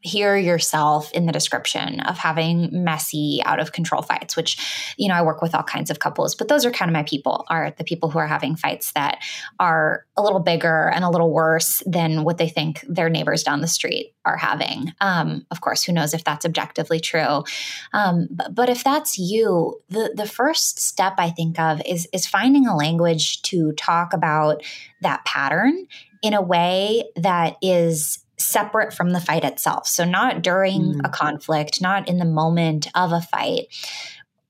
hear 0.00 0.36
yourself 0.36 1.12
in 1.12 1.26
the 1.26 1.32
description 1.32 2.00
of 2.00 2.16
having 2.16 2.84
messy 2.84 3.40
out 3.44 3.58
of 3.58 3.72
control 3.72 4.02
fights 4.02 4.36
which 4.36 4.94
you 4.96 5.08
know 5.08 5.14
i 5.14 5.22
work 5.22 5.42
with 5.42 5.54
all 5.54 5.62
kinds 5.62 5.90
of 5.90 5.98
couples 5.98 6.34
but 6.34 6.48
those 6.48 6.64
are 6.64 6.70
kind 6.70 6.88
of 6.88 6.92
my 6.92 7.02
people 7.02 7.44
are 7.48 7.72
the 7.78 7.84
people 7.84 8.08
who 8.08 8.18
are 8.18 8.26
having 8.26 8.54
fights 8.54 8.92
that 8.92 9.18
are 9.58 10.06
a 10.16 10.22
little 10.22 10.40
bigger 10.40 10.90
and 10.94 11.04
a 11.04 11.10
little 11.10 11.32
worse 11.32 11.82
than 11.86 12.24
what 12.24 12.38
they 12.38 12.48
think 12.48 12.84
their 12.88 13.08
neighbors 13.08 13.42
down 13.42 13.60
the 13.60 13.68
street 13.68 14.14
are 14.24 14.36
having. 14.36 14.92
Um, 15.00 15.46
of 15.50 15.60
course 15.60 15.82
who 15.82 15.92
knows 15.92 16.14
if 16.14 16.24
that's 16.24 16.44
objectively 16.44 17.00
true. 17.00 17.44
Um, 17.92 18.28
but, 18.30 18.54
but 18.54 18.68
if 18.68 18.84
that's 18.84 19.18
you 19.18 19.80
the 19.88 20.12
the 20.14 20.26
first 20.26 20.78
step 20.80 21.14
i 21.18 21.30
think 21.30 21.58
of 21.58 21.80
is 21.86 22.08
is 22.12 22.26
finding 22.26 22.66
a 22.66 22.76
language 22.76 23.42
to 23.42 23.72
talk 23.72 24.12
about 24.12 24.62
that 25.00 25.24
pattern 25.24 25.86
in 26.22 26.34
a 26.34 26.42
way 26.42 27.04
that 27.16 27.56
is 27.62 28.18
separate 28.38 28.92
from 28.92 29.10
the 29.10 29.20
fight 29.20 29.44
itself. 29.44 29.86
So, 29.86 30.04
not 30.04 30.42
during 30.42 30.94
mm. 30.94 31.00
a 31.04 31.08
conflict, 31.08 31.80
not 31.80 32.08
in 32.08 32.18
the 32.18 32.24
moment 32.24 32.88
of 32.94 33.12
a 33.12 33.20
fight. 33.20 33.66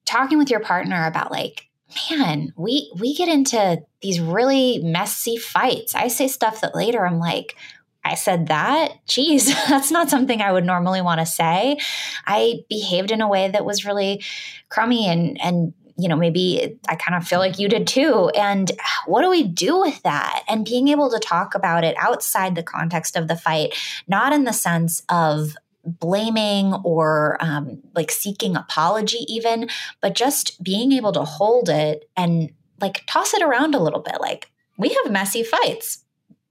Talking 0.04 0.38
with 0.38 0.50
your 0.50 0.60
partner 0.60 1.06
about, 1.06 1.30
like, 1.30 1.68
man, 2.10 2.52
we 2.56 2.92
we 2.98 3.14
get 3.14 3.28
into 3.28 3.82
these 4.00 4.20
really 4.20 4.78
messy 4.78 5.36
fights. 5.36 5.94
I 5.94 6.08
say 6.08 6.28
stuff 6.28 6.60
that 6.60 6.74
later 6.74 7.06
I'm 7.06 7.18
like, 7.18 7.56
I 8.04 8.14
said 8.14 8.48
that. 8.48 8.92
Geez, 9.06 9.46
that's 9.68 9.90
not 9.90 10.10
something 10.10 10.40
I 10.40 10.52
would 10.52 10.64
normally 10.64 11.02
want 11.02 11.20
to 11.20 11.26
say. 11.26 11.78
I 12.26 12.60
behaved 12.68 13.10
in 13.10 13.20
a 13.20 13.28
way 13.28 13.48
that 13.48 13.64
was 13.64 13.84
really 13.84 14.22
crummy 14.68 15.08
and 15.08 15.40
and 15.40 15.74
you 15.98 16.08
know, 16.08 16.16
maybe 16.16 16.78
I 16.88 16.94
kind 16.94 17.20
of 17.20 17.26
feel 17.26 17.40
like 17.40 17.58
you 17.58 17.68
did 17.68 17.86
too. 17.88 18.30
And 18.36 18.70
what 19.06 19.22
do 19.22 19.30
we 19.30 19.42
do 19.42 19.80
with 19.80 20.00
that? 20.02 20.44
And 20.48 20.64
being 20.64 20.88
able 20.88 21.10
to 21.10 21.18
talk 21.18 21.56
about 21.56 21.82
it 21.82 21.96
outside 21.98 22.54
the 22.54 22.62
context 22.62 23.16
of 23.16 23.26
the 23.26 23.36
fight, 23.36 23.74
not 24.06 24.32
in 24.32 24.44
the 24.44 24.52
sense 24.52 25.02
of 25.08 25.56
blaming 25.84 26.74
or 26.84 27.36
um, 27.40 27.82
like 27.96 28.12
seeking 28.12 28.54
apology, 28.54 29.24
even, 29.28 29.68
but 30.00 30.14
just 30.14 30.62
being 30.62 30.92
able 30.92 31.12
to 31.12 31.24
hold 31.24 31.68
it 31.68 32.08
and 32.16 32.52
like 32.80 33.04
toss 33.06 33.34
it 33.34 33.42
around 33.42 33.74
a 33.74 33.82
little 33.82 34.00
bit. 34.00 34.20
Like, 34.20 34.50
we 34.76 34.90
have 34.90 35.10
messy 35.10 35.42
fights 35.42 36.04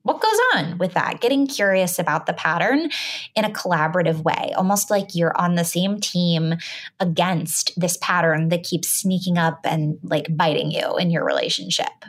what 0.07 0.21
goes 0.21 0.39
on 0.55 0.77
with 0.77 0.93
that? 0.93 1.19
Getting 1.19 1.47
curious 1.47 1.99
about 1.99 2.27
the 2.27 2.33
pattern 2.33 2.89
in 3.35 3.43
a 3.43 3.49
collaborative 3.49 4.23
way, 4.23 4.53
almost 4.55 4.89
like 4.89 5.13
you're 5.13 5.37
on 5.37 5.55
the 5.55 5.65
same 5.65 5.99
team 5.99 6.55
against 7.01 7.77
this 7.77 7.97
pattern 7.97 8.47
that 8.47 8.63
keeps 8.63 8.87
sneaking 8.87 9.37
up 9.37 9.59
and 9.65 9.99
like 10.03 10.27
biting 10.29 10.71
you 10.71 10.95
in 10.95 11.11
your 11.11 11.25
relationship. 11.25 12.05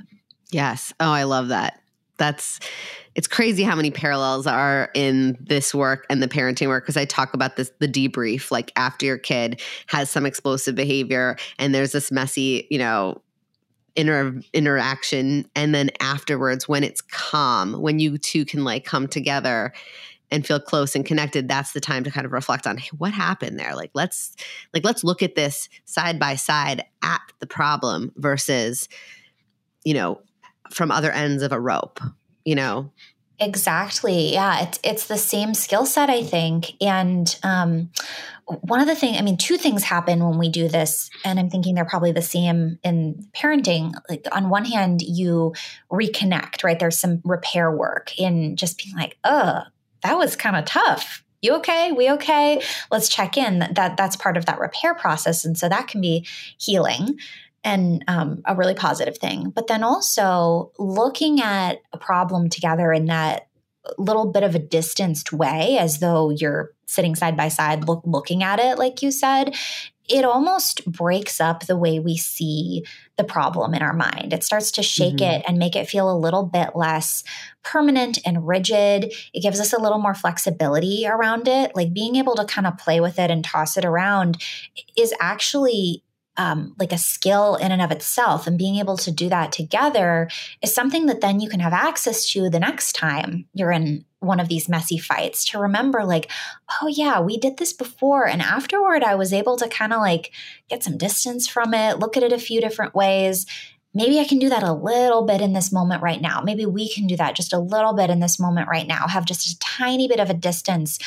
Yes. 0.53 0.93
Oh, 1.01 1.11
I 1.11 1.25
love 1.25 1.49
that. 1.49 1.81
That's 2.19 2.61
it's 3.17 3.27
crazy 3.27 3.65
how 3.65 3.75
many 3.75 3.91
parallels 3.91 4.47
are 4.47 4.91
in 4.95 5.37
this 5.41 5.75
work 5.75 6.07
and 6.09 6.23
the 6.23 6.29
parenting 6.29 6.69
work 6.69 6.85
because 6.85 6.97
I 6.97 7.05
talk 7.05 7.35
about 7.35 7.57
this 7.57 7.73
the 7.81 7.89
debrief 7.89 8.53
like 8.53 8.71
after 8.77 9.07
your 9.07 9.19
kid 9.19 9.61
has 9.89 10.09
some 10.09 10.25
explosive 10.25 10.77
behavior 10.77 11.37
and 11.59 11.75
there's 11.75 11.91
this 11.91 12.13
messy, 12.13 12.69
you 12.71 12.79
know, 12.79 13.21
inter- 13.97 14.41
interaction 14.53 15.49
and 15.55 15.75
then 15.75 15.91
afterwards 16.01 16.69
when 16.69 16.85
it's 16.85 17.01
calm 17.01 17.73
when 17.81 17.99
you 17.99 18.19
two 18.19 18.45
can 18.45 18.65
like 18.65 18.85
come 18.85 19.09
together 19.09 19.73
and 20.31 20.47
feel 20.47 20.61
close 20.61 20.95
and 20.95 21.07
connected 21.07 21.49
that's 21.49 21.73
the 21.73 21.81
time 21.81 22.05
to 22.05 22.11
kind 22.11 22.27
of 22.27 22.33
reflect 22.33 22.67
on 22.67 22.77
hey, 22.77 22.91
what 22.99 23.13
happened 23.13 23.59
there? 23.59 23.75
Like 23.75 23.91
let's 23.95 24.37
like 24.75 24.85
let's 24.85 25.05
look 25.05 25.23
at 25.23 25.35
this 25.35 25.69
side 25.85 26.19
by 26.19 26.35
side 26.37 26.85
at 27.03 27.21
the 27.41 27.47
problem 27.47 28.13
versus 28.17 28.89
you 29.85 29.95
know 29.95 30.21
from 30.71 30.91
other 30.91 31.11
ends 31.11 31.43
of 31.43 31.53
a 31.53 31.61
rope 31.61 32.01
you 32.45 32.55
know 32.55 32.91
exactly 33.41 34.33
yeah 34.33 34.63
it's 34.63 34.81
it's 34.83 35.07
the 35.07 35.17
same 35.17 35.55
skill 35.55 35.87
set 35.87 36.11
i 36.11 36.23
think 36.23 36.73
and 36.83 37.39
um 37.43 37.91
one 38.49 38.81
of 38.81 38.87
the 38.87 38.95
things, 38.95 39.19
I 39.19 39.23
mean, 39.23 39.37
two 39.37 39.59
things 39.59 39.85
happen 39.85 40.25
when 40.25 40.39
we 40.39 40.49
do 40.49 40.69
this, 40.69 41.11
and 41.25 41.39
I'm 41.39 41.51
thinking 41.51 41.75
they're 41.75 41.85
probably 41.85 42.13
the 42.13 42.23
same 42.23 42.79
in 42.83 43.27
parenting. 43.37 43.93
Like, 44.09 44.27
on 44.33 44.49
one 44.49 44.65
hand, 44.65 45.03
you 45.03 45.55
reconnect, 45.93 46.65
right? 46.65 46.79
There's 46.79 46.99
some 46.99 47.21
repair 47.25 47.71
work 47.71 48.19
in 48.19 48.57
just 48.57 48.79
being 48.79 48.97
like, 48.97 49.19
oh, 49.25 49.63
that 50.03 50.17
was 50.17 50.37
kind 50.37 50.57
of 50.57 50.65
tough. 50.65 51.25
You 51.43 51.57
okay? 51.57 51.93
We 51.93 52.11
okay? 52.13 52.63
Let's 52.91 53.09
check 53.09 53.37
in. 53.37 53.59
That 53.59 53.97
that's 53.97 54.17
part 54.17 54.37
of 54.37 54.47
that 54.47 54.59
repair 54.59 54.95
process, 54.95 55.45
and 55.45 55.57
so 55.57 55.69
that 55.69 55.89
can 55.89 56.01
be 56.01 56.27
healing 56.59 57.19
and 57.65 58.05
um, 58.09 58.43
a 58.45 58.55
really 58.55 58.75
positive 58.75 59.19
thing. 59.19 59.51
But 59.51 59.67
then 59.67 59.83
also 59.83 60.73
looking 60.79 61.41
at 61.41 61.79
a 61.93 61.99
problem 61.99 62.49
together 62.49 62.93
in 62.93 63.07
that 63.07 63.49
little 63.97 64.27
bit 64.27 64.43
of 64.43 64.55
a 64.55 64.59
distanced 64.59 65.33
way, 65.33 65.79
as 65.79 65.99
though 65.99 66.31
you're 66.31 66.71
sitting 66.87 67.15
side 67.15 67.37
by 67.37 67.49
side, 67.49 67.87
look, 67.87 68.03
looking 68.05 68.43
at 68.43 68.59
it, 68.59 68.79
like 68.79 69.03
you 69.03 69.11
said, 69.11 69.55
it 70.09 70.25
almost 70.25 70.91
breaks 70.91 71.41
up 71.41 71.67
the 71.67 71.77
way 71.77 71.99
we 71.99 72.17
see 72.17 72.85
the 73.17 73.25
problem 73.25 73.75
in 73.75 73.83
our 73.83 73.93
mind. 73.93 74.33
It 74.33 74.43
starts 74.43 74.71
to 74.73 74.83
shake 74.83 75.17
mm-hmm. 75.17 75.41
it 75.41 75.45
and 75.47 75.59
make 75.59 75.77
it 75.77 75.89
feel 75.89 76.11
a 76.11 76.17
little 76.17 76.45
bit 76.45 76.71
less 76.75 77.25
permanent 77.63 78.19
and 78.25 78.47
rigid. 78.47 79.13
It 79.35 79.43
gives 79.43 79.61
us 79.61 79.75
a 79.75 79.81
little 79.81 79.99
more 79.99 80.15
flexibility 80.15 81.07
around 81.07 81.47
it. 81.47 81.73
Like 81.77 81.93
being 81.93 82.17
able 82.17 82.37
to 82.37 82.47
kind 82.47 82.67
of 82.67 82.79
play 82.79 83.01
with 83.01 83.19
it 83.19 83.31
and 83.31 83.45
toss 83.45 83.77
it 83.77 83.85
around 83.85 84.43
is 84.97 85.13
actually 85.21 86.03
um, 86.39 86.75
like 86.79 86.93
a 86.93 86.99
skill 86.99 87.57
in 87.57 87.73
and 87.73 87.83
of 87.83 87.91
itself. 87.91 88.47
And 88.47 88.57
being 88.57 88.77
able 88.77 88.97
to 88.99 89.11
do 89.11 89.29
that 89.29 89.53
together 89.53 90.31
is 90.63 90.73
something 90.73 91.07
that 91.07 91.21
then 91.21 91.41
you 91.41 91.51
can 91.51 91.61
have 91.61 91.73
access 91.73 92.31
to 92.33 92.49
the 92.49 92.61
next 92.61 92.93
time 92.93 93.47
you're 93.53 93.73
in 93.73 94.05
one 94.21 94.41
of 94.41 94.49
these 94.49 94.69
messy 94.69 94.99
fights 94.99 95.45
to 95.45 95.59
remember, 95.59 96.05
like, 96.05 96.31
oh, 96.81 96.89
yeah, 96.89 97.21
we 97.21 97.39
did 97.39 97.57
this 97.57 97.73
before. 97.73 98.27
And 98.27 98.43
afterward, 98.43 99.05
I 99.05 99.15
was 99.15 99.33
able 99.33 99.57
to 99.59 99.69
kind 99.69 99.93
of 99.93 100.01
like 100.01 100.33
get 100.69 100.83
some 100.83 100.99
distance 100.99 101.47
from 101.47 101.75
it, 101.75 101.99
look 101.99 102.17
at 102.17 102.23
it 102.23 102.33
a 102.33 102.39
few 102.39 102.61
different 102.61 102.95
ways. 102.95 103.47
Maybe 103.95 104.21
I 104.21 104.25
can 104.25 104.39
do 104.39 104.51
that 104.51 104.63
a 104.63 104.73
little 104.73 105.25
bit 105.25 105.41
in 105.41 105.55
this 105.55 105.73
moment 105.73 106.03
right 106.03 106.21
now. 106.21 106.41
Maybe 106.43 106.67
we 106.67 106.93
can 106.93 107.07
do 107.07 107.17
that 107.17 107.35
just 107.35 107.53
a 107.53 107.59
little 107.59 107.95
bit 107.95 108.11
in 108.11 108.21
this 108.21 108.39
moment 108.39 108.69
right 108.69 108.87
now, 108.87 109.09
have 109.09 109.25
just 109.25 109.51
a 109.51 109.59
tiny 109.59 110.09
bit 110.09 110.21
of 110.21 110.31
a 110.31 110.35
distance 110.35 110.99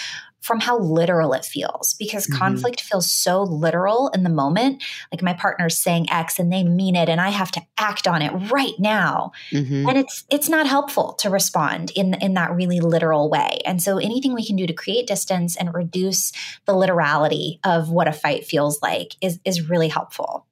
from 0.42 0.60
how 0.60 0.80
literal 0.80 1.34
it 1.34 1.46
feels 1.46 1.94
because 1.94 2.26
mm-hmm. 2.26 2.40
conflict 2.40 2.82
feels 2.82 3.12
so 3.12 3.44
literal 3.44 4.10
in 4.10 4.24
the 4.24 4.30
moment. 4.30 4.84
Like 5.12 5.22
my 5.22 5.34
partner's 5.34 5.78
saying 5.78 6.12
X 6.12 6.40
and 6.40 6.52
they 6.52 6.64
mean 6.64 6.96
it 6.96 7.10
and 7.10 7.22
I 7.22 7.30
have 7.30 7.52
to 7.52 7.62
act 7.78 8.08
on 8.08 8.22
it 8.22 8.32
right 8.52 8.74
now. 8.80 9.32
Mm-hmm. 9.52 9.88
And 9.88 9.98
it's 10.00 10.26
it's 10.32 10.50
not 10.50 10.68
helpful 10.68 11.14
to 11.20 11.30
respond 11.30 11.92
in 11.96 12.16
in 12.16 12.34
that 12.34 12.52
really 12.52 12.80
literal 12.80 13.30
way. 13.30 13.60
And 13.66 13.82
so 13.82 14.00
anything 14.00 14.34
we 14.34 14.46
can 14.46 14.56
do 14.56 14.66
to 14.66 14.74
create 14.74 15.08
distance 15.08 15.56
and 15.56 15.74
reduce 15.74 16.32
the 16.66 16.74
literality 16.74 17.60
of 17.64 17.92
what 17.92 18.08
a 18.08 18.14
fight 18.14 18.46
feels 18.46 18.82
like 18.82 19.16
is 19.22 19.40
is 19.46 19.70
really 19.70 19.90
helpful. 19.90 20.48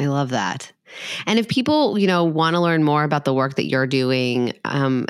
I 0.00 0.06
love 0.06 0.30
that. 0.30 0.72
And 1.26 1.38
if 1.38 1.48
people, 1.48 1.98
you 1.98 2.06
know, 2.06 2.24
want 2.24 2.54
to 2.54 2.60
learn 2.60 2.84
more 2.84 3.04
about 3.04 3.24
the 3.24 3.34
work 3.34 3.56
that 3.56 3.66
you're 3.66 3.86
doing 3.86 4.52
um, 4.64 5.06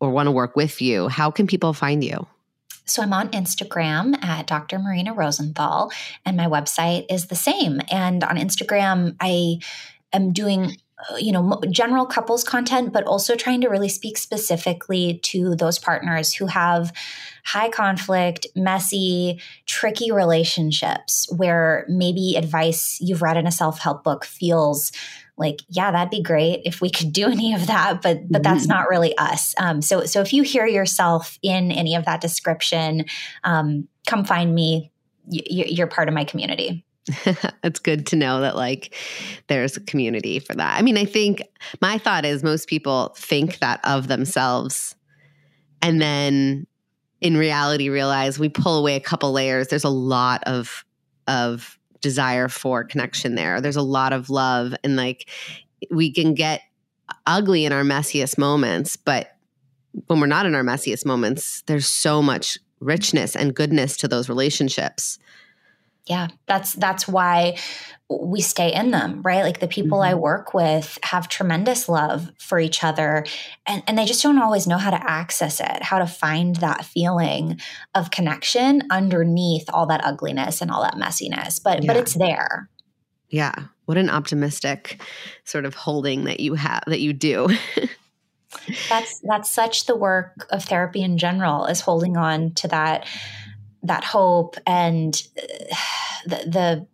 or 0.00 0.10
want 0.10 0.26
to 0.26 0.32
work 0.32 0.56
with 0.56 0.80
you, 0.80 1.08
how 1.08 1.30
can 1.30 1.46
people 1.46 1.72
find 1.72 2.02
you? 2.02 2.26
So 2.84 3.02
I'm 3.02 3.12
on 3.12 3.28
Instagram 3.30 4.22
at 4.24 4.46
Dr. 4.46 4.78
Marina 4.78 5.12
Rosenthal, 5.12 5.92
and 6.24 6.36
my 6.36 6.46
website 6.46 7.04
is 7.10 7.26
the 7.26 7.36
same. 7.36 7.80
And 7.90 8.24
on 8.24 8.36
Instagram, 8.36 9.14
I 9.20 9.58
am 10.12 10.32
doing 10.32 10.76
uh, 11.10 11.16
you 11.16 11.30
know 11.30 11.60
general 11.70 12.06
couples 12.06 12.42
content 12.42 12.92
but 12.92 13.04
also 13.04 13.36
trying 13.36 13.60
to 13.60 13.68
really 13.68 13.88
speak 13.88 14.18
specifically 14.18 15.20
to 15.22 15.54
those 15.54 15.78
partners 15.78 16.34
who 16.34 16.46
have 16.46 16.92
high 17.48 17.70
conflict 17.70 18.46
messy 18.54 19.40
tricky 19.64 20.12
relationships 20.12 21.26
where 21.34 21.86
maybe 21.88 22.36
advice 22.36 22.98
you've 23.00 23.22
read 23.22 23.38
in 23.38 23.46
a 23.46 23.50
self-help 23.50 24.04
book 24.04 24.22
feels 24.22 24.92
like 25.38 25.60
yeah 25.68 25.90
that'd 25.90 26.10
be 26.10 26.22
great 26.22 26.60
if 26.66 26.82
we 26.82 26.90
could 26.90 27.10
do 27.10 27.26
any 27.26 27.54
of 27.54 27.66
that 27.66 28.02
but 28.02 28.20
but 28.30 28.42
that's 28.42 28.64
mm-hmm. 28.64 28.72
not 28.72 28.90
really 28.90 29.16
us. 29.16 29.54
Um, 29.58 29.80
so 29.80 30.04
so 30.04 30.20
if 30.20 30.34
you 30.34 30.42
hear 30.42 30.66
yourself 30.66 31.38
in 31.42 31.72
any 31.72 31.94
of 31.94 32.04
that 32.04 32.20
description 32.20 33.06
um, 33.44 33.88
come 34.06 34.24
find 34.24 34.54
me. 34.54 34.92
Y- 35.26 35.42
you're 35.68 35.86
part 35.86 36.08
of 36.08 36.14
my 36.14 36.24
community. 36.24 36.84
It's 37.64 37.80
good 37.80 38.06
to 38.08 38.16
know 38.16 38.40
that 38.40 38.56
like 38.56 38.94
there's 39.48 39.76
a 39.76 39.80
community 39.80 40.38
for 40.38 40.54
that. 40.54 40.78
I 40.78 40.82
mean 40.82 40.98
i 40.98 41.06
think 41.06 41.42
my 41.80 41.96
thought 41.96 42.24
is 42.26 42.42
most 42.42 42.68
people 42.68 43.14
think 43.16 43.58
that 43.60 43.80
of 43.84 44.08
themselves 44.08 44.94
and 45.80 46.00
then 46.00 46.66
in 47.20 47.36
reality 47.36 47.88
realize 47.88 48.38
we 48.38 48.48
pull 48.48 48.78
away 48.78 48.94
a 48.94 49.00
couple 49.00 49.32
layers 49.32 49.68
there's 49.68 49.84
a 49.84 49.88
lot 49.88 50.42
of 50.44 50.84
of 51.26 51.78
desire 52.00 52.48
for 52.48 52.84
connection 52.84 53.34
there. 53.34 53.60
There's 53.60 53.76
a 53.76 53.82
lot 53.82 54.12
of 54.12 54.30
love 54.30 54.74
and 54.82 54.96
like 54.96 55.28
we 55.90 56.12
can 56.12 56.34
get 56.34 56.62
ugly 57.26 57.64
in 57.64 57.72
our 57.72 57.82
messiest 57.82 58.38
moments, 58.38 58.96
but 58.96 59.36
when 60.06 60.20
we're 60.20 60.26
not 60.26 60.46
in 60.46 60.54
our 60.54 60.62
messiest 60.62 61.06
moments, 61.06 61.62
there's 61.66 61.86
so 61.86 62.22
much 62.22 62.58
richness 62.80 63.34
and 63.34 63.54
goodness 63.54 63.96
to 63.98 64.08
those 64.08 64.28
relationships. 64.28 65.18
Yeah, 66.08 66.28
that's 66.46 66.72
that's 66.72 67.06
why 67.06 67.58
we 68.08 68.40
stay 68.40 68.72
in 68.72 68.90
them, 68.90 69.20
right? 69.22 69.42
Like 69.42 69.60
the 69.60 69.68
people 69.68 69.98
mm-hmm. 69.98 70.12
I 70.12 70.14
work 70.14 70.54
with 70.54 70.98
have 71.02 71.28
tremendous 71.28 71.88
love 71.88 72.30
for 72.38 72.58
each 72.58 72.82
other 72.82 73.26
and, 73.66 73.82
and 73.86 73.98
they 73.98 74.06
just 74.06 74.22
don't 74.22 74.40
always 74.40 74.66
know 74.66 74.78
how 74.78 74.90
to 74.90 75.10
access 75.10 75.60
it, 75.60 75.82
how 75.82 75.98
to 75.98 76.06
find 76.06 76.56
that 76.56 76.86
feeling 76.86 77.60
of 77.94 78.10
connection 78.10 78.82
underneath 78.90 79.66
all 79.74 79.86
that 79.86 80.02
ugliness 80.04 80.62
and 80.62 80.70
all 80.70 80.82
that 80.82 80.94
messiness. 80.94 81.62
But 81.62 81.82
yeah. 81.82 81.86
but 81.86 81.96
it's 81.98 82.14
there. 82.14 82.70
Yeah. 83.28 83.54
What 83.84 83.98
an 83.98 84.08
optimistic 84.08 85.02
sort 85.44 85.66
of 85.66 85.74
holding 85.74 86.24
that 86.24 86.40
you 86.40 86.54
have 86.54 86.84
that 86.86 87.00
you 87.00 87.12
do. 87.12 87.48
that's 88.88 89.20
that's 89.20 89.50
such 89.50 89.84
the 89.84 89.96
work 89.96 90.46
of 90.50 90.64
therapy 90.64 91.02
in 91.02 91.18
general 91.18 91.66
is 91.66 91.82
holding 91.82 92.16
on 92.16 92.52
to 92.54 92.68
that 92.68 93.06
that 93.82 94.04
hope 94.04 94.56
and 94.66 95.22
uh, 95.38 95.74
the, 96.26 96.36
the 96.46 96.86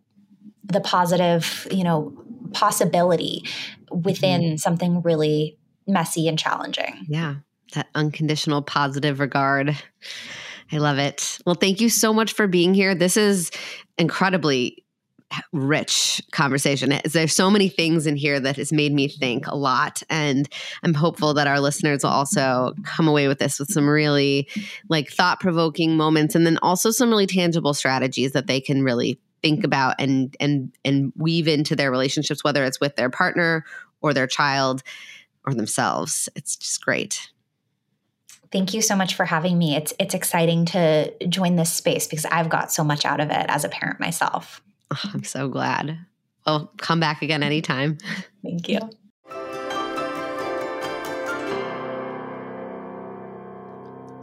the 0.67 0.81
positive, 0.81 1.67
you 1.71 1.83
know, 1.83 2.13
possibility 2.53 3.43
within 3.91 4.41
mm-hmm. 4.41 4.55
something 4.57 5.01
really 5.01 5.57
messy 5.87 6.27
and 6.27 6.39
challenging. 6.39 7.05
Yeah. 7.07 7.35
That 7.73 7.87
unconditional 7.93 8.61
positive 8.61 9.19
regard. 9.19 9.77
I 10.71 10.77
love 10.77 10.97
it. 10.97 11.37
Well, 11.45 11.55
thank 11.55 11.81
you 11.81 11.89
so 11.89 12.13
much 12.13 12.33
for 12.33 12.47
being 12.47 12.73
here. 12.73 12.95
This 12.95 13.17
is 13.17 13.51
incredibly 13.97 14.84
rich 15.51 16.21
conversation. 16.31 16.93
There's 17.05 17.35
so 17.35 17.49
many 17.49 17.69
things 17.69 18.07
in 18.07 18.15
here 18.15 18.39
that 18.39 18.57
has 18.57 18.71
made 18.71 18.93
me 18.93 19.07
think 19.07 19.47
a 19.47 19.55
lot. 19.55 20.03
And 20.09 20.47
I'm 20.83 20.93
hopeful 20.93 21.33
that 21.33 21.47
our 21.47 21.59
listeners 21.59 22.03
will 22.03 22.11
also 22.11 22.73
come 22.83 23.07
away 23.07 23.27
with 23.27 23.39
this 23.39 23.59
with 23.59 23.71
some 23.71 23.87
really 23.87 24.47
like 24.89 25.09
thought 25.09 25.39
provoking 25.39 25.97
moments 25.97 26.35
and 26.35 26.45
then 26.45 26.57
also 26.61 26.91
some 26.91 27.09
really 27.09 27.27
tangible 27.27 27.73
strategies 27.73 28.33
that 28.33 28.47
they 28.47 28.61
can 28.61 28.83
really 28.83 29.19
think 29.41 29.63
about 29.63 29.95
and 29.99 30.35
and 30.39 30.71
and 30.83 31.11
weave 31.15 31.47
into 31.47 31.75
their 31.75 31.91
relationships 31.91 32.43
whether 32.43 32.63
it's 32.63 32.79
with 32.79 32.95
their 32.95 33.11
partner 33.11 33.63
or 34.01 34.11
their 34.11 34.25
child 34.25 34.81
or 35.45 35.53
themselves 35.53 36.29
it's 36.35 36.55
just 36.55 36.83
great 36.83 37.29
Thank 38.51 38.73
you 38.73 38.81
so 38.81 38.95
much 38.95 39.15
for 39.15 39.25
having 39.25 39.57
me. 39.57 39.75
It's 39.75 39.93
it's 39.99 40.13
exciting 40.13 40.65
to 40.67 41.11
join 41.27 41.57
this 41.57 41.73
space 41.73 42.07
because 42.07 42.25
I've 42.25 42.47
got 42.47 42.71
so 42.71 42.85
much 42.85 43.03
out 43.03 43.19
of 43.19 43.29
it 43.29 43.45
as 43.49 43.65
a 43.65 43.69
parent 43.69 43.99
myself. 43.99 44.61
Oh, 44.91 45.01
I'm 45.13 45.23
so 45.23 45.49
glad. 45.49 45.97
Well, 46.45 46.71
come 46.77 46.99
back 46.99 47.21
again 47.21 47.43
anytime. 47.43 47.97
Thank 48.43 48.69
you. 48.69 48.79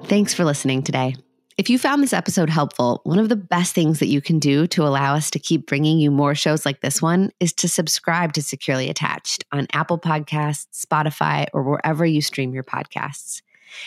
Thanks 0.04 0.34
for 0.34 0.44
listening 0.44 0.82
today. 0.82 1.16
If 1.58 1.68
you 1.68 1.78
found 1.78 2.02
this 2.02 2.12
episode 2.12 2.48
helpful, 2.48 3.00
one 3.04 3.18
of 3.18 3.28
the 3.28 3.36
best 3.36 3.74
things 3.74 3.98
that 3.98 4.06
you 4.06 4.20
can 4.20 4.38
do 4.38 4.66
to 4.68 4.84
allow 4.84 5.14
us 5.14 5.30
to 5.30 5.38
keep 5.38 5.66
bringing 5.66 5.98
you 5.98 6.10
more 6.10 6.34
shows 6.34 6.64
like 6.64 6.80
this 6.80 7.02
one 7.02 7.30
is 7.40 7.52
to 7.54 7.68
subscribe 7.68 8.32
to 8.34 8.42
Securely 8.42 8.88
Attached 8.88 9.44
on 9.52 9.66
Apple 9.72 9.98
Podcasts, 9.98 10.84
Spotify, 10.84 11.46
or 11.52 11.62
wherever 11.62 12.06
you 12.06 12.22
stream 12.22 12.54
your 12.54 12.64
podcasts. 12.64 13.42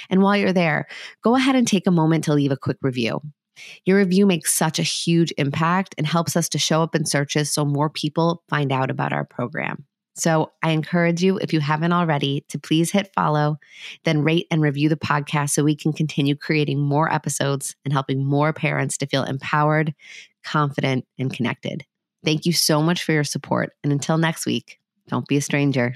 And 0.09 0.21
while 0.21 0.37
you're 0.37 0.53
there, 0.53 0.87
go 1.23 1.35
ahead 1.35 1.55
and 1.55 1.67
take 1.67 1.87
a 1.87 1.91
moment 1.91 2.23
to 2.25 2.33
leave 2.33 2.51
a 2.51 2.57
quick 2.57 2.77
review. 2.81 3.21
Your 3.85 3.97
review 3.97 4.25
makes 4.25 4.53
such 4.53 4.79
a 4.79 4.83
huge 4.83 5.33
impact 5.37 5.95
and 5.97 6.05
helps 6.05 6.35
us 6.35 6.49
to 6.49 6.57
show 6.57 6.81
up 6.81 6.95
in 6.95 7.05
searches 7.05 7.51
so 7.51 7.65
more 7.65 7.89
people 7.89 8.43
find 8.49 8.71
out 8.71 8.89
about 8.89 9.13
our 9.13 9.25
program. 9.25 9.85
So 10.17 10.53
I 10.63 10.71
encourage 10.71 11.21
you, 11.21 11.37
if 11.37 11.51
you 11.51 11.59
haven't 11.59 11.91
already, 11.91 12.45
to 12.47 12.57
please 12.57 12.89
hit 12.89 13.11
follow, 13.13 13.57
then 14.05 14.23
rate 14.23 14.47
and 14.49 14.61
review 14.61 14.87
the 14.87 14.95
podcast 14.95 15.49
so 15.49 15.63
we 15.63 15.75
can 15.75 15.91
continue 15.91 16.35
creating 16.35 16.79
more 16.79 17.11
episodes 17.11 17.75
and 17.83 17.91
helping 17.91 18.23
more 18.23 18.53
parents 18.53 18.97
to 18.99 19.07
feel 19.07 19.23
empowered, 19.23 19.93
confident, 20.43 21.05
and 21.19 21.33
connected. 21.33 21.83
Thank 22.23 22.45
you 22.45 22.53
so 22.53 22.81
much 22.81 23.03
for 23.03 23.11
your 23.11 23.25
support. 23.25 23.73
And 23.83 23.91
until 23.91 24.17
next 24.17 24.45
week, 24.45 24.79
don't 25.09 25.27
be 25.27 25.37
a 25.37 25.41
stranger. 25.41 25.95